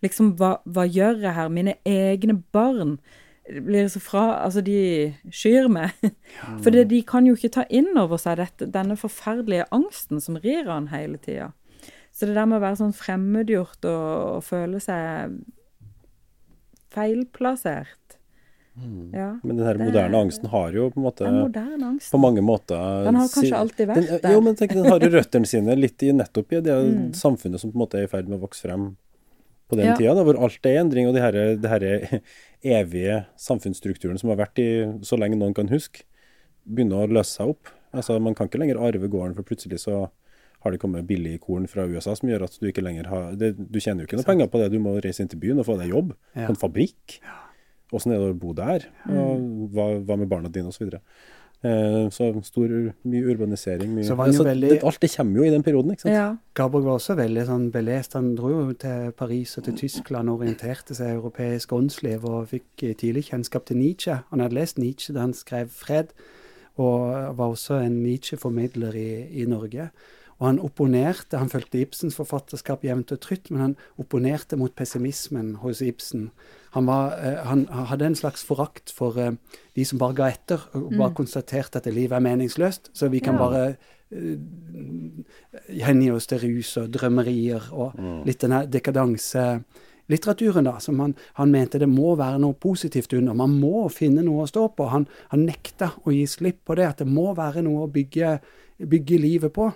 Liksom, 0.03 0.37
hva, 0.39 0.59
hva 0.65 0.85
gjør 0.87 1.21
jeg 1.25 1.35
her? 1.35 1.49
Mine 1.51 1.75
egne 1.89 2.37
barn 2.55 2.99
blir 3.49 3.89
så 3.89 3.99
fra 4.05 4.25
Altså, 4.45 4.61
de 4.63 5.15
skyr 5.33 5.69
meg. 5.73 5.91
For 6.63 6.71
det, 6.71 6.89
de 6.91 7.03
kan 7.03 7.27
jo 7.27 7.35
ikke 7.35 7.51
ta 7.59 7.65
inn 7.71 7.91
over 7.99 8.17
seg 8.21 8.37
dette, 8.39 8.69
denne 8.71 8.97
forferdelige 9.01 9.67
angsten 9.75 10.21
som 10.21 10.37
rir 10.45 10.69
han 10.71 10.91
hele 10.93 11.19
tida. 11.19 11.51
Så 12.13 12.27
det 12.27 12.35
der 12.35 12.47
med 12.51 12.59
å 12.59 12.65
være 12.67 12.79
sånn 12.81 12.95
fremmedgjort 12.99 13.85
og, 13.87 14.37
og 14.39 14.45
føle 14.47 14.81
seg 14.83 15.39
feilplassert 16.95 18.17
Ja. 19.13 19.41
Men 19.43 19.57
den 19.57 19.67
her 19.67 19.75
Det- 19.75 19.87
moderne 19.89 20.15
angsten 20.23 20.49
har 20.51 20.71
jo 20.73 20.91
på 20.91 20.99
en 21.01 21.03
måte 21.03 21.25
på 22.13 22.19
mange 22.21 22.41
måter 22.41 23.05
Den 23.05 23.17
har 23.17 23.27
kanskje 23.29 23.57
alltid 23.59 23.89
vært 23.89 24.07
den, 24.07 24.21
der. 24.23 24.33
Jo, 24.33 24.41
men 24.41 24.55
tenk, 24.55 24.71
den 24.73 24.87
har 24.87 25.01
jo 25.01 25.09
røttene 25.11 25.47
sine 25.47 25.75
litt 25.77 26.01
i 26.03 26.13
nettopp 26.13 26.53
i 26.53 26.61
det 26.61 26.77
Mm. 26.89 27.13
samfunnet 27.13 27.59
som 27.61 27.73
på 27.73 27.75
en 27.77 27.83
måte 27.87 27.99
er 27.99 28.05
i 28.05 28.07
ferd 28.07 28.29
med 28.29 28.39
å 28.39 28.47
vokse 28.47 28.63
frem 28.63 28.97
på 29.69 29.77
den 29.77 29.87
Ja. 29.91 29.97
tida, 29.97 30.15
da, 30.17 30.23
hvor 30.25 30.39
alt 30.43 30.65
er 30.67 30.79
endring, 30.81 31.09
og 31.09 31.15
de 31.15 31.21
her, 31.21 31.33
det 31.61 31.69
her 31.69 32.21
evige 32.65 33.25
samfunnsstrukturen 33.37 34.19
som 34.19 34.31
har 34.33 34.41
vært 34.41 34.59
i 34.63 34.69
så 35.07 35.19
lenge 35.21 35.37
noen 35.39 35.55
kan 35.57 35.69
huske, 35.69 36.03
begynner 36.69 37.05
å 37.07 37.11
løse 37.13 37.37
seg 37.39 37.53
opp. 37.55 37.69
Altså, 37.95 38.19
Man 38.21 38.35
kan 38.35 38.49
ikke 38.49 38.59
lenger 38.61 38.81
arve 38.81 39.09
gården, 39.09 39.35
for 39.37 39.43
plutselig 39.47 39.81
så 39.85 40.09
har 40.65 40.73
det 40.75 40.81
kommet 40.83 41.07
billig 41.07 41.39
korn 41.41 41.69
fra 41.71 41.85
USA 41.87 42.15
som 42.19 42.29
gjør 42.29 42.45
at 42.49 42.57
du 42.61 42.67
ikke 42.69 42.83
lenger 42.83 43.07
har 43.07 43.37
det, 43.39 43.53
Du 43.71 43.79
tjener 43.79 44.03
jo 44.03 44.09
ikke 44.09 44.19
noe 44.19 44.27
penger 44.27 44.49
på 44.51 44.59
det, 44.59 44.73
du 44.73 44.81
må 44.83 44.97
reise 45.01 45.21
inn 45.23 45.29
til 45.31 45.39
byen 45.39 45.61
og 45.63 45.67
få 45.69 45.79
deg 45.79 45.93
jobb 45.93 46.15
Ja. 46.35 46.47
på 46.49 46.51
en 46.51 46.59
fabrikk. 46.59 47.21
Åssen 47.95 48.13
er 48.13 48.19
det 48.19 48.35
å 48.35 48.39
bo 48.39 48.53
der? 48.53 48.85
Og 49.09 49.71
hva, 49.73 49.87
hva 50.05 50.17
med 50.19 50.29
barna 50.29 50.51
dine, 50.53 50.69
osv. 50.69 50.83
Eh, 50.91 50.91
så 50.91 51.01
stor, 51.63 52.69
mye 53.05 53.25
urbanisering. 53.33 53.91
Mye, 53.95 54.05
Så 54.05 54.15
var 54.15 54.25
han 54.25 54.35
jo 54.35 54.39
altså, 54.39 54.49
veldig- 54.51 54.71
det, 54.71 54.83
alt 54.85 55.01
det 55.03 55.11
kommer 55.17 55.37
jo 55.37 55.43
i 55.43 55.51
den 55.51 55.63
perioden, 55.63 55.91
ikke 55.91 56.03
sant? 56.03 56.15
Ja. 56.15 56.37
Garborg 56.55 56.85
var 56.85 56.93
også 56.99 57.17
veldig 57.17 57.47
sånn 57.47 57.71
belest. 57.73 58.13
Han 58.15 58.35
dro 58.37 58.49
jo 58.49 58.73
til 58.73 59.13
Paris 59.13 59.59
og 59.59 59.65
til 59.65 59.75
Tyskland 59.77 60.29
orienterte 60.31 60.95
seg 60.95 61.17
europeisk 61.17 61.73
åndsliv 61.73 62.25
og 62.25 62.49
fikk 62.49 62.83
eh, 62.83 62.95
tidlig 62.95 63.25
kjennskap 63.31 63.67
til 63.67 63.77
Nietzsche. 63.77 64.21
Han 64.31 64.41
hadde 64.41 64.55
lest 64.55 64.79
Nietzsche 64.79 65.13
da 65.15 65.21
han 65.21 65.35
skrev 65.35 65.69
'Fred', 65.69 66.15
og 66.79 67.37
var 67.37 67.49
også 67.51 67.75
en 67.85 68.03
Nietzsche-formidler 68.05 68.95
i, 68.95 69.43
i 69.43 69.45
Norge. 69.45 69.91
Og 70.39 70.47
han 70.47 70.61
opponerte, 70.63 71.39
han 71.41 71.51
fulgte 71.51 71.81
Ibsens 71.83 72.15
forfatterskap 72.19 72.85
jevnt 72.87 73.11
og 73.15 73.19
trutt, 73.25 73.51
men 73.51 73.61
han 73.63 73.77
opponerte 73.99 74.57
mot 74.59 74.75
pessimismen 74.79 75.57
hos 75.65 75.83
Ibsen. 75.83 76.29
Han, 76.77 76.87
var, 76.87 77.17
eh, 77.19 77.41
han 77.49 77.65
hadde 77.91 78.07
en 78.07 78.19
slags 78.19 78.45
forakt 78.47 78.93
for 78.95 79.19
eh, 79.19 79.33
de 79.75 79.87
som 79.89 79.99
bare 79.99 80.15
ga 80.15 80.29
etter, 80.31 80.63
og 80.79 80.93
bare 80.95 81.17
konstaterte 81.19 81.81
at 81.81 81.89
livet 81.91 82.15
er 82.19 82.23
meningsløst, 82.23 82.91
så 82.95 83.11
vi 83.11 83.19
kan 83.25 83.35
Ja. 83.35 83.39
bare 83.39 83.77
uh, 84.15 84.39
hengi 85.85 86.11
oss 86.11 86.27
til 86.27 86.39
rus 86.41 86.77
og 86.81 86.93
drømmerier 86.95 87.69
og 87.73 87.93
litt 88.25 88.41
denne 88.41 88.63
dekadanselitteraturen, 88.71 90.65
da, 90.65 90.79
som 90.81 91.01
han, 91.03 91.15
han 91.35 91.51
mente 91.53 91.79
det 91.83 91.89
må 91.91 92.15
være 92.17 92.39
noe 92.39 92.55
positivt 92.55 93.13
under. 93.13 93.35
Man 93.35 93.59
må 93.61 93.89
finne 93.93 94.23
noe 94.25 94.47
å 94.47 94.49
stå 94.49 94.69
på. 94.77 94.87
Han, 94.89 95.09
han 95.35 95.45
nekta 95.45 95.93
å 96.07 96.15
gi 96.15 96.25
slipp 96.27 96.65
på 96.65 96.79
det, 96.79 96.87
at 96.87 96.99
det 97.03 97.11
må 97.11 97.35
være 97.37 97.63
noe 97.67 97.85
å 97.85 97.93
bygge, 97.93 98.39
bygge 98.87 99.19
livet 99.21 99.53
på. 99.53 99.73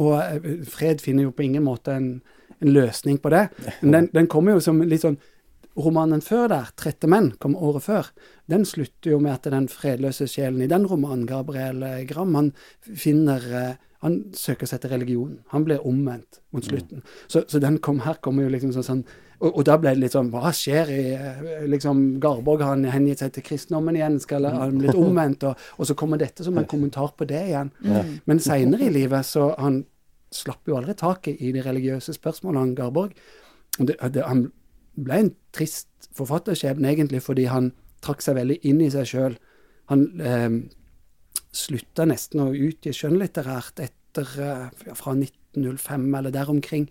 Og 0.00 0.16
eh, 0.20 0.64
Fred 0.68 1.02
finner 1.04 1.28
jo 1.28 1.34
på 1.36 1.46
ingen 1.46 1.66
måte 1.66 1.96
en, 1.98 2.08
en 2.58 2.72
løsning 2.72 3.20
på 3.22 3.32
det. 3.34 3.48
Men 3.80 3.96
den, 3.96 4.10
den 4.14 4.30
kommer 4.32 4.56
jo 4.56 4.64
som 4.64 4.82
litt 4.86 5.04
sånn 5.04 5.20
Romanen 5.72 6.20
før 6.20 6.50
der, 6.52 6.68
'Trette 6.76 7.08
menn', 7.08 7.30
kom 7.40 7.54
året 7.56 7.82
før. 7.86 8.08
Den 8.44 8.66
slutter 8.68 9.14
jo 9.14 9.18
med 9.24 9.32
at 9.32 9.48
den 9.48 9.70
fredløse 9.72 10.26
sjelen 10.28 10.60
i 10.60 10.68
den 10.68 10.84
romanen, 10.84 11.24
Gabriel 11.26 11.82
eh, 11.82 12.04
Gram, 12.04 12.34
han 12.34 12.52
finner 12.82 13.40
eh, 13.40 13.72
Han 14.02 14.34
søker 14.34 14.66
seg 14.66 14.80
til 14.82 14.90
religion. 14.90 15.36
Han 15.52 15.62
blir 15.62 15.84
omvendt 15.86 16.40
mot 16.50 16.64
slutten. 16.66 17.04
Så, 17.30 17.44
så 17.46 17.60
den 17.62 17.76
kom, 17.78 18.00
her 18.02 18.16
kommer 18.18 18.42
jo 18.42 18.50
liksom 18.50 18.72
sånn, 18.74 18.82
sånn 18.82 19.04
og, 19.42 19.48
og 19.50 19.64
da 19.66 19.76
ble 19.80 19.92
det 19.94 20.04
litt 20.04 20.14
sånn 20.14 20.30
Hva 20.32 20.52
skjer 20.54 20.90
i 20.94 21.02
eh, 21.16 21.66
liksom 21.70 22.02
Garborg? 22.22 22.62
Har 22.64 22.76
han 22.76 22.86
hengitt 22.92 23.22
seg 23.22 23.34
til 23.34 23.46
kristendommen 23.46 23.98
igjen? 23.98 24.20
Skal 24.22 24.46
han 24.46 24.78
blitt 24.78 24.98
omvendt? 24.98 25.46
Og, 25.48 25.68
og 25.76 25.88
så 25.88 25.96
kommer 25.98 26.20
dette 26.20 26.46
som 26.46 26.58
en 26.58 26.68
kommentar 26.70 27.14
på 27.18 27.28
det 27.28 27.42
igjen. 27.50 27.72
Men 28.28 28.42
seinere 28.42 28.86
i 28.88 28.94
livet 28.94 29.26
så 29.28 29.52
Han 29.58 29.82
slapp 30.32 30.68
jo 30.68 30.78
aldri 30.78 30.94
taket 30.96 31.40
i 31.44 31.52
de 31.52 31.62
religiøse 31.64 32.14
spørsmålene, 32.16 32.60
han 32.64 32.76
Garborg. 32.78 33.16
Det, 33.78 33.96
det, 34.14 34.22
han 34.24 34.46
ble 34.96 35.18
en 35.20 35.32
trist 35.52 36.08
forfatterskjebne, 36.16 36.88
egentlig, 36.88 37.22
fordi 37.24 37.48
han 37.52 37.72
trakk 38.04 38.24
seg 38.24 38.38
veldig 38.38 38.58
inn 38.68 38.80
i 38.80 38.90
seg 38.92 39.08
sjøl. 39.08 39.36
Han 39.92 40.06
eh, 40.24 40.56
slutta 41.52 42.06
nesten 42.08 42.46
å 42.46 42.52
utgi 42.52 42.94
skjønnlitterært 42.96 43.82
etter 43.84 44.32
eh, 44.40 44.94
fra 44.96 45.14
1905 45.16 46.08
eller 46.18 46.34
der 46.34 46.52
omkring, 46.52 46.88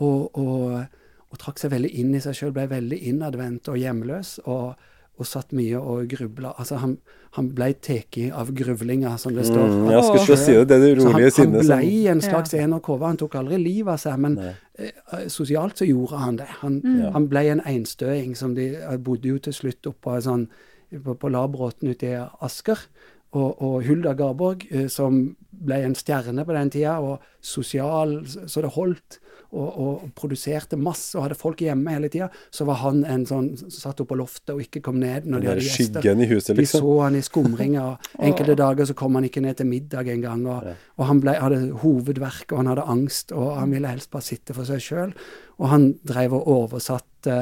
og, 0.00 0.30
og, 0.40 0.99
og 1.30 1.38
trakk 1.38 1.60
seg 1.62 1.70
veldig 1.74 1.90
inn 2.02 2.14
i 2.14 2.22
seg 2.22 2.34
sjøl, 2.36 2.54
ble 2.54 2.66
veldig 2.70 2.98
innadvendt 3.10 3.70
og 3.70 3.78
hjemløs. 3.78 4.40
og 4.44 4.74
og 5.20 5.28
satt 5.28 5.52
mye 5.56 5.76
og 5.78 6.08
grubla. 6.08 6.54
Altså, 6.56 6.78
han, 6.80 6.94
han 7.36 7.50
ble 7.56 7.74
tatt 7.84 8.16
av 8.32 8.50
gruvlinga, 8.56 9.12
som 9.20 9.36
det 9.36 9.44
står. 9.48 9.68
Mm, 9.68 9.90
jeg 9.92 10.06
skulle 10.08 10.38
si 10.40 10.54
det, 10.56 10.66
det 10.70 10.78
det 10.80 11.02
Så 11.02 11.12
han, 11.12 11.20
han 11.20 11.34
sinnet 11.36 11.68
ble 11.68 11.90
en 12.14 12.24
slags 12.24 12.56
NRK. 12.56 12.90
Han 13.04 13.20
tok 13.20 13.36
aldri 13.42 13.60
livet 13.60 13.92
av 13.94 14.00
seg, 14.00 14.16
men 14.24 14.38
eh, 14.40 15.28
sosialt 15.32 15.82
så 15.82 15.88
gjorde 15.88 16.22
han 16.24 16.40
det. 16.40 16.48
Han, 16.62 16.80
mm. 16.80 16.98
han 17.16 17.28
ble 17.32 17.44
en 17.52 17.62
einstøing 17.68 18.32
som 18.38 18.56
de 18.56 18.72
bodde 19.04 19.34
jo 19.34 19.42
til 19.44 19.56
slutt 19.56 19.92
oppå 19.92 20.16
en 20.16 20.26
sånn, 20.26 20.46
på, 20.90 21.18
på 21.20 21.32
Labråten 21.32 21.92
ute 21.92 22.14
i 22.14 22.16
Asker. 22.46 22.88
Og, 23.36 23.60
og 23.62 23.84
Hulda 23.86 24.16
Garborg, 24.18 24.64
eh, 24.72 24.88
som 24.90 25.20
ble 25.50 25.82
en 25.84 25.98
stjerne 25.98 26.46
på 26.48 26.56
den 26.56 26.72
tida, 26.72 26.96
og 27.04 27.20
sosial 27.44 28.22
så 28.24 28.48
så 28.48 28.64
det 28.64 28.72
holdt, 28.74 29.20
og, 29.50 29.68
og 29.82 30.10
produserte 30.16 30.78
masse 30.78 31.16
og 31.18 31.24
hadde 31.24 31.38
folk 31.38 31.62
hjemme 31.64 31.94
hele 31.94 32.10
tida, 32.12 32.28
så 32.54 32.66
var 32.68 32.80
han 32.84 33.02
en 33.08 33.24
sånn 33.26 33.50
som 33.58 33.72
satt 33.74 34.02
oppe 34.02 34.12
på 34.12 34.18
loftet 34.20 34.52
og 34.54 34.62
ikke 34.64 34.82
kom 34.84 35.00
ned 35.02 35.26
når 35.30 35.42
de 35.42 35.50
hadde 35.50 35.64
gjester. 35.66 36.06
i 36.24 36.28
huset, 36.30 36.52
De 36.54 36.62
liksom. 36.62 36.84
så 36.84 36.96
han 37.02 37.18
i 37.18 37.24
skumringer. 37.24 37.96
og 38.18 38.28
enkelte 38.30 38.56
dager 38.60 38.90
så 38.90 38.96
kom 38.98 39.18
han 39.18 39.26
ikke 39.28 39.42
ned 39.44 39.58
til 39.60 39.70
middag 39.70 40.10
engang. 40.14 40.46
Og, 40.50 40.70
og 40.98 41.08
han 41.10 41.22
ble, 41.22 41.36
hadde 41.40 41.60
hovedverk, 41.82 42.46
og 42.52 42.62
han 42.62 42.72
hadde 42.72 42.86
angst, 42.94 43.34
og 43.36 43.52
han 43.58 43.74
ville 43.74 43.90
helst 43.90 44.12
bare 44.14 44.26
sitte 44.26 44.56
for 44.56 44.68
seg 44.68 44.84
sjøl. 44.84 45.14
Og 45.60 45.68
han 45.72 45.90
drev 46.06 46.38
og 46.38 46.48
oversatte 46.54 47.36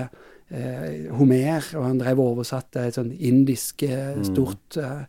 eh, 0.49 1.09
Homer, 1.19 1.73
og 1.77 1.87
han 1.91 2.01
drev 2.01 2.23
og 2.23 2.35
oversatte 2.39 2.89
et 2.89 2.99
sånn 2.99 3.13
indisk 3.13 3.85
eh, 3.87 4.17
stort 4.27 4.81
eh, 4.81 5.05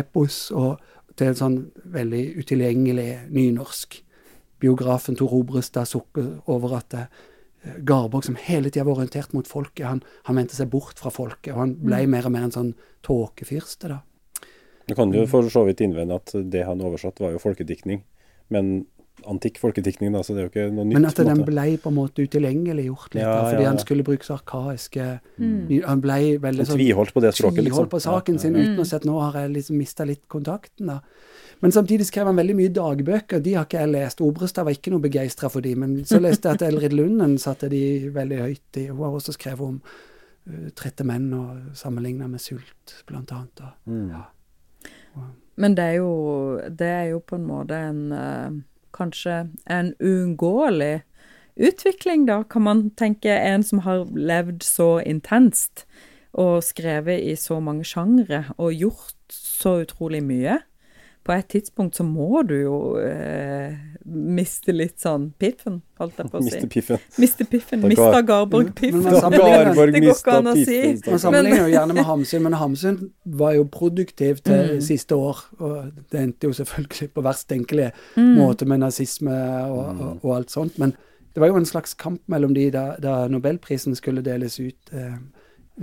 epos 0.00 0.46
og, 0.56 0.80
til 1.16 1.32
en 1.32 1.38
sånn 1.38 1.60
veldig 1.94 2.24
utilgjengelig 2.42 3.10
nynorsk. 3.32 4.02
Biografen 4.62 5.16
Tor 5.18 5.34
Obrestad 5.36 5.88
sukker 5.90 6.36
over 6.52 6.78
at 6.78 6.96
eh, 6.96 7.24
Garborg, 7.86 8.24
som 8.24 8.36
hele 8.38 8.70
tida 8.70 8.84
var 8.86 9.00
orientert 9.00 9.32
mot 9.34 9.48
folket, 9.48 9.86
han, 9.86 10.02
han 10.28 10.38
vendte 10.38 10.56
seg 10.58 10.70
bort 10.70 11.00
fra 11.02 11.10
folket, 11.10 11.52
og 11.54 11.64
han 11.64 11.72
ble 11.82 12.04
mer 12.10 12.28
og 12.28 12.34
mer 12.34 12.46
en 12.46 12.54
sånn 12.54 12.74
tåkefyrste, 13.06 13.90
da. 13.90 14.02
Du 14.86 14.94
kan 14.94 15.10
jo 15.10 15.24
for 15.26 15.48
så 15.50 15.64
vidt 15.66 15.82
innvende 15.82 16.20
at 16.20 16.30
det 16.46 16.62
han 16.62 16.82
oversatt, 16.84 17.18
var 17.18 17.32
jo 17.34 17.40
folkediktning. 17.42 18.04
Men 18.54 18.84
antikk 19.26 19.58
folkediktning, 19.58 20.12
da, 20.14 20.20
så 20.22 20.34
det 20.36 20.42
er 20.42 20.46
jo 20.46 20.52
ikke 20.52 20.66
noe 20.76 20.86
nytt. 20.86 20.98
Men 20.98 21.08
at 21.08 21.18
den 21.18 21.40
måte. 21.40 21.48
ble 21.48 21.64
på 21.82 21.90
en 21.90 21.96
måte 21.96 22.26
utilgjengeliggjort 22.26 23.16
litt, 23.16 23.24
Ja, 23.24 23.32
da, 23.32 23.48
fordi 23.48 23.64
ja, 23.64 23.70
han 23.72 23.80
skulle 23.82 24.04
bruke 24.06 24.26
så 24.26 24.36
arkaiske 24.36 25.06
Han 25.88 26.04
ble 26.04 26.18
veldig 26.42 26.66
sånn 26.68 26.78
tviholdt 26.78 27.16
på 27.16 27.24
det 27.24 27.32
språket, 27.34 27.64
liksom. 27.64 27.72
tviholdt 27.72 27.94
på 27.96 28.02
saken 28.04 28.38
Ja, 28.38 28.44
sin 28.44 28.58
uten 28.60 28.82
å 28.82 28.86
si 28.86 28.96
at 28.98 29.08
nå 29.08 29.16
har 29.24 29.40
jeg 29.40 29.54
liksom 29.56 29.80
mista 29.80 30.06
litt 30.06 30.22
kontakten. 30.30 30.92
da. 30.92 31.00
Men 31.60 31.72
samtidig 31.72 32.06
skrev 32.06 32.28
han 32.28 32.36
veldig 32.36 32.56
mye 32.58 32.72
dagbøker. 32.74 33.40
De 33.40 33.54
har 33.56 33.64
ikke 33.64 33.80
jeg 33.80 33.92
lest. 33.94 34.20
Obrestad 34.24 34.66
var 34.66 34.76
ikke 34.76 34.92
noe 34.92 35.04
begeistra 35.04 35.48
for 35.52 35.64
de, 35.64 35.72
men 35.78 35.96
så 36.08 36.20
leste 36.20 36.50
jeg 36.50 36.60
at 36.60 36.66
Elrid 36.68 36.92
Lunden 36.96 37.38
satte 37.40 37.70
de 37.72 37.80
veldig 38.12 38.42
høyt 38.42 38.80
i. 38.82 38.86
Hun 38.90 39.06
har 39.06 39.16
også 39.16 39.34
skrevet 39.36 39.64
om 39.64 39.78
uh, 39.80 40.68
trette 40.76 41.06
menn 41.08 41.30
og 41.36 41.78
sammenligna 41.78 42.28
med 42.28 42.44
sult, 42.44 42.98
blant 43.08 43.32
annet. 43.32 43.64
Og, 43.64 43.92
Mm. 43.92 44.08
Ja. 44.12 44.24
Men 45.56 45.74
det 45.74 45.84
er 45.84 45.94
jo, 45.96 46.10
det 46.68 46.86
er 46.86 47.04
jo 47.14 47.20
på 47.24 47.38
en 47.38 47.46
måte 47.48 47.76
en 47.80 48.00
uh, 48.12 48.62
Kanskje 48.96 49.50
en 49.68 49.90
uunngåelig 50.00 51.02
utvikling, 51.56 52.26
da, 52.28 52.42
kan 52.48 52.62
man 52.62 52.90
tenke. 52.96 53.28
En 53.28 53.62
som 53.62 53.82
har 53.84 54.06
levd 54.08 54.62
så 54.64 55.02
intenst 55.04 55.84
og 56.32 56.62
skrevet 56.64 57.20
i 57.20 57.34
så 57.36 57.58
mange 57.60 57.84
sjangre 57.84 58.46
og 58.56 58.72
gjort 58.72 59.36
så 59.36 59.82
utrolig 59.82 60.22
mye 60.24 60.58
på 61.26 61.32
et 61.34 61.48
tidspunkt 61.50 61.96
så 61.98 62.04
må 62.06 62.42
du 62.46 62.54
jo 62.60 62.76
eh, 63.02 63.72
miste 64.06 64.70
litt 64.72 65.00
sånn 65.02 65.32
piffen, 65.42 65.80
holdt 65.98 66.20
jeg 66.22 66.30
på 66.30 66.38
å 66.38 66.42
si. 66.44 66.52
Miste 66.52 66.68
piffen. 66.70 67.00
Miste 67.18 67.46
piffen. 67.50 67.82
Mista 67.90 68.20
Garborg 68.22 68.70
piffen. 68.78 69.02
Garborg 69.02 69.92
Det 69.96 70.02
går 70.04 70.12
ikke 70.14 70.36
an 70.38 70.50
å 70.52 70.54
si. 70.60 70.78
Man 71.10 71.18
sammenligner 71.24 71.64
jo 71.64 71.72
gjerne 71.74 71.96
med 71.98 72.06
Hamsun, 72.06 72.44
men 72.46 72.54
Hamsun 72.60 73.00
var 73.42 73.56
jo 73.58 73.64
produktiv 73.74 74.38
til 74.46 74.76
Mm. 74.76 74.80
siste 74.86 75.18
år. 75.18 75.42
Og 75.58 75.90
det 76.12 76.20
endte 76.22 76.46
jo 76.46 76.52
selvfølgelig 76.54 77.10
på 77.16 77.22
verst 77.26 77.48
tenkelige 77.50 77.90
Mm. 78.16 78.36
måte 78.38 78.64
med 78.66 78.78
nazisme 78.84 79.34
og, 79.70 80.00
og, 80.00 80.18
og 80.24 80.36
alt 80.36 80.50
sånt. 80.54 80.78
Men 80.78 80.94
det 81.34 81.40
var 81.42 81.48
jo 81.48 81.56
en 81.56 81.66
slags 81.68 81.94
kamp 81.94 82.22
mellom 82.28 82.54
de 82.54 82.70
da, 82.70 82.94
da 83.02 83.26
nobelprisen 83.28 83.94
skulle 83.98 84.22
deles 84.22 84.60
ut. 84.60 84.78
Eh, 84.92 85.18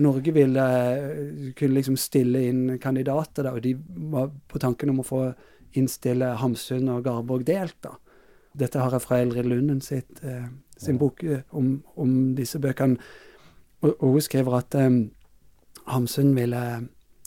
Norge 0.02 0.32
ville 0.34 0.64
eh, 0.64 1.52
kunne 1.58 1.78
liksom 1.78 1.98
stille 2.02 2.42
inn 2.50 2.80
kandidater, 2.82 3.46
da, 3.46 3.54
og 3.54 3.62
de 3.62 3.76
var 4.14 4.32
på 4.50 4.62
tanken 4.62 4.90
om 4.94 5.04
å 5.04 5.08
få 5.08 5.26
innstille 5.78 6.34
Hamsun 6.42 6.90
og 6.94 7.04
Garborg 7.06 7.46
delt. 7.46 7.78
da. 7.86 7.94
Dette 8.54 8.82
har 8.82 8.94
jeg 8.94 9.04
fra 9.06 9.20
Eldrid 9.22 9.50
Lunden 9.50 9.82
sitt, 9.82 10.24
eh, 10.24 10.48
sin 10.78 10.98
bok 11.02 11.24
eh, 11.24 11.46
om, 11.52 11.76
om 11.96 12.34
disse 12.38 12.62
bøkene. 12.62 12.98
Og, 13.82 13.94
og 13.94 14.18
hun 14.18 14.26
skriver 14.26 14.58
at 14.60 14.76
eh, 14.80 14.90
Hamsun 15.90 16.36
ville 16.38 16.66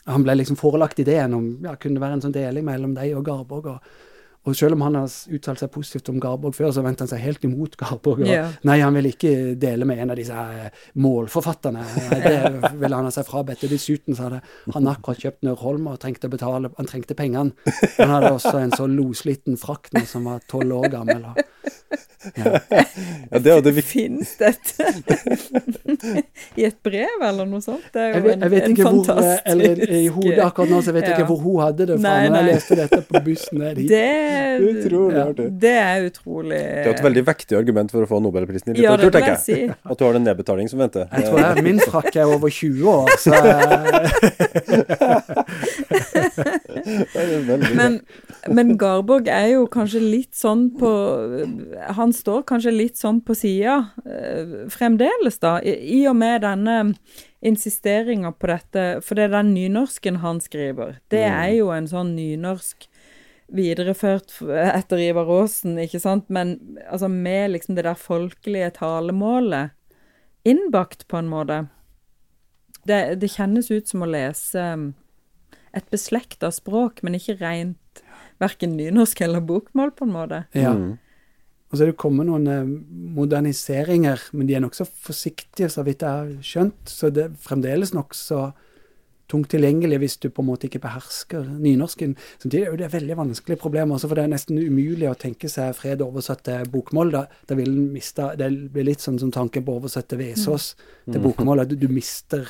Han 0.07 0.23
ble 0.23 0.37
liksom 0.37 0.57
forelagt 0.57 1.01
ideen 1.03 1.33
om 1.35 1.47
ja, 1.64 1.73
kunne 1.75 1.99
det 1.99 2.03
være 2.05 2.14
en 2.14 2.21
sånn 2.23 2.35
deling 2.35 2.62
mellom 2.64 2.93
deg 2.95 3.17
og 3.19 3.25
Garborg. 3.27 3.73
Og, 3.73 3.97
og 4.47 4.55
selv 4.57 4.77
om 4.77 4.85
han 4.87 4.95
har 5.01 5.11
uttalt 5.37 5.59
seg 5.59 5.71
positivt 5.75 6.09
om 6.13 6.21
Garborg 6.23 6.55
før, 6.55 6.71
så 6.73 6.83
vendte 6.87 7.03
han 7.03 7.11
seg 7.11 7.19
helt 7.25 7.43
imot 7.49 7.75
Garborg. 7.81 8.21
Og, 8.23 8.29
Ja. 8.31 8.45
Nei, 8.69 8.79
han 8.81 8.95
ville 8.95 9.11
ikke 9.11 9.33
dele 9.59 9.85
med 9.89 9.99
en 10.05 10.11
av 10.15 10.17
disse 10.21 10.33
eh, 10.35 10.71
målforfatterne. 11.03 11.83
Det 12.11 12.73
ville 12.81 12.95
han 12.97 13.09
ha 13.09 13.11
seg 13.15 13.27
frabedt. 13.27 13.65
Og 13.67 13.73
Dessuten 13.75 14.15
så 14.17 14.29
hadde 14.29 14.41
han 14.75 14.87
akkurat 14.93 15.19
kjøpt 15.25 15.43
Nørholm 15.47 15.89
og 15.91 15.99
trengte 16.03 16.31
å 16.31 16.33
betale 16.33 16.71
Han 16.79 16.87
trengte 16.91 17.15
pengene. 17.19 17.53
Han 17.99 18.15
hadde 18.15 18.31
også 18.37 18.55
en 18.63 18.73
så 18.77 18.87
losliten 18.87 19.59
frakt 19.61 19.93
nå 19.99 20.05
som 20.07 20.25
var 20.31 20.41
tolv 20.51 20.79
år 20.79 20.89
gammel. 20.95 21.27
Og, 21.33 21.43
ja. 22.37 22.53
Ja, 23.31 23.39
det 23.39 23.53
hadde 23.53 23.71
vi... 23.77 23.83
det. 23.83 23.87
Fins 23.87 24.33
dette 24.41 24.87
i 26.57 26.65
et 26.67 26.79
brev 26.85 27.23
eller 27.23 27.47
noe 27.49 27.63
sånt? 27.63 27.85
Det 27.95 28.01
er 28.03 28.15
Jeg 28.17 28.23
jo 28.23 28.25
vet, 28.27 28.35
en, 28.37 28.43
jeg 28.47 28.53
vet 28.55 28.65
en 28.67 28.75
ikke 28.75 28.91
hvor, 28.91 29.29
eller 29.53 29.83
I 30.01 30.07
hodet 30.15 30.41
akkurat 30.47 30.73
nå 30.73 30.81
så 30.87 30.95
vet 30.97 31.07
jeg 31.07 31.13
Ja. 31.15 31.19
ikke 31.21 31.29
hvor 31.31 31.41
hun 31.45 31.61
hadde 31.63 31.87
det 31.93 31.99
fra 32.01 32.09
Nei, 32.09 32.29
men 32.31 32.39
jeg 32.41 32.49
leste 32.57 32.79
dette 32.81 33.01
på 33.07 33.23
bussen 33.27 33.61
ned 33.63 33.79
hit. 33.83 33.89
Det, 33.93 34.03
Utrolig 34.66 35.16
Ja. 35.16 35.24
artig. 35.30 35.47
det 35.61 35.72
er 35.82 36.07
utrolig 36.11 36.59
Det 36.59 36.87
er 36.87 36.95
et 36.95 37.03
veldig 37.05 37.24
vektig 37.26 37.57
argument 37.59 37.91
for 37.95 38.03
å 38.07 38.09
få 38.11 38.20
Nobelprisen 38.22 38.72
i 38.74 38.80
Ja, 38.82 38.97
litteratur, 38.97 39.03
vil 39.05 39.12
tenker 39.16 39.34
jeg 39.34 39.45
si. 39.45 39.59
At 39.91 39.99
du 39.99 40.05
har 40.05 40.14
en 40.18 40.24
nedbetaling 40.24 40.68
som 40.70 40.78
venter. 40.80 41.09
Jeg 41.12 41.24
tror 41.28 41.39
jeg, 41.45 41.64
min 41.66 41.78
frakk 41.80 42.16
er 42.16 42.24
over 42.37 42.49
20 42.51 42.84
år, 42.89 43.09
så. 43.18 43.32
Men, 47.76 48.01
men 48.49 48.74
Garborg 48.78 49.28
er 49.32 49.49
jo 49.55 49.66
kanskje 49.72 50.01
litt 50.03 50.34
sånn 50.37 50.68
på 50.78 50.91
Han 51.99 52.12
står 52.14 52.45
kanskje 52.49 52.74
litt 52.74 52.99
sånn 53.01 53.20
på 53.26 53.34
sida 53.37 53.78
eh, 54.07 54.66
fremdeles, 54.72 55.39
da. 55.43 55.57
I, 55.62 55.76
I 56.01 56.03
og 56.11 56.16
med 56.20 56.45
denne 56.47 56.76
insisteringa 57.47 58.32
på 58.34 58.51
dette 58.51 58.84
For 59.07 59.18
det 59.18 59.28
er 59.28 59.34
den 59.39 59.55
nynorsken 59.57 60.20
han 60.24 60.41
skriver. 60.45 60.99
Det 61.12 61.24
er 61.28 61.53
jo 61.59 61.70
en 61.74 61.89
sånn 61.91 62.14
nynorsk 62.16 62.89
videreført 63.53 64.35
etter 64.43 65.01
Ivar 65.05 65.29
Aasen, 65.31 65.79
ikke 65.79 66.01
sant? 66.03 66.29
Men 66.33 66.57
altså 66.91 67.09
med 67.13 67.55
liksom 67.55 67.79
det 67.79 67.87
der 67.87 67.99
folkelige 67.99 68.73
talemålet 68.81 69.75
innbakt, 70.47 71.07
på 71.11 71.19
en 71.19 71.31
måte. 71.31 71.65
Det, 72.87 73.19
det 73.19 73.33
kjennes 73.35 73.71
ut 73.71 73.89
som 73.91 74.05
å 74.05 74.11
lese 74.11 74.63
um, 74.79 74.93
et 75.75 75.89
beslekta 75.91 76.53
språk, 76.55 77.03
men 77.03 77.19
ikke 77.19 77.39
rent 77.41 78.03
verken 78.43 78.77
nynorsk 78.79 79.25
eller 79.27 79.43
bokmål, 79.43 79.91
på 79.97 80.07
en 80.07 80.15
måte. 80.15 80.47
ja. 80.55 80.77
Mm. 80.77 80.97
Og 81.67 81.75
så 81.75 81.83
er 81.83 81.89
det 81.91 81.99
kommet 81.99 82.29
noen 82.29 82.45
eh, 82.47 82.69
moderniseringer, 83.17 84.21
men 84.39 84.47
de 84.47 84.55
er 84.55 84.63
nokså 84.63 84.85
forsiktige, 84.87 85.67
så 85.73 85.83
vidt 85.83 86.05
jeg 86.05 86.21
har 86.21 86.29
skjønt. 86.47 86.79
Så 86.87 87.11
det 87.11 87.25
er 87.25 87.33
fremdeles 87.43 87.91
nokså 87.91 88.53
tungt 89.31 89.51
tilgjengelig 89.53 89.99
hvis 90.03 90.16
du 90.22 90.29
på 90.31 90.43
en 90.45 90.49
måte 90.51 90.68
ikke 90.68 90.83
behersker 90.85 91.47
nynorsken. 91.47 92.14
Samtidig 92.43 92.64
er 92.66 92.79
det 92.79 92.89
et 92.89 92.97
veldig 92.97 93.18
vanskelig 93.18 93.59
problem, 93.62 93.95
også, 93.97 94.11
for 94.11 94.18
det 94.18 94.27
er 94.27 94.33
nesten 94.33 94.61
umulig 94.61 95.09
å 95.11 95.16
tenke 95.18 95.51
seg 95.51 95.74
fred 95.79 96.05
oversatt 96.05 96.45
til 96.47 96.70
bokmål. 96.72 97.12
Da, 97.14 97.24
da 97.49 97.59
vil 97.59 97.72
miste, 97.74 98.33
Det 98.39 98.51
blir 98.72 98.89
litt 98.91 99.05
sånn 99.05 99.18
som 99.22 99.33
tanken 99.35 99.64
på 99.66 99.74
å 99.74 99.83
oversette 99.83 100.18
Vesaas 100.20 100.74
til 101.07 101.22
bokmål, 101.22 101.64
at 101.64 101.74
du, 101.74 101.87
mister 101.91 102.47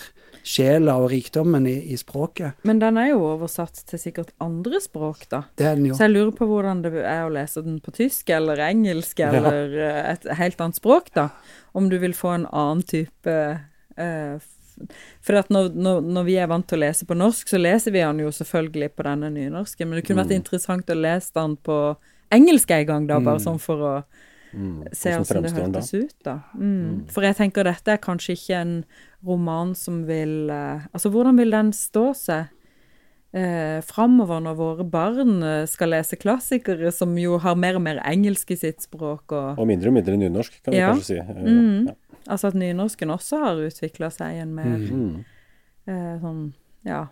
sjela 0.47 0.95
og 1.03 1.11
rikdommen 1.11 1.67
i, 1.69 1.77
i 1.93 1.97
språket. 1.99 2.63
Men 2.67 2.81
den 2.83 2.99
er 3.01 3.11
jo 3.11 3.23
oversatt 3.27 3.81
til 3.89 4.01
sikkert 4.01 4.33
andre 4.43 4.81
språk, 4.83 5.27
da. 5.33 5.43
Det 5.59 5.67
er 5.67 5.79
den 5.79 5.91
jo. 5.91 5.97
Så 5.99 6.07
jeg 6.07 6.15
lurer 6.15 6.35
på 6.39 6.49
hvordan 6.49 6.85
det 6.85 6.93
er 7.03 7.25
å 7.27 7.33
lese 7.35 7.65
den 7.67 7.81
på 7.83 7.95
tysk 7.97 8.31
eller 8.35 8.63
engelsk 8.69 9.21
eller 9.27 9.75
ja. 9.75 9.95
et 10.15 10.29
helt 10.39 10.61
annet 10.63 10.79
språk, 10.79 11.11
da. 11.17 11.31
Om 11.77 11.91
du 11.93 11.99
vil 12.03 12.15
få 12.17 12.37
en 12.37 12.47
annen 12.49 12.85
type 12.87 13.35
eh, 13.35 14.37
For 15.21 15.35
at 15.41 15.49
når, 15.49 15.71
når, 15.75 16.01
når 16.03 16.25
vi 16.25 16.35
er 16.37 16.47
vant 16.49 16.67
til 16.69 16.79
å 16.79 16.85
lese 16.87 17.07
på 17.09 17.17
norsk, 17.17 17.49
så 17.49 17.59
leser 17.59 17.91
vi 17.93 18.01
den 18.05 18.19
jo 18.21 18.29
selvfølgelig 18.29 18.91
på 18.97 19.03
denne 19.09 19.31
nynorsken, 19.33 19.89
men 19.89 19.97
det 20.01 20.05
kunne 20.07 20.23
vært 20.25 20.35
interessant 20.37 20.87
å 20.93 20.95
lese 21.01 21.33
den 21.35 21.57
på 21.57 21.97
engelsk 22.33 22.71
en 22.71 22.87
gang, 22.87 23.07
da, 23.07 23.21
bare 23.21 23.39
sånn 23.41 23.61
for 23.61 23.77
å 23.77 24.05
Mm. 24.57 24.85
se 24.95 25.11
Hvordan 25.11 25.43
det 25.43 25.53
hørtes 25.53 25.93
ut, 25.95 26.15
da. 26.25 26.39
Mm. 26.57 27.11
For 27.13 27.21
jeg 27.23 27.37
tenker 27.37 27.65
dette 27.65 27.89
er 27.93 27.99
kanskje 27.99 28.33
ikke 28.39 28.55
en 28.61 28.85
roman 29.27 29.75
som 29.75 30.07
vil 30.07 30.49
eh, 30.49 30.81
Altså, 30.95 31.11
hvordan 31.13 31.37
vil 31.37 31.51
den 31.51 31.73
stå 31.73 32.15
seg? 32.17 32.47
eh, 33.35 33.83
framover 33.85 34.41
når 34.41 34.55
våre 34.57 34.85
barn 34.89 35.43
eh, 35.43 35.67
skal 35.69 35.91
lese 35.93 36.17
klassikere 36.17 36.91
som 36.95 37.13
jo 37.19 37.37
har 37.43 37.55
mer 37.59 37.77
og 37.77 37.83
mer 37.85 37.99
engelsk 38.07 38.51
i 38.55 38.57
sitt 38.57 38.81
språk, 38.87 39.33
og 39.33 39.59
Og 39.61 39.67
mindre 39.69 39.89
og 39.91 39.95
mindre 39.99 40.17
nynorsk, 40.17 40.63
kan 40.65 40.73
vi 40.73 40.79
Ja. 40.79 40.93
kanskje 40.95 41.05
si. 41.05 41.19
Eh, 41.19 41.43
Mm. 41.45 41.87
ja. 41.87 41.93
Altså 42.29 42.49
at 42.53 42.55
nynorsken 42.59 43.11
også 43.15 43.39
har 43.45 43.61
utvikla 43.67 44.11
seg 44.15 44.37
i 44.37 44.43
en 44.45 44.55
mer 44.55 44.79
Mm. 44.79 45.25
eh, 45.87 46.19
sånn, 46.21 46.53
ja, 46.85 47.07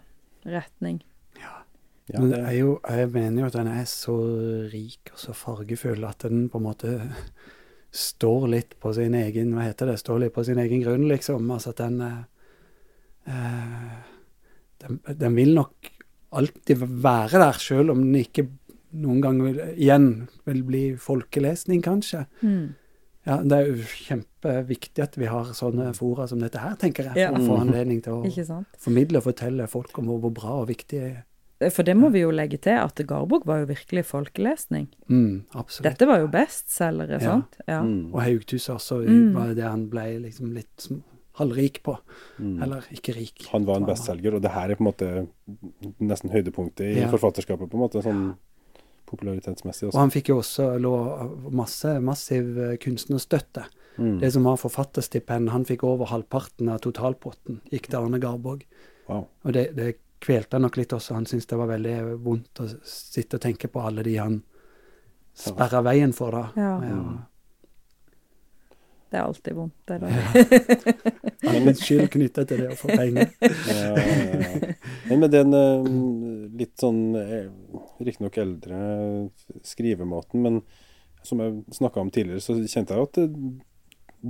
retning. 0.45 1.03
Ja, 1.41 2.19
Men 2.21 2.31
det, 2.31 2.39
er 2.45 2.53
jo, 2.59 2.81
jeg 2.89 3.11
mener 3.15 3.41
jo 3.41 3.47
at 3.47 3.53
den 3.57 3.67
er 3.73 3.85
så 3.89 4.15
rik 4.73 5.11
og 5.15 5.19
så 5.23 5.33
fargefull 5.33 6.05
at 6.05 6.19
den 6.27 6.49
på 6.53 6.59
en 6.61 6.67
måte 6.67 6.91
står 7.95 8.49
litt 8.51 8.75
på 8.83 8.93
sin 8.93 9.15
egen 9.15 9.55
Hva 9.55 9.63
heter 9.69 9.87
det? 9.87 9.99
Står 10.03 10.19
litt 10.21 10.35
på 10.35 10.45
sin 10.45 10.59
egen 10.59 10.83
grunn, 10.83 11.07
liksom. 11.09 11.47
Altså 11.55 11.71
at 11.71 11.81
den 11.81 12.01
eh, 13.27 14.03
den, 14.85 15.01
den 15.21 15.37
vil 15.39 15.55
nok 15.57 15.91
alltid 16.35 16.83
være 16.83 17.39
der, 17.41 17.53
selv 17.63 17.95
om 17.95 18.03
den 18.03 18.17
ikke 18.21 18.49
noen 18.95 19.21
gang 19.23 19.39
vil, 19.43 19.61
igjen 19.75 20.09
vil 20.47 20.63
bli 20.67 20.83
folkelesning, 21.01 21.81
kanskje. 21.83 22.25
Mm. 22.43 22.75
Ja, 23.27 23.39
Det 23.43 23.53
er 23.53 23.67
jo 23.71 23.75
kjempeviktig 23.83 25.03
at 25.03 25.15
vi 25.17 25.25
har 25.31 25.45
sånne 25.57 25.95
fora 25.97 26.27
som 26.29 26.41
dette 26.43 26.61
her, 26.61 26.75
tenker 26.77 27.05
jeg. 27.11 27.17
Ja. 27.17 27.31
For 27.33 27.39
å 27.41 27.47
få 27.47 27.61
anledning 27.63 28.03
til 28.05 28.13
å 28.13 28.65
formidle 28.79 29.17
og 29.23 29.25
fortelle 29.31 29.67
folk 29.71 29.97
om 29.99 30.07
hvor, 30.11 30.19
hvor 30.27 30.35
bra 30.37 30.59
og 30.63 30.69
viktig 30.69 30.99
det 30.99 31.07
er. 31.13 31.23
Eh, 31.61 31.71
For 31.71 31.83
det 31.87 31.95
må 31.97 32.11
vi 32.13 32.21
jo 32.25 32.31
legge 32.35 32.59
til, 32.61 32.77
at 32.77 32.95
Garbog 33.07 33.47
var 33.47 33.63
jo 33.63 33.67
virkelig 33.71 34.05
folkelesning. 34.05 34.89
Mm, 35.09 35.45
absolutt. 35.55 35.87
Dette 35.93 36.07
var 36.11 36.19
jo 36.21 36.29
bestselgere, 36.29 37.21
Ja. 37.23 37.31
sant? 37.31 37.57
Ja. 37.67 37.81
mm. 37.83 38.13
Og 38.13 38.21
Haugtus 38.23 38.69
også 38.69 39.05
Mm. 39.07 39.33
var 39.35 39.55
det 39.55 39.65
han 39.65 39.89
ble 39.89 40.21
liksom 40.21 40.53
litt 40.53 40.89
halvrik 41.39 41.83
på. 41.83 41.97
Mm. 42.39 42.63
Eller 42.63 42.83
ikke 42.93 43.15
rik. 43.17 43.47
Han 43.53 43.65
var 43.65 43.77
en 43.77 43.87
bestselger, 43.87 44.35
og 44.35 44.43
det 44.43 44.51
her 44.51 44.71
er 44.71 44.75
på 44.77 44.85
en 44.85 44.93
måte 44.93 45.29
nesten 46.01 46.31
høydepunktet 46.31 46.81
i 46.97 47.01
Ja. 47.01 47.09
forfatterskapet, 47.11 47.71
på 47.71 47.75
en 47.75 47.81
måte, 47.89 48.03
sånn 48.03 48.37
popularitetsmessig 49.15 49.89
Og 49.93 50.01
han 50.03 50.13
fikk 50.15 50.33
jo 50.35 50.39
også 50.43 50.75
lå 50.83 50.95
masse, 51.55 51.97
massiv 52.05 52.59
eh, 52.61 52.77
kunstnerstøtte. 52.83 53.67
Mm. 53.97 54.19
Det 54.21 54.31
som 54.35 54.47
var 54.47 54.59
forfatterstipend, 54.61 55.53
han 55.55 55.67
fikk 55.69 55.87
over 55.87 56.11
halvparten 56.11 56.69
av 56.75 56.83
totalpotten, 56.85 57.61
gikk 57.71 57.89
til 57.91 58.01
Arne 58.01 58.21
Garborg. 58.23 58.67
Wow. 59.07 59.29
Og 59.45 59.55
det, 59.55 59.69
det 59.79 59.93
kvelte 60.25 60.59
han 60.59 60.67
nok 60.67 60.79
litt 60.81 60.95
også. 60.97 61.15
Han 61.19 61.29
syntes 61.29 61.47
det 61.51 61.61
var 61.61 61.71
veldig 61.71 61.97
vondt 62.25 62.65
å 62.65 62.69
sitte 62.89 63.39
og 63.39 63.45
tenke 63.45 63.71
på 63.71 63.85
alle 63.85 64.05
de 64.07 64.17
han 64.19 64.41
sperra 65.35 65.83
veien 65.85 66.15
for, 66.15 66.35
da. 66.35 66.45
Ja. 66.59 66.75
Ja. 66.87 67.01
Det 69.15 69.21
er 69.21 69.29
alltid 69.29 69.55
vondt, 69.55 69.75
det 69.87 69.97
da. 70.03 70.09
All 71.53 71.69
skyld 71.79 72.09
knytta 72.11 72.43
til 72.51 72.65
det 72.65 72.73
å 72.75 72.79
få 72.81 72.89
penger. 72.91 73.29
Ja, 73.71 73.93
ja, 73.95 74.41
ja. 74.41 74.73
Men 75.07 75.21
med 75.23 75.31
den 75.31 75.55
eh, 75.55 75.87
litt 76.59 76.73
sånn 76.83 77.15
eh, 77.21 77.45
riktignok 78.03 78.41
eldre 78.43 78.81
skrivemåten, 79.63 80.43
men 80.43 80.59
som 81.23 81.45
jeg 81.45 81.63
snakka 81.79 82.03
om 82.03 82.11
tidligere, 82.11 82.43
så 82.43 82.59
kjente 82.59 82.97
jeg 82.97 83.07
at 83.07 83.21
det, 83.21 83.29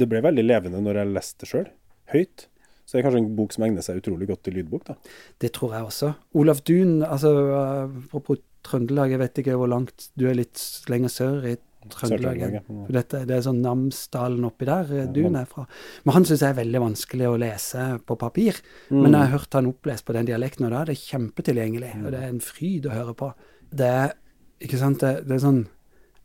det 0.05 0.11
ble 0.11 0.21
veldig 0.27 0.45
levende 0.45 0.85
når 0.85 1.01
jeg 1.01 1.15
leste 1.15 1.47
det 1.47 1.53
sjøl. 1.55 1.71
Høyt. 2.13 2.45
Så 2.85 2.99
det 2.99 3.01
er 3.01 3.07
kanskje 3.09 3.25
en 3.25 3.35
bok 3.41 3.57
som 3.57 3.65
egner 3.65 3.89
seg 3.89 4.03
utrolig 4.03 4.29
godt 4.29 4.45
til 4.45 4.59
lydbok, 4.59 4.85
da. 4.91 4.99
Det 5.41 5.55
tror 5.57 5.79
jeg 5.79 5.89
også. 5.89 6.13
Olav 6.45 6.61
Duun, 6.69 6.99
altså 7.09 7.33
eh, 7.47 8.03
apropos 8.11 8.45
Trøndelag, 8.65 9.17
jeg 9.17 9.21
vet 9.21 9.41
ikke 9.43 9.57
hvor 9.61 9.69
langt 9.69 10.07
Du 10.17 10.23
er 10.29 10.37
litt 10.39 10.61
lenger 10.93 11.13
sør 11.13 11.49
i 11.49 11.57
Trøndelag. 11.93 12.59
For 12.67 12.95
dette, 12.97 13.23
det 13.29 13.37
er 13.37 13.45
sånn 13.45 13.61
Namsdalen 13.65 14.47
oppi 14.49 14.69
der 14.69 14.91
eh, 14.91 15.03
Ja, 15.03 15.09
duen 15.13 15.37
er 15.39 15.49
fra. 15.51 15.67
Men 16.05 16.17
han 16.19 16.27
syns 16.29 16.45
jeg 16.45 16.55
er 16.55 16.61
veldig 16.63 16.83
vanskelig 16.87 17.29
å 17.29 17.41
lese 17.41 17.87
på 18.09 18.17
papir. 18.21 18.61
Mm. 18.89 19.01
Men 19.03 19.11
jeg 19.17 19.21
har 19.21 19.35
hørt 19.37 19.59
han 19.59 19.71
opplest 19.71 20.07
på 20.09 20.17
den 20.17 20.31
dialekten, 20.31 20.69
og 20.69 20.75
da 20.75 20.83
er 20.83 20.93
det 20.93 21.01
kjempetilgjengelig. 21.03 21.93
Og 22.03 22.15
det 22.15 22.23
er 22.23 22.31
en 22.31 22.45
fryd 22.45 22.89
å 22.89 22.95
høre 22.95 23.17
på. 23.21 23.33
Det 23.75 23.91
er 23.91 24.15
ikke 24.65 24.81
sant, 24.81 25.03
det, 25.05 25.27
det 25.29 25.39
er 25.39 25.45
sånn 25.45 25.65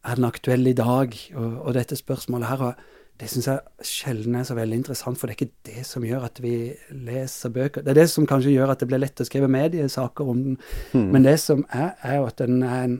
Er 0.08 0.16
den 0.16 0.30
aktuell 0.30 0.64
i 0.70 0.78
dag? 0.78 1.16
Og, 1.36 1.60
og 1.68 1.74
dette 1.76 1.98
spørsmålet 2.00 2.48
her, 2.48 2.62
og 2.70 3.20
det 3.20 3.28
syns 3.28 3.50
jeg 3.50 3.84
sjelden 3.84 4.38
er 4.40 4.46
så 4.48 4.56
veldig 4.56 4.78
interessant, 4.80 5.20
for 5.20 5.28
det 5.28 5.36
er 5.36 5.42
ikke 5.42 5.68
det 5.68 5.82
som 5.84 6.06
gjør 6.08 6.24
at 6.30 6.40
vi 6.40 6.54
leser 6.96 7.52
bøker. 7.52 7.84
Det 7.84 7.92
er 7.92 8.00
det 8.00 8.08
som 8.14 8.28
kanskje 8.30 8.54
gjør 8.54 8.72
at 8.72 8.80
det 8.80 8.88
blir 8.88 9.02
lett 9.04 9.20
å 9.20 9.28
skrive 9.28 9.52
mediesaker 9.52 10.32
om 10.32 10.40
den. 10.46 10.56
Mm. 10.94 11.10
Men 11.12 11.28
det 11.28 11.36
som 11.44 11.66
er, 11.68 11.98
er 12.00 12.22
jo 12.22 12.30
at 12.30 12.40
den 12.40 12.64
er 12.64 12.86
en 12.86 12.98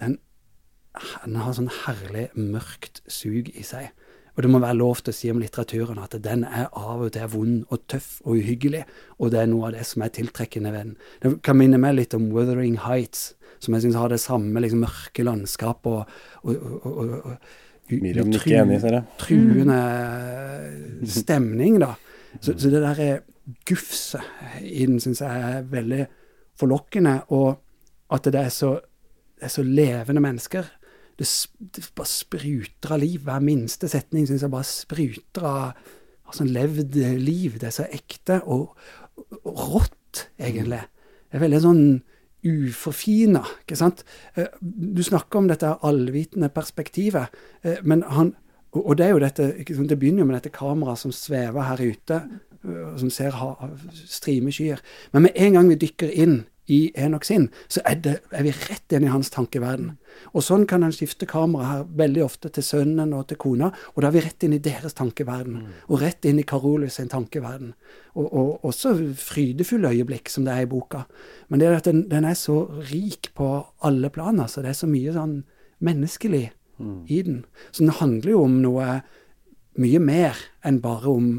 den, 0.00 0.16
den 1.24 1.38
har 1.42 1.54
sånn 1.56 1.72
herlig 1.84 2.28
mørkt 2.38 3.02
sug 3.10 3.50
i 3.52 3.64
seg. 3.66 3.92
Og 4.36 4.44
det 4.44 4.50
må 4.52 4.60
være 4.60 4.76
lov 4.76 5.00
til 5.00 5.14
å 5.14 5.16
si 5.16 5.30
om 5.32 5.38
litteraturen 5.40 6.00
at 6.02 6.12
den 6.20 6.42
er 6.44 6.66
av 6.76 7.00
og 7.06 7.12
til 7.14 7.28
vond 7.32 7.62
og 7.72 7.86
tøff 7.88 8.18
og 8.26 8.36
uhyggelig, 8.36 8.82
og 9.16 9.32
det 9.32 9.40
er 9.40 9.48
noe 9.48 9.70
av 9.70 9.78
det 9.78 9.86
som 9.88 10.04
er 10.04 10.12
tiltrekkende 10.12 10.72
ved 10.74 10.82
den. 10.82 10.96
Det 11.22 11.30
kan 11.46 11.56
minne 11.56 11.80
meg 11.80 11.96
litt 11.96 12.16
om 12.16 12.28
'Wuthering 12.28 12.76
Heights', 12.84 13.32
som 13.60 13.74
jeg 13.74 13.86
syns 13.86 13.96
har 13.96 14.12
det 14.12 14.20
samme 14.20 14.60
liksom, 14.60 14.84
mørke 14.84 15.24
landskapet 15.24 15.86
og, 15.86 16.04
og, 16.44 16.56
og, 16.84 17.14
og, 17.14 17.36
Miriam 17.88 18.28
utru- 18.28 18.52
enig, 18.52 18.80
ser 18.80 18.92
jeg. 18.98 19.04
truende 19.18 19.80
stemning, 21.06 21.78
da. 21.80 21.94
Så, 22.40 22.58
så 22.58 22.70
det 22.70 22.82
derre 22.82 23.20
gufset 23.64 24.20
i 24.60 24.86
den 24.86 25.00
syns 25.00 25.22
jeg 25.22 25.44
er 25.52 25.62
veldig 25.70 26.06
forlokkende, 26.58 27.22
og 27.28 27.62
at 28.12 28.24
det 28.24 28.40
er 28.40 28.52
så, 28.52 28.80
det 29.38 29.48
er 29.48 29.54
så 29.54 29.62
levende 29.62 30.20
mennesker. 30.20 30.66
Det, 31.16 31.28
det 31.58 31.86
bare 31.96 32.10
spruter 32.10 32.92
av 32.96 33.00
liv. 33.02 33.22
Hver 33.24 33.44
minste 33.44 33.88
setning 33.88 34.26
syns 34.28 34.44
jeg 34.44 34.52
bare 34.52 34.68
spruter 34.68 35.46
av, 35.48 35.94
av 36.26 36.36
sånn 36.36 36.52
levd 36.54 36.98
liv. 37.20 37.56
Det 37.60 37.70
er 37.70 37.76
så 37.78 37.88
ekte 37.88 38.42
og, 38.44 38.76
og 39.42 39.62
rått, 39.76 40.26
egentlig. 40.38 40.82
Det 41.26 41.38
er 41.38 41.46
veldig 41.46 41.62
sånn 41.64 41.86
uforfina, 42.46 43.42
ikke 43.64 43.78
sant. 43.78 44.04
Eh, 44.36 44.48
Du 44.60 45.02
snakker 45.02 45.38
om 45.38 45.48
dette 45.48 45.78
allvitende 45.82 46.48
perspektivet, 46.48 47.32
eh, 47.62 47.80
men 47.82 48.02
han 48.02 48.36
og 48.76 48.98
det 48.98 49.06
er 49.06 49.14
jo 49.14 49.20
dette, 49.22 49.44
det 49.88 49.98
begynner 49.98 50.20
jo 50.20 50.26
med 50.28 50.36
dette 50.36 50.52
kameraet 50.52 51.00
som 51.00 51.12
svever 51.12 51.64
her 51.64 51.80
ute, 51.80 52.18
øh, 52.64 52.98
som 52.98 53.10
ser 53.10 53.32
strime 54.04 54.52
skyer, 54.52 54.80
Men 55.12 55.22
med 55.22 55.32
en 55.34 55.52
gang 55.52 55.68
vi 55.68 55.74
dykker 55.74 56.10
inn 56.10 56.44
i 56.72 56.90
Enok 56.98 57.24
sin, 57.24 57.46
så 57.70 57.82
er, 57.86 57.98
det, 58.02 58.14
er 58.34 58.42
vi 58.46 58.52
rett 58.54 58.94
inn 58.96 59.06
i 59.06 59.10
hans 59.12 59.30
tankeverden. 59.34 59.92
Og 60.34 60.42
sånn 60.42 60.64
kan 60.66 60.82
han 60.82 60.94
skifte 60.94 61.28
kamera 61.30 61.68
her 61.68 61.84
veldig 62.00 62.24
ofte 62.24 62.50
til 62.50 62.64
sønnen 62.66 63.14
og 63.14 63.28
til 63.30 63.38
kona, 63.42 63.70
og 63.94 64.02
da 64.02 64.08
er 64.08 64.16
vi 64.16 64.24
rett 64.24 64.46
inn 64.46 64.56
i 64.56 64.62
deres 64.62 64.96
tankeverden. 64.98 65.60
Og 65.86 66.02
rett 66.02 66.26
inn 66.26 66.40
i 66.42 66.46
Carolus 66.48 66.98
sin 66.98 67.10
tankeverden. 67.12 67.74
Og, 68.16 68.26
og 68.26 68.66
også 68.66 68.96
frydefulle 69.20 69.92
øyeblikk, 69.94 70.32
som 70.32 70.46
det 70.46 70.56
er 70.56 70.66
i 70.66 70.70
boka. 70.70 71.04
Men 71.48 71.62
det 71.62 71.70
er 71.70 71.78
at 71.78 71.90
den, 71.90 72.06
den 72.10 72.26
er 72.26 72.38
så 72.38 72.64
rik 72.90 73.30
på 73.38 73.50
alle 73.86 74.10
plan, 74.10 74.40
altså. 74.42 74.64
Det 74.64 74.72
er 74.72 74.80
så 74.80 74.90
mye 74.90 75.14
sånn 75.14 75.38
menneskelig 75.86 76.48
i 77.08 77.22
den. 77.22 77.44
Så 77.70 77.84
den 77.84 77.94
handler 78.00 78.34
jo 78.34 78.42
om 78.44 78.58
noe 78.64 79.00
mye 79.80 80.00
mer 80.00 80.38
enn 80.64 80.80
bare 80.84 81.12
om 81.12 81.30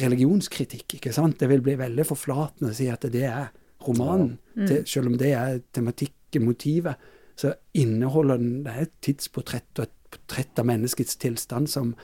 religionskritikk, 0.00 0.96
ikke 0.98 1.12
sant? 1.14 1.38
Det 1.40 1.48
vil 1.50 1.62
bli 1.64 1.76
veldig 1.78 2.06
forflatende 2.06 2.70
å 2.70 2.76
si 2.76 2.86
at 2.90 3.06
det 3.10 3.24
er 3.26 3.50
romanen, 3.86 4.38
til, 4.56 4.82
selv 4.88 5.10
om 5.12 5.16
det 5.20 5.32
er 5.36 5.60
tematikken, 5.72 6.44
motivet. 6.46 7.00
Så 7.38 7.54
inneholder 7.74 8.38
den 8.38 8.60
det 8.64 8.72
er 8.74 8.86
et 8.86 8.98
tidsportrett 9.02 9.80
og 9.80 9.88
et 9.88 9.96
portrett 10.10 10.60
av 10.60 10.68
menneskets 10.68 11.16
tilstand 11.22 11.70
som 11.70 11.94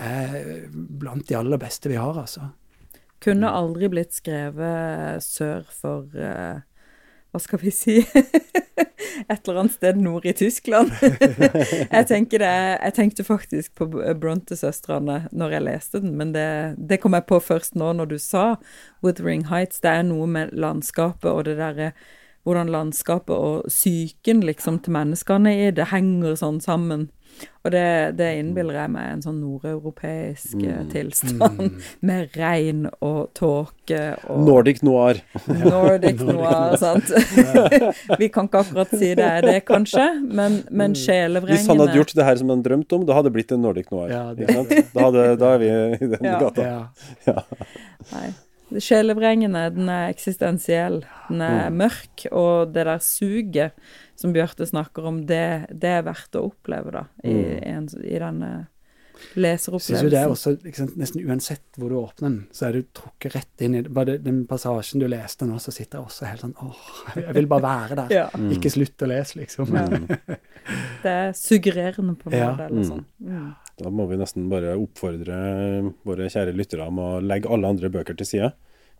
er 0.00 0.66
blant 0.70 1.26
de 1.28 1.36
aller 1.36 1.60
beste 1.60 1.90
vi 1.90 1.98
har, 2.00 2.16
altså. 2.16 2.48
Kunne 3.20 3.50
aldri 3.52 3.90
blitt 3.92 4.16
skrevet 4.16 5.20
sør 5.22 5.66
for 5.68 6.16
eh, 6.16 6.62
Hva 7.30 7.40
skal 7.42 7.60
vi 7.62 7.72
si 7.74 8.00
Et 9.30 9.46
eller 9.46 9.60
annet 9.60 9.74
sted 9.74 9.98
nord 10.00 10.24
i 10.26 10.32
Tyskland. 10.34 10.90
jeg, 11.02 12.06
det, 12.32 12.40
jeg 12.40 12.94
tenkte 12.96 13.24
faktisk 13.26 13.74
på 13.78 13.86
Bronte-søstrene 13.90 15.18
når 15.30 15.54
jeg 15.54 15.64
leste 15.66 16.00
den, 16.02 16.14
men 16.18 16.32
det, 16.34 16.46
det 16.76 17.00
kom 17.02 17.14
jeg 17.14 17.26
på 17.28 17.38
først 17.42 17.76
nå 17.78 17.92
når 17.96 18.10
du 18.10 18.16
sa 18.22 18.44
Wuthering 19.04 19.46
Heights. 19.50 19.82
Det 19.84 19.92
er 19.92 20.08
noe 20.08 20.26
med 20.30 20.54
landskapet 20.56 21.30
og 21.30 21.44
det 21.48 21.58
derre 21.60 21.92
hvordan 22.46 22.72
landskapet 22.72 23.36
og 23.36 23.68
psyken 23.68 24.40
liksom 24.46 24.80
til 24.84 24.96
menneskene 24.96 25.52
i 25.66 25.70
det 25.76 25.90
henger 25.92 26.38
sånn 26.40 26.60
sammen. 26.64 27.10
Og 27.60 27.72
det, 27.74 28.16
det 28.16 28.28
innbiller 28.38 28.78
jeg 28.78 28.90
meg 28.94 29.08
en 29.12 29.22
sånn 29.24 29.36
nordeuropeisk 29.42 30.56
mm. 30.56 30.88
tilstand, 30.94 31.76
med 32.08 32.36
regn 32.40 32.86
og 33.04 33.34
tåke 33.36 34.00
og 34.32 34.46
Nordic 34.46 34.80
noir. 34.86 35.20
Nordic 35.66 36.22
noir, 36.24 36.78
sant. 36.80 37.12
Vi 38.16 38.30
kan 38.32 38.48
ikke 38.48 38.64
akkurat 38.64 38.94
si 38.96 39.12
det 39.18 39.28
er 39.28 39.44
det, 39.44 39.58
kanskje, 39.68 40.08
men, 40.24 40.62
men 40.72 40.96
sjelevrengende 40.96 41.60
Hvis 41.60 41.68
han 41.68 41.84
hadde 41.84 42.00
gjort 42.00 42.16
det 42.16 42.28
her 42.30 42.40
som 42.40 42.54
han 42.54 42.64
drømte 42.64 42.96
om, 42.96 43.08
da 43.08 43.18
hadde 43.18 43.28
det 43.28 43.36
blitt 43.36 43.56
en 43.56 43.64
Nordic 43.66 43.90
noir. 43.92 44.12
Ja, 44.12 44.24
det- 44.36 44.48
Da, 44.50 45.02
hadde, 45.04 45.24
da 45.38 45.54
er 45.54 45.58
vi 45.60 45.68
i 45.70 46.08
den 46.14 46.24
Ja. 46.24 46.38
gata. 46.40 46.68
Ja. 47.26 47.42
Nei. 48.14 48.30
Sjelevrengende, 48.78 49.64
den 49.74 49.88
er 49.90 50.12
eksistensiell, 50.12 51.00
den 51.26 51.40
er 51.42 51.72
mørk, 51.74 52.28
og 52.30 52.70
det 52.74 52.84
der 52.86 53.00
suget 53.02 53.72
som 54.20 54.34
Bjarte 54.36 54.66
snakker 54.68 55.06
om, 55.08 55.22
det, 55.28 55.44
det 55.72 55.94
er 56.00 56.04
verdt 56.06 56.36
å 56.36 56.44
oppleve, 56.50 56.92
da, 56.92 57.06
i, 57.24 57.32
en, 57.70 57.88
i 58.04 58.18
denne 58.20 58.50
Jeg 59.34 59.58
Synes 59.60 59.88
jo 60.00 60.08
det 60.08 60.16
er 60.16 60.30
også, 60.32 60.54
sant, 60.72 60.94
nesten 60.96 61.26
uansett 61.28 61.76
hvor 61.76 61.90
du 61.92 61.96
åpner 61.98 62.26
den, 62.30 62.36
så 62.56 62.68
er 62.70 62.78
du 62.78 62.86
trukket 62.96 63.34
rett 63.34 63.64
inn 63.66 63.74
i 63.76 63.82
det. 63.84 63.90
Bare 63.92 64.14
den 64.22 64.42
passasjen 64.48 65.02
du 65.02 65.04
leste 65.12 65.44
nå, 65.48 65.58
så 65.60 65.72
sitter 65.76 65.98
jeg 65.98 66.06
også 66.08 66.28
helt 66.30 66.44
sånn 66.46 66.54
åh, 66.64 66.86
jeg 67.18 67.34
vil 67.36 67.48
bare 67.50 67.64
være 67.66 67.98
der. 68.02 68.14
Ja. 68.20 68.28
Ikke 68.54 68.72
slutt 68.72 69.04
å 69.04 69.10
lese, 69.10 69.40
liksom. 69.42 69.76
Ja. 69.76 70.38
Det 71.04 71.10
er 71.12 71.34
suggererende 71.36 72.16
på 72.20 72.30
en 72.30 72.36
Ja. 72.38 72.48
måte, 72.54 72.70
eller 72.70 72.88
sånn. 72.88 73.04
Mm. 73.24 73.50
Da 73.80 73.92
må 73.96 74.06
vi 74.08 74.18
nesten 74.20 74.48
bare 74.52 74.74
oppfordre 74.80 75.36
våre 76.04 76.28
kjære 76.32 76.52
lyttere 76.56 76.88
om 76.88 77.00
å 77.00 77.10
legge 77.24 77.48
alle 77.52 77.68
andre 77.72 77.88
bøker 77.92 78.16
til 78.20 78.28
side. 78.28 78.50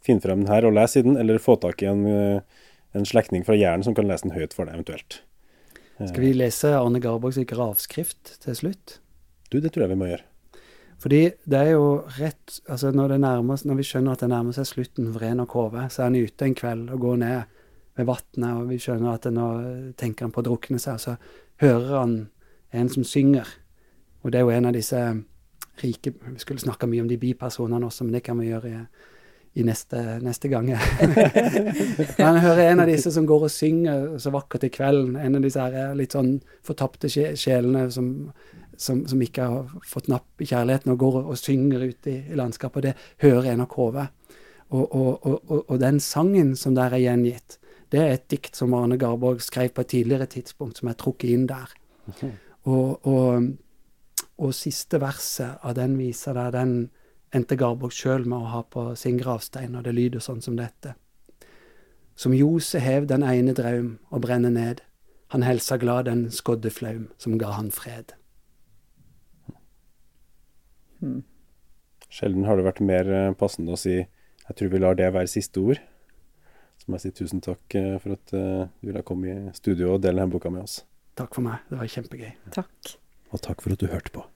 Finn 0.04 0.20
frem 0.24 0.44
den 0.44 0.52
her 0.52 0.64
og 0.68 0.72
les 0.76 0.96
i 0.96 1.02
den, 1.04 1.16
eller 1.20 1.40
få 1.40 1.56
tak 1.60 1.82
i 1.84 1.88
en, 1.90 2.04
eh, 2.08 2.60
en 2.96 3.06
slektning 3.06 3.44
fra 3.46 3.56
Jæren 3.58 3.84
som 3.86 3.94
kan 3.94 4.08
lese 4.08 4.26
den 4.26 4.34
høyt 4.36 4.56
for 4.56 4.66
deg, 4.66 4.78
eventuelt. 4.78 5.20
Skal 6.00 6.24
vi 6.24 6.32
lese 6.32 6.72
Arne 6.78 7.00
Garborgs 7.02 7.38
gravskrift 7.48 8.38
til 8.40 8.56
slutt? 8.56 8.98
Du, 9.52 9.58
det 9.60 9.74
tror 9.74 9.84
jeg 9.84 9.92
vi 9.92 10.00
må 10.00 10.08
gjøre. 10.08 10.24
Fordi 11.00 11.20
det 11.48 11.58
er 11.58 11.70
jo 11.72 12.02
rett 12.18 12.58
altså 12.68 12.90
når, 12.92 13.14
det 13.14 13.20
nærmer, 13.22 13.60
når 13.64 13.78
vi 13.78 13.86
skjønner 13.88 14.16
at 14.16 14.24
det 14.24 14.30
nærmer 14.32 14.56
seg 14.56 14.68
slutten 14.68 15.08
for 15.14 15.24
og 15.44 15.48
kove, 15.48 15.86
så 15.88 16.02
er 16.02 16.10
han 16.10 16.18
ute 16.20 16.44
en 16.44 16.56
kveld 16.56 16.90
og 16.92 17.00
går 17.00 17.16
ned 17.22 17.56
ved 17.96 18.08
vannet, 18.08 18.50
og 18.56 18.68
vi 18.68 18.78
skjønner 18.80 19.16
at 19.16 19.28
nå 19.32 19.46
tenker 19.98 20.26
han 20.26 20.34
på 20.34 20.42
å 20.42 20.48
drukne 20.50 20.78
seg, 20.80 20.98
og 20.98 21.00
så 21.00 21.16
hører 21.64 21.96
han 21.98 22.14
en 22.76 22.92
som 22.92 23.04
synger. 23.04 23.48
Og 24.22 24.32
det 24.32 24.40
er 24.40 24.44
jo 24.44 24.52
en 24.54 24.68
av 24.68 24.76
disse 24.76 25.00
rike 25.80 26.12
Vi 26.12 26.42
skulle 26.42 26.60
snakka 26.60 26.86
mye 26.86 27.00
om 27.00 27.08
de 27.08 27.16
bipersonene 27.16 27.86
også, 27.86 28.04
men 28.04 28.12
det 28.12 28.24
kan 28.26 28.36
vi 28.36 28.50
gjøre 28.50 28.68
i, 28.68 28.80
i 29.54 29.64
neste, 29.66 29.98
neste 30.22 30.48
gang. 30.48 30.68
Man 32.18 32.38
hører 32.38 32.68
en 32.68 32.82
av 32.84 32.90
disse 32.90 33.10
som 33.10 33.26
går 33.26 33.48
og 33.48 33.52
synger 33.52 34.06
så 34.22 34.30
vakkert 34.34 34.68
i 34.68 34.72
kvelden. 34.72 35.16
En 35.18 35.38
av 35.38 35.42
disse 35.42 35.62
her 35.62 35.74
er 35.74 35.96
litt 35.98 36.14
sånn 36.14 36.36
fortapte 36.66 37.10
sjelene 37.10 37.88
som, 37.90 38.12
som, 38.78 39.02
som 39.10 39.24
ikke 39.24 39.48
har 39.50 39.72
fått 39.86 40.10
napp 40.12 40.42
i 40.42 40.46
kjærligheten, 40.46 40.92
og 40.94 41.02
går 41.02 41.18
og, 41.24 41.34
synger 41.38 41.82
ute 41.88 42.12
i, 42.12 42.18
i 42.30 42.38
landskapet. 42.38 42.86
Det 42.86 43.26
hører 43.26 43.50
en 43.54 43.64
av 43.66 43.70
Kove. 43.72 44.06
Og, 44.70 44.84
og, 44.84 45.26
og, 45.26 45.56
og, 45.64 45.74
den 45.82 45.98
sangen 45.98 46.54
som 46.56 46.76
der 46.78 46.94
er 46.94 47.02
gjengitt, 47.02 47.58
det 47.90 47.98
er 47.98 48.14
et 48.14 48.28
dikt 48.30 48.54
som 48.54 48.74
Arne 48.78 49.00
Garborg 49.00 49.42
skrev 49.42 49.72
på 49.74 49.82
et 49.82 49.90
tidligere 49.96 50.30
tidspunkt, 50.30 50.78
som 50.78 50.92
er 50.92 50.98
trukket 50.98 51.34
inn 51.34 51.48
der. 51.50 51.74
Og, 52.70 53.02
og, 53.02 53.50
og 54.38 54.54
siste 54.54 55.00
verset 55.02 55.58
av 55.66 55.74
den 55.74 55.98
viser 55.98 56.38
der, 56.38 56.54
den 56.54 56.76
endte 57.34 57.56
Garborg 57.58 57.94
sjøl 57.94 58.26
med 58.26 58.38
å 58.38 58.52
ha 58.54 58.62
på 58.66 58.90
sin 58.98 59.18
gravstein, 59.20 59.76
og 59.78 59.86
det 59.86 59.94
lyder 59.96 60.22
sånn 60.24 60.42
som 60.44 60.56
dette. 60.58 60.94
Som 62.18 62.34
Jose 62.36 62.80
hev 62.82 63.06
den 63.08 63.24
ene 63.24 63.54
draum 63.56 63.98
og 64.10 64.24
brenner 64.26 64.52
ned, 64.52 64.82
han 65.30 65.46
helsa 65.46 65.78
glad 65.78 66.08
den 66.10 66.26
skodde 66.34 66.72
flaum 66.74 67.06
som 67.22 67.38
ga 67.38 67.54
han 67.54 67.70
fred. 67.72 68.16
Sjelden 72.10 72.44
har 72.44 72.58
det 72.58 72.66
vært 72.66 72.82
mer 72.84 73.08
eh, 73.14 73.36
passende 73.38 73.76
å 73.76 73.78
si 73.78 74.00
jeg 74.50 74.56
tror 74.58 74.70
vi 74.72 74.80
lar 74.82 74.96
det 74.98 75.12
være 75.14 75.30
siste 75.30 75.62
ord. 75.62 75.78
Så 76.80 76.90
må 76.90 76.98
jeg 76.98 77.04
si 77.04 77.18
tusen 77.20 77.42
takk 77.44 77.76
eh, 77.78 77.94
for 78.02 78.16
at 78.16 78.34
eh, 78.34 78.66
du 78.82 78.90
ville 78.90 79.04
komme 79.06 79.30
i 79.30 79.54
studio 79.54 79.94
og 79.94 80.02
dele 80.02 80.18
denne 80.18 80.34
boka 80.34 80.50
med 80.50 80.66
oss. 80.66 80.80
Takk 81.18 81.38
for 81.38 81.46
meg, 81.46 81.62
det 81.70 81.78
var 81.78 81.92
kjempegøy. 81.94 82.32
Takk. 82.56 82.94
Og 83.30 83.44
takk 83.46 83.62
for 83.62 83.76
at 83.76 83.82
du 83.82 83.86
hørte 83.92 84.12
på. 84.16 84.26